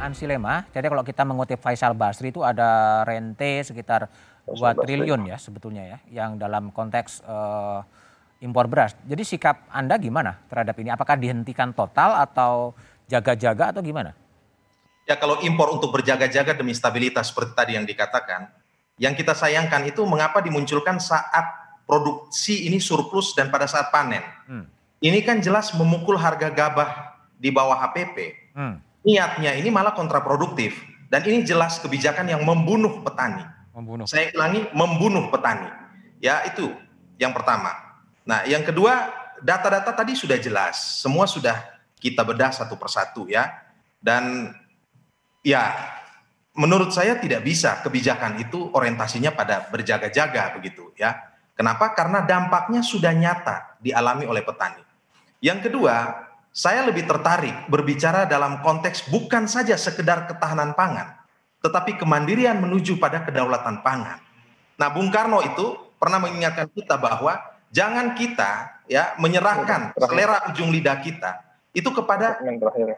Ansilema. 0.03 0.67
Jadi 0.75 0.91
kalau 0.91 1.03
kita 1.07 1.23
mengutip 1.23 1.59
Faisal 1.63 1.95
Basri 1.95 2.35
itu 2.35 2.43
ada 2.43 3.01
rente 3.07 3.63
sekitar 3.63 4.11
2 4.43 4.59
triliun 4.83 5.31
ya 5.31 5.39
sebetulnya 5.39 5.83
ya 5.87 5.97
yang 6.11 6.35
dalam 6.35 6.69
konteks 6.75 7.23
uh, 7.23 7.79
impor 8.43 8.67
beras. 8.67 8.91
Jadi 9.07 9.23
sikap 9.23 9.63
Anda 9.71 9.95
gimana 9.95 10.35
terhadap 10.51 10.75
ini? 10.83 10.91
Apakah 10.91 11.15
dihentikan 11.15 11.71
total 11.71 12.19
atau 12.19 12.75
jaga-jaga 13.07 13.71
atau 13.71 13.79
gimana? 13.79 14.11
Ya 15.07 15.15
kalau 15.15 15.39
impor 15.39 15.71
untuk 15.71 15.95
berjaga-jaga 15.95 16.51
demi 16.55 16.75
stabilitas 16.75 17.31
seperti 17.31 17.55
tadi 17.55 17.71
yang 17.79 17.87
dikatakan, 17.87 18.51
yang 18.99 19.15
kita 19.15 19.31
sayangkan 19.31 19.87
itu 19.87 20.03
mengapa 20.03 20.43
dimunculkan 20.43 20.99
saat 20.99 21.43
produksi 21.87 22.67
ini 22.67 22.79
surplus 22.79 23.35
dan 23.35 23.51
pada 23.51 23.67
saat 23.67 23.91
panen. 23.91 24.23
Hmm. 24.47 24.67
Ini 25.03 25.19
kan 25.23 25.43
jelas 25.43 25.75
memukul 25.75 26.15
harga 26.15 26.47
gabah 26.47 27.19
di 27.35 27.51
bawah 27.51 27.75
HPP. 27.75 28.15
Hmm 28.55 28.92
niatnya 29.03 29.53
ini 29.59 29.69
malah 29.69 29.91
kontraproduktif 29.93 30.75
dan 31.11 31.21
ini 31.27 31.45
jelas 31.45 31.77
kebijakan 31.77 32.25
yang 32.25 32.41
membunuh 32.41 33.03
petani. 33.05 33.45
Membunuh. 33.75 34.09
Saya 34.09 34.33
ulangi, 34.33 34.65
membunuh 34.73 35.29
petani. 35.29 35.69
Ya 36.23 36.41
itu 36.47 36.71
yang 37.19 37.35
pertama. 37.35 37.75
Nah 38.23 38.47
yang 38.47 38.63
kedua 38.63 39.11
data-data 39.43 39.91
tadi 39.91 40.15
sudah 40.15 40.39
jelas, 40.39 41.03
semua 41.03 41.27
sudah 41.27 41.59
kita 41.99 42.23
bedah 42.23 42.49
satu 42.55 42.79
persatu 42.79 43.27
ya. 43.27 43.51
Dan 43.99 44.51
ya 45.43 45.75
menurut 46.55 46.91
saya 46.95 47.19
tidak 47.19 47.43
bisa 47.43 47.81
kebijakan 47.83 48.39
itu 48.39 48.71
orientasinya 48.71 49.35
pada 49.35 49.67
berjaga-jaga 49.69 50.55
begitu 50.55 50.95
ya. 50.95 51.33
Kenapa? 51.53 51.93
Karena 51.93 52.25
dampaknya 52.25 52.81
sudah 52.81 53.13
nyata 53.13 53.77
dialami 53.77 54.25
oleh 54.25 54.41
petani. 54.41 54.81
Yang 55.43 55.69
kedua, 55.69 56.22
saya 56.53 56.85
lebih 56.85 57.09
tertarik 57.09 57.65
berbicara 57.65 58.29
dalam 58.29 58.61
konteks 58.61 59.09
bukan 59.09 59.49
saja 59.49 59.73
sekedar 59.73 60.29
ketahanan 60.29 60.77
pangan, 60.77 61.17
tetapi 61.65 61.97
kemandirian 61.97 62.61
menuju 62.61 63.01
pada 63.01 63.25
kedaulatan 63.25 63.81
pangan. 63.81 64.21
Nah, 64.77 64.87
Bung 64.93 65.09
Karno 65.09 65.41
itu 65.41 65.73
pernah 65.97 66.21
mengingatkan 66.21 66.69
kita 66.69 66.93
bahwa 67.01 67.41
jangan 67.73 68.13
kita 68.13 68.83
ya 68.85 69.17
menyerahkan 69.17 69.97
selera 69.97 70.53
ujung 70.53 70.69
lidah 70.69 71.01
kita 71.01 71.41
itu 71.73 71.89
kepada 71.89 72.37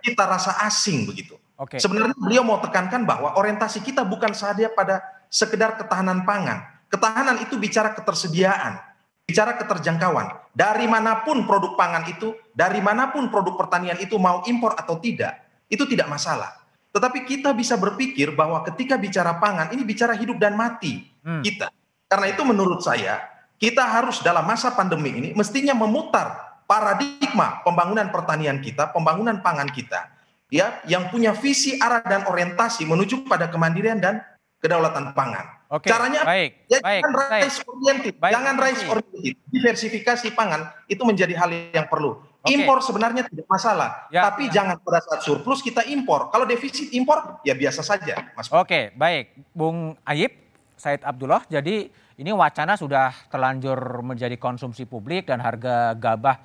kita 0.04 0.24
rasa 0.28 0.60
asing 0.68 1.08
begitu. 1.08 1.40
Oke. 1.56 1.80
Sebenarnya 1.80 2.12
beliau 2.20 2.44
mau 2.44 2.60
tekankan 2.60 3.08
bahwa 3.08 3.40
orientasi 3.40 3.80
kita 3.80 4.04
bukan 4.04 4.36
saja 4.36 4.68
pada 4.68 5.00
sekedar 5.32 5.80
ketahanan 5.80 6.28
pangan. 6.28 6.68
Ketahanan 6.92 7.40
itu 7.40 7.56
bicara 7.56 7.96
ketersediaan, 7.96 8.84
bicara 9.26 9.58
keterjangkauan. 9.58 10.54
Dari 10.54 10.86
mana 10.86 11.26
pun 11.26 11.44
produk 11.44 11.74
pangan 11.76 12.06
itu, 12.08 12.32
dari 12.54 12.80
mana 12.80 13.12
pun 13.12 13.28
produk 13.34 13.58
pertanian 13.60 13.98
itu 14.00 14.16
mau 14.22 14.46
impor 14.46 14.78
atau 14.78 15.02
tidak, 15.02 15.42
itu 15.68 15.84
tidak 15.90 16.08
masalah. 16.08 16.62
Tetapi 16.96 17.28
kita 17.28 17.52
bisa 17.52 17.76
berpikir 17.76 18.32
bahwa 18.32 18.64
ketika 18.64 18.96
bicara 18.96 19.36
pangan, 19.36 19.74
ini 19.76 19.84
bicara 19.84 20.16
hidup 20.16 20.40
dan 20.40 20.56
mati 20.56 21.04
hmm. 21.26 21.44
kita. 21.44 21.68
Karena 22.08 22.32
itu 22.32 22.42
menurut 22.48 22.80
saya, 22.80 23.20
kita 23.60 23.84
harus 23.84 24.24
dalam 24.24 24.48
masa 24.48 24.72
pandemi 24.72 25.12
ini 25.12 25.30
mestinya 25.36 25.76
memutar 25.76 26.62
paradigma 26.70 27.60
pembangunan 27.68 28.08
pertanian 28.14 28.64
kita, 28.64 28.96
pembangunan 28.96 29.44
pangan 29.44 29.68
kita, 29.68 30.08
ya, 30.48 30.80
yang 30.88 31.12
punya 31.12 31.36
visi 31.36 31.76
arah 31.82 32.00
dan 32.06 32.24
orientasi 32.24 32.88
menuju 32.88 33.28
pada 33.28 33.52
kemandirian 33.52 34.00
dan 34.00 34.24
kedaulatan 34.64 35.12
pangan. 35.12 35.55
Oke, 35.66 35.90
Caranya 35.90 36.22
baik, 36.22 36.70
ya 36.70 36.78
baik, 36.78 37.02
jangan 37.02 37.14
rice 37.26 37.60
oriented, 37.66 38.14
baik, 38.22 38.34
jangan 38.38 38.56
rice 38.62 38.84
oriented. 38.86 39.34
Diversifikasi 39.50 40.28
pangan 40.38 40.62
itu 40.86 41.02
menjadi 41.02 41.34
hal 41.34 41.50
yang 41.74 41.90
perlu. 41.90 42.22
Oke. 42.22 42.54
Impor 42.54 42.86
sebenarnya 42.86 43.26
tidak 43.26 43.50
masalah, 43.50 44.06
ya, 44.14 44.22
tapi 44.30 44.46
ya. 44.46 44.62
jangan 44.62 44.78
pada 44.78 45.02
saat 45.02 45.26
surplus 45.26 45.66
kita 45.66 45.82
impor. 45.90 46.30
Kalau 46.30 46.46
defisit 46.46 46.94
impor 46.94 47.42
ya 47.42 47.58
biasa 47.58 47.82
saja, 47.82 48.30
Mas. 48.38 48.46
Oke, 48.54 48.94
baik, 48.94 49.34
Bung 49.58 49.98
Ayib, 50.06 50.30
Said 50.78 51.02
Abdullah. 51.02 51.42
Jadi 51.50 51.90
ini 52.22 52.30
wacana 52.30 52.78
sudah 52.78 53.10
terlanjur 53.34 54.06
menjadi 54.06 54.38
konsumsi 54.38 54.86
publik 54.86 55.26
dan 55.26 55.42
harga 55.42 55.98
gabah 55.98 56.38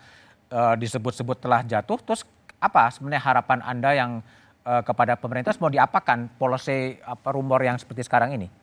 uh, 0.49 0.75
disebut-sebut 0.81 1.37
telah 1.37 1.61
jatuh. 1.61 2.01
Terus 2.01 2.25
apa 2.57 2.89
sebenarnya 2.89 3.21
harapan 3.21 3.61
Anda 3.61 3.91
yang 3.93 4.11
uh, 4.65 4.81
kepada 4.81 5.21
pemerintah 5.21 5.53
mau 5.61 5.69
diapakan 5.69 6.33
policy 6.41 6.97
apa 7.05 7.29
rumor 7.37 7.61
yang 7.61 7.77
seperti 7.77 8.09
sekarang 8.09 8.41
ini? 8.41 8.60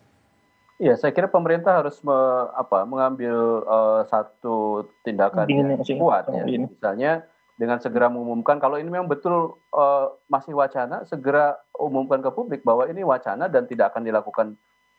Iya, 0.77 0.93
saya 0.93 1.09
kira 1.09 1.25
pemerintah 1.25 1.81
harus 1.81 1.97
me, 2.05 2.13
apa, 2.53 2.85
mengambil 2.85 3.65
uh, 3.65 4.05
satu 4.05 4.85
tindakan 5.01 5.49
yang 5.49 5.81
kuat 5.97 6.29
ya. 6.29 6.45
Misalnya 6.45 7.25
dengan 7.57 7.81
segera 7.81 8.13
mengumumkan 8.13 8.61
kalau 8.61 8.77
ini 8.77 8.85
memang 8.85 9.09
betul 9.09 9.57
uh, 9.73 10.13
masih 10.29 10.53
wacana, 10.53 11.01
segera 11.09 11.57
umumkan 11.81 12.21
ke 12.21 12.29
publik 12.29 12.61
bahwa 12.61 12.85
ini 12.85 13.01
wacana 13.01 13.49
dan 13.49 13.65
tidak 13.65 13.89
akan 13.89 14.05
dilakukan 14.05 14.47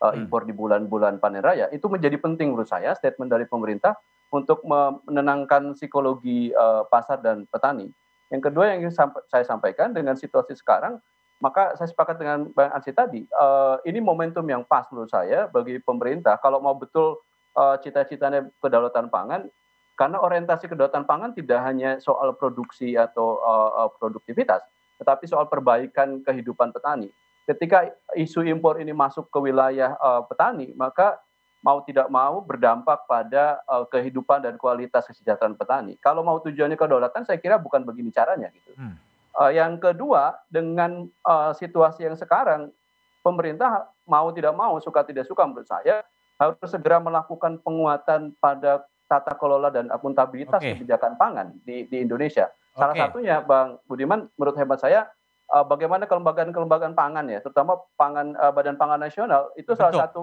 uh, 0.03 0.11
impor 0.19 0.43
di 0.43 0.51
bulan-bulan 0.51 1.23
panen 1.23 1.39
raya. 1.39 1.71
Itu 1.71 1.87
menjadi 1.87 2.19
penting 2.19 2.51
menurut 2.51 2.67
saya 2.67 2.91
statement 2.99 3.31
dari 3.31 3.47
pemerintah 3.47 3.95
untuk 4.35 4.59
menenangkan 4.67 5.79
psikologi 5.79 6.51
uh, 6.51 6.83
pasar 6.91 7.23
dan 7.23 7.47
petani. 7.47 7.87
Yang 8.29 8.51
kedua 8.51 8.75
yang 8.75 8.83
ingin 8.83 8.93
saya 9.31 9.47
sampaikan 9.47 9.95
dengan 9.95 10.19
situasi 10.19 10.53
sekarang 10.59 10.99
maka 11.39 11.75
saya 11.79 11.87
sepakat 11.87 12.19
dengan 12.19 12.51
Bang 12.51 12.71
Ansi 12.75 12.91
tadi, 12.91 13.23
uh, 13.35 13.79
ini 13.87 14.03
momentum 14.03 14.43
yang 14.43 14.63
pas 14.67 14.83
menurut 14.91 15.11
saya 15.11 15.47
bagi 15.47 15.79
pemerintah 15.79 16.35
kalau 16.39 16.59
mau 16.59 16.75
betul 16.75 17.19
uh, 17.55 17.79
cita-citanya 17.79 18.47
kedaulatan 18.59 19.07
pangan, 19.07 19.47
karena 19.95 20.19
orientasi 20.19 20.67
kedaulatan 20.67 21.07
pangan 21.07 21.31
tidak 21.35 21.59
hanya 21.63 21.99
soal 22.03 22.35
produksi 22.35 22.99
atau 22.99 23.39
uh, 23.39 23.87
produktivitas, 23.99 24.63
tetapi 24.99 25.27
soal 25.27 25.47
perbaikan 25.47 26.23
kehidupan 26.23 26.75
petani. 26.75 27.11
Ketika 27.47 27.89
isu 28.13 28.45
impor 28.45 28.77
ini 28.77 28.93
masuk 28.93 29.31
ke 29.31 29.39
wilayah 29.41 29.97
uh, 29.97 30.21
petani, 30.27 30.75
maka 30.77 31.17
mau 31.59 31.83
tidak 31.83 32.07
mau 32.07 32.39
berdampak 32.39 33.03
pada 33.03 33.59
uh, 33.67 33.83
kehidupan 33.89 34.39
dan 34.39 34.55
kualitas 34.55 35.03
kesejahteraan 35.07 35.59
petani. 35.59 35.99
Kalau 35.99 36.23
mau 36.23 36.39
tujuannya 36.39 36.79
kedaulatan, 36.79 37.27
saya 37.27 37.35
kira 37.41 37.59
bukan 37.59 37.83
begini 37.83 38.11
caranya 38.15 38.47
gitu. 38.55 38.75
Hmm. 38.79 38.95
Uh, 39.37 39.51
yang 39.53 39.77
kedua, 39.77 40.35
dengan 40.49 41.05
uh, 41.23 41.53
situasi 41.53 42.05
yang 42.05 42.17
sekarang, 42.17 42.73
pemerintah 43.21 43.87
mau 44.09 44.33
tidak 44.33 44.57
mau, 44.57 44.81
suka 44.81 45.05
tidak 45.05 45.29
suka 45.29 45.45
menurut 45.45 45.69
saya, 45.69 46.01
harus 46.39 46.57
segera 46.65 46.97
melakukan 46.97 47.61
penguatan 47.61 48.33
pada 48.41 48.87
tata 49.09 49.33
kelola 49.37 49.73
dan 49.73 49.89
akuntabilitas 49.89 50.61
okay. 50.61 50.77
kebijakan 50.77 51.17
pangan 51.17 51.47
di, 51.65 51.85
di 51.89 52.01
Indonesia. 52.01 52.49
Salah 52.77 52.93
okay. 52.93 53.03
satunya, 53.05 53.41
Bang 53.41 53.81
Budiman, 53.89 54.29
menurut 54.37 54.55
hemat 54.57 54.79
saya, 54.81 55.09
uh, 55.51 55.65
bagaimana 55.65 56.05
kelembagaan-kelembagaan 56.05 56.93
pangan 56.93 57.25
ya, 57.27 57.41
terutama 57.41 57.81
pangan 57.97 58.37
uh, 58.37 58.53
Badan 58.53 58.77
Pangan 58.77 59.01
Nasional 59.01 59.49
itu 59.57 59.73
Betul. 59.73 59.81
salah 59.81 60.07
satu 60.07 60.21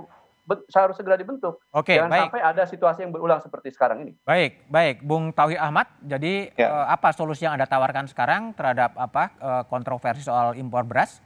harus 0.54 0.94
segera 0.94 1.18
dibentuk. 1.18 1.58
Oke, 1.74 1.98
Jangan 1.98 2.10
baik. 2.10 2.22
sampai 2.30 2.42
ada 2.46 2.62
situasi 2.64 2.98
yang 3.02 3.12
berulang 3.12 3.42
seperti 3.42 3.74
sekarang 3.74 4.06
ini. 4.06 4.12
Baik, 4.22 4.62
baik, 4.70 4.96
Bung 5.02 5.34
Tauhid 5.34 5.58
Ahmad. 5.58 5.90
Jadi 6.00 6.54
ya. 6.54 6.70
uh, 6.70 6.86
apa 6.94 7.10
solusi 7.10 7.42
yang 7.42 7.58
anda 7.58 7.66
tawarkan 7.66 8.06
sekarang 8.06 8.54
terhadap 8.54 8.94
apa 8.94 9.34
uh, 9.42 9.62
kontroversi 9.66 10.22
soal 10.22 10.54
impor 10.54 10.86
beras? 10.86 11.18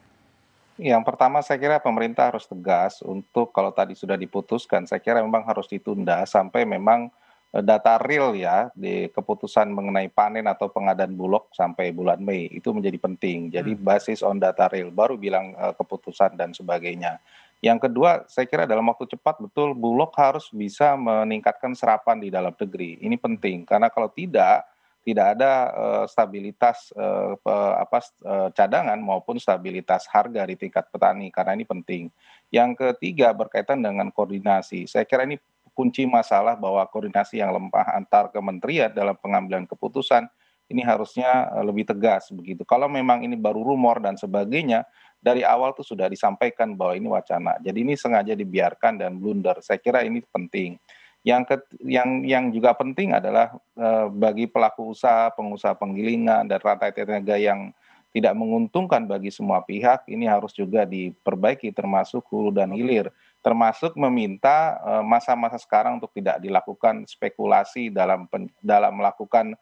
Yang 0.81 1.05
pertama 1.05 1.45
saya 1.45 1.61
kira 1.61 1.77
pemerintah 1.77 2.33
harus 2.33 2.49
tegas 2.49 3.05
untuk 3.05 3.53
kalau 3.53 3.69
tadi 3.69 3.93
sudah 3.93 4.17
diputuskan, 4.17 4.89
saya 4.89 4.97
kira 4.97 5.21
memang 5.21 5.45
harus 5.45 5.69
ditunda 5.69 6.25
sampai 6.25 6.65
memang 6.65 7.13
eh, 7.53 7.61
data 7.61 8.01
real 8.01 8.33
ya 8.33 8.73
di 8.73 9.13
keputusan 9.13 9.69
mengenai 9.69 10.09
panen 10.09 10.49
atau 10.49 10.73
pengadaan 10.73 11.13
bulog 11.13 11.53
sampai 11.53 11.93
bulan 11.93 12.25
Mei 12.25 12.49
itu 12.49 12.73
menjadi 12.73 12.97
penting. 12.97 13.53
Jadi 13.53 13.77
hmm. 13.77 13.85
basis 13.85 14.25
on 14.25 14.41
data 14.41 14.73
real 14.73 14.89
baru 14.89 15.21
bilang 15.21 15.53
uh, 15.61 15.77
keputusan 15.77 16.41
dan 16.41 16.57
sebagainya. 16.57 17.21
Yang 17.61 17.89
kedua, 17.89 18.25
saya 18.25 18.49
kira 18.49 18.65
dalam 18.65 18.89
waktu 18.89 19.05
cepat 19.05 19.37
betul 19.37 19.77
Bulog 19.77 20.17
harus 20.17 20.49
bisa 20.49 20.97
meningkatkan 20.97 21.77
serapan 21.77 22.17
di 22.17 22.33
dalam 22.33 22.57
negeri. 22.57 22.97
Ini 23.05 23.21
penting 23.21 23.69
karena 23.69 23.93
kalau 23.93 24.09
tidak 24.09 24.65
tidak 25.01 25.37
ada 25.37 25.53
uh, 25.73 26.05
stabilitas 26.09 26.93
uh, 26.93 27.37
apa 27.77 27.99
uh, 28.25 28.49
cadangan 28.53 29.01
maupun 29.01 29.41
stabilitas 29.41 30.05
harga 30.09 30.45
di 30.45 30.57
tingkat 30.57 30.89
petani 30.93 31.29
karena 31.29 31.57
ini 31.57 31.65
penting. 31.69 32.09
Yang 32.49 32.81
ketiga 32.81 33.33
berkaitan 33.33 33.81
dengan 33.81 34.09
koordinasi. 34.13 34.89
Saya 34.89 35.05
kira 35.05 35.25
ini 35.25 35.41
kunci 35.73 36.05
masalah 36.05 36.57
bahwa 36.57 36.85
koordinasi 36.89 37.41
yang 37.41 37.57
lemah 37.57 37.97
antar 37.97 38.29
kementerian 38.33 38.93
dalam 38.93 39.17
pengambilan 39.17 39.65
keputusan 39.65 40.29
ini 40.71 40.87
harusnya 40.87 41.51
lebih 41.67 41.83
tegas 41.83 42.31
begitu. 42.31 42.63
Kalau 42.63 42.87
memang 42.87 43.27
ini 43.27 43.35
baru 43.35 43.67
rumor 43.67 43.99
dan 43.99 44.15
sebagainya, 44.15 44.87
dari 45.21 45.45
awal 45.45 45.77
tuh 45.77 45.85
sudah 45.85 46.09
disampaikan 46.09 46.73
bahwa 46.73 46.97
ini 46.97 47.09
wacana. 47.13 47.61
Jadi 47.61 47.85
ini 47.85 47.95
sengaja 47.95 48.33
dibiarkan 48.33 48.97
dan 48.97 49.21
blunder. 49.21 49.61
Saya 49.61 49.77
kira 49.77 50.01
ini 50.01 50.25
penting. 50.25 50.81
Yang 51.21 51.43
ke, 51.53 51.57
yang 51.85 52.25
yang 52.25 52.49
juga 52.49 52.73
penting 52.73 53.13
adalah 53.13 53.53
eh, 53.77 54.07
bagi 54.09 54.49
pelaku 54.49 54.97
usaha, 54.97 55.29
pengusaha 55.37 55.77
penggilingan 55.77 56.49
dan 56.49 56.59
rantai 56.59 56.97
tenaga 56.97 57.37
yang 57.37 57.77
tidak 58.11 58.35
menguntungkan 58.35 59.07
bagi 59.07 59.31
semua 59.31 59.63
pihak 59.63 60.03
ini 60.11 60.27
harus 60.27 60.51
juga 60.51 60.83
diperbaiki 60.83 61.71
termasuk 61.71 62.27
hulu 62.27 62.51
dan 62.51 62.75
hilir 62.75 63.07
termasuk 63.45 63.95
meminta 63.95 64.81
eh, 64.83 65.05
masa-masa 65.05 65.61
sekarang 65.61 66.01
untuk 66.03 66.11
tidak 66.17 66.43
dilakukan 66.43 67.05
spekulasi 67.05 67.93
dalam 67.93 68.27
dalam 68.59 68.93
melakukan 68.97 69.55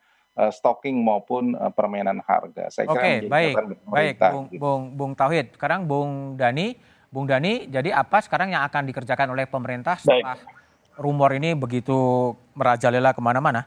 stocking 0.54 1.02
maupun 1.02 1.58
uh, 1.58 1.74
permainan 1.74 2.22
harga. 2.22 2.70
Saya 2.70 2.86
kira 2.86 2.94
Oke, 2.94 3.12
baik, 3.26 3.54
baik, 3.90 4.14
Bung, 4.22 4.46
gitu. 4.46 4.60
Bung, 4.62 4.82
Bung 4.94 5.12
Tauhid. 5.18 5.58
Sekarang 5.58 5.82
Bung 5.90 6.38
Dani, 6.38 6.78
Bung 7.10 7.26
Dani, 7.26 7.66
jadi 7.66 7.90
apa 7.98 8.22
sekarang 8.22 8.54
yang 8.54 8.62
akan 8.62 8.86
dikerjakan 8.86 9.34
oleh 9.34 9.50
pemerintah 9.50 9.98
setelah 9.98 10.38
baik. 10.38 10.46
rumor 10.94 11.34
ini 11.34 11.58
begitu 11.58 12.32
merajalela 12.54 13.10
ke 13.10 13.18
mana-mana? 13.18 13.66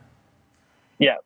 Ya, 0.96 1.20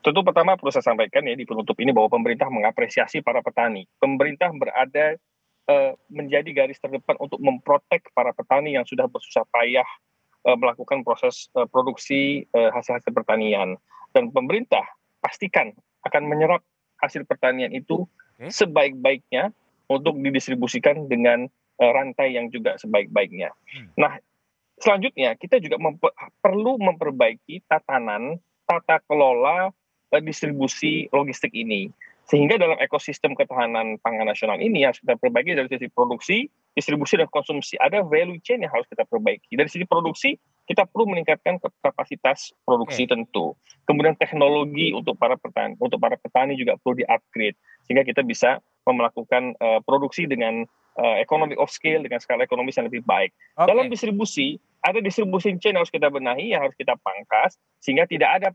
Tentu 0.00 0.24
pertama 0.24 0.56
perlu 0.56 0.72
saya 0.72 0.80
sampaikan 0.80 1.20
ya 1.28 1.36
di 1.36 1.44
penutup 1.44 1.76
ini 1.76 1.92
bahwa 1.92 2.08
pemerintah 2.08 2.48
mengapresiasi 2.48 3.20
para 3.20 3.44
petani. 3.44 3.84
Pemerintah 4.00 4.48
berada 4.48 5.20
uh, 5.68 5.92
menjadi 6.08 6.48
garis 6.56 6.80
terdepan 6.80 7.20
untuk 7.20 7.36
memprotek 7.36 8.08
para 8.16 8.32
petani 8.32 8.80
yang 8.80 8.88
sudah 8.88 9.04
bersusah 9.08 9.44
payah 9.48 9.84
melakukan 10.40 11.04
proses 11.04 11.52
produksi 11.68 12.48
hasil-hasil 12.56 13.12
pertanian. 13.12 13.76
Dan 14.10 14.34
pemerintah 14.34 14.82
pastikan 15.22 15.70
akan 16.06 16.22
menyerap 16.26 16.64
hasil 17.00 17.24
pertanian 17.24 17.70
itu 17.70 18.04
sebaik-baiknya 18.40 19.52
untuk 19.90 20.16
didistribusikan 20.16 21.10
dengan 21.10 21.44
uh, 21.76 21.90
rantai 21.92 22.38
yang 22.38 22.48
juga 22.48 22.78
sebaik-baiknya. 22.80 23.52
Hmm. 23.52 23.88
Nah, 24.00 24.12
selanjutnya 24.80 25.36
kita 25.36 25.60
juga 25.60 25.76
memper 25.76 26.14
perlu 26.40 26.80
memperbaiki 26.80 27.66
tatanan 27.68 28.40
tata 28.64 29.02
kelola 29.04 29.74
distribusi 30.18 31.06
logistik 31.14 31.54
ini. 31.54 31.90
Sehingga 32.30 32.58
dalam 32.58 32.78
ekosistem 32.78 33.34
ketahanan 33.34 33.98
pangan 33.98 34.26
nasional 34.30 34.58
ini 34.62 34.86
harus 34.86 35.02
kita 35.02 35.18
perbaiki 35.18 35.50
dari 35.50 35.66
sisi 35.66 35.90
produksi, 35.90 36.46
distribusi, 36.78 37.18
dan 37.18 37.26
konsumsi. 37.26 37.74
Ada 37.78 38.06
value 38.06 38.38
chain 38.42 38.62
yang 38.62 38.70
harus 38.70 38.86
kita 38.86 39.02
perbaiki. 39.02 39.58
Dari 39.58 39.66
sisi 39.66 39.82
produksi, 39.82 40.38
kita 40.70 40.86
perlu 40.86 41.10
meningkatkan 41.10 41.58
kapasitas 41.82 42.54
produksi 42.62 43.02
okay. 43.02 43.10
tentu. 43.10 43.58
Kemudian 43.90 44.14
teknologi 44.14 44.94
untuk 44.94 45.18
para 45.18 45.34
petani, 45.34 45.74
untuk 45.82 45.98
para 45.98 46.14
petani 46.14 46.54
juga 46.54 46.78
perlu 46.78 47.02
di-upgrade. 47.02 47.58
Sehingga 47.90 48.06
kita 48.06 48.22
bisa 48.22 48.62
melakukan 48.86 49.58
uh, 49.58 49.82
produksi 49.82 50.30
dengan 50.30 50.62
uh, 50.94 51.16
economy 51.18 51.58
of 51.58 51.74
scale, 51.74 52.06
dengan 52.06 52.22
skala 52.22 52.46
ekonomis 52.46 52.78
yang 52.78 52.86
lebih 52.86 53.02
baik. 53.02 53.34
Okay. 53.58 53.66
Dalam 53.66 53.90
distribusi, 53.90 54.62
ada 54.86 55.02
distribusi 55.02 55.50
chain 55.58 55.74
yang 55.74 55.82
harus 55.82 55.90
kita 55.90 56.06
benahi, 56.06 56.54
yang 56.54 56.62
harus 56.62 56.78
kita 56.78 56.94
pangkas, 57.02 57.58
sehingga 57.82 58.06
tidak 58.06 58.30
ada 58.30 58.48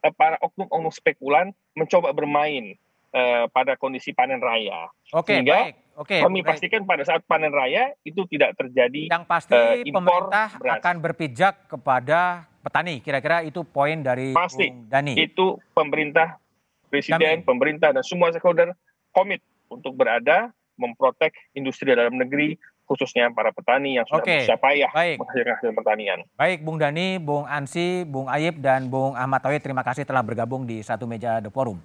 Eh, 0.00 0.12
para 0.16 0.40
oknum-oknum 0.40 0.88
spekulan 0.88 1.52
mencoba 1.76 2.16
bermain 2.16 2.72
uh, 3.12 3.44
pada 3.52 3.76
kondisi 3.76 4.16
panen 4.16 4.40
raya. 4.40 4.88
Oke, 5.12 5.36
Sehingga 5.36 5.68
baik. 5.68 5.89
Oke, 6.00 6.16
kami 6.16 6.40
baik. 6.40 6.56
pastikan 6.56 6.88
pada 6.88 7.04
saat 7.04 7.20
panen 7.28 7.52
raya 7.52 7.92
itu 8.08 8.24
tidak 8.24 8.56
terjadi 8.56 9.12
Yang 9.12 9.24
pasti 9.28 9.52
uh, 9.52 9.84
impor 9.84 10.00
pemerintah 10.00 10.48
beras. 10.56 10.80
akan 10.80 10.94
berpijak 11.04 11.54
kepada 11.68 12.48
petani. 12.64 13.04
Kira-kira 13.04 13.44
itu 13.44 13.60
poin 13.68 14.00
dari 14.00 14.32
Pasti. 14.32 14.72
Bung 14.72 14.88
Dani. 14.88 15.12
Itu 15.20 15.60
pemerintah, 15.76 16.40
presiden, 16.88 17.44
Kami. 17.44 17.44
pemerintah 17.44 17.92
dan 17.92 18.00
semua 18.00 18.32
stakeholder 18.32 18.72
komit 19.12 19.44
untuk 19.68 19.92
berada 19.92 20.48
memprotek 20.80 21.36
industri 21.52 21.92
dalam 21.92 22.16
negeri 22.16 22.56
khususnya 22.90 23.30
para 23.30 23.54
petani 23.54 23.94
yang 23.94 24.06
sudah 24.10 24.26
bisa 24.26 24.58
payah 24.58 24.90
baik. 24.90 25.22
menghasilkan 25.22 25.54
hasil 25.62 25.70
pertanian. 25.78 26.18
Baik, 26.34 26.58
Bung 26.66 26.74
Dani, 26.74 27.22
Bung 27.22 27.46
Ansi, 27.46 28.02
Bung 28.02 28.26
Ayib, 28.26 28.58
dan 28.58 28.90
Bung 28.90 29.14
Ahmad 29.14 29.38
Tauhid, 29.46 29.62
terima 29.62 29.86
kasih 29.86 30.02
telah 30.02 30.26
bergabung 30.26 30.66
di 30.66 30.82
satu 30.82 31.06
meja 31.06 31.38
The 31.38 31.54
Forum. 31.54 31.78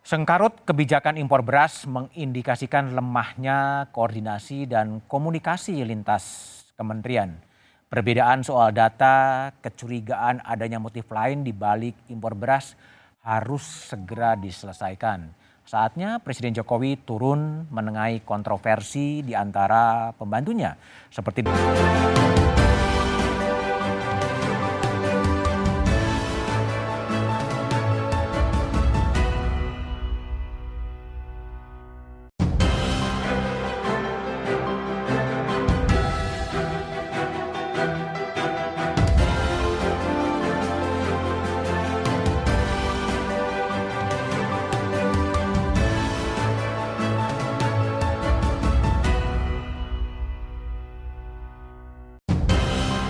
Sengkarut 0.00 0.64
kebijakan 0.64 1.20
impor 1.20 1.44
beras 1.44 1.84
mengindikasikan 1.84 2.96
lemahnya 2.96 3.92
koordinasi 3.92 4.64
dan 4.64 5.04
komunikasi 5.04 5.84
lintas 5.84 6.24
kementerian. 6.72 7.36
Perbedaan 7.92 8.40
soal 8.40 8.72
data, 8.72 9.50
kecurigaan 9.60 10.40
adanya 10.40 10.80
motif 10.80 11.04
lain 11.12 11.44
di 11.44 11.52
balik 11.52 11.92
impor 12.08 12.32
beras 12.32 12.72
harus 13.20 13.60
segera 13.92 14.40
diselesaikan. 14.40 15.36
Saatnya 15.68 16.16
Presiden 16.18 16.56
Jokowi 16.56 16.96
turun 17.04 17.68
menengahi 17.68 18.24
kontroversi 18.24 19.20
di 19.20 19.36
antara 19.36 20.16
pembantunya. 20.16 20.74
Seperti 21.12 21.44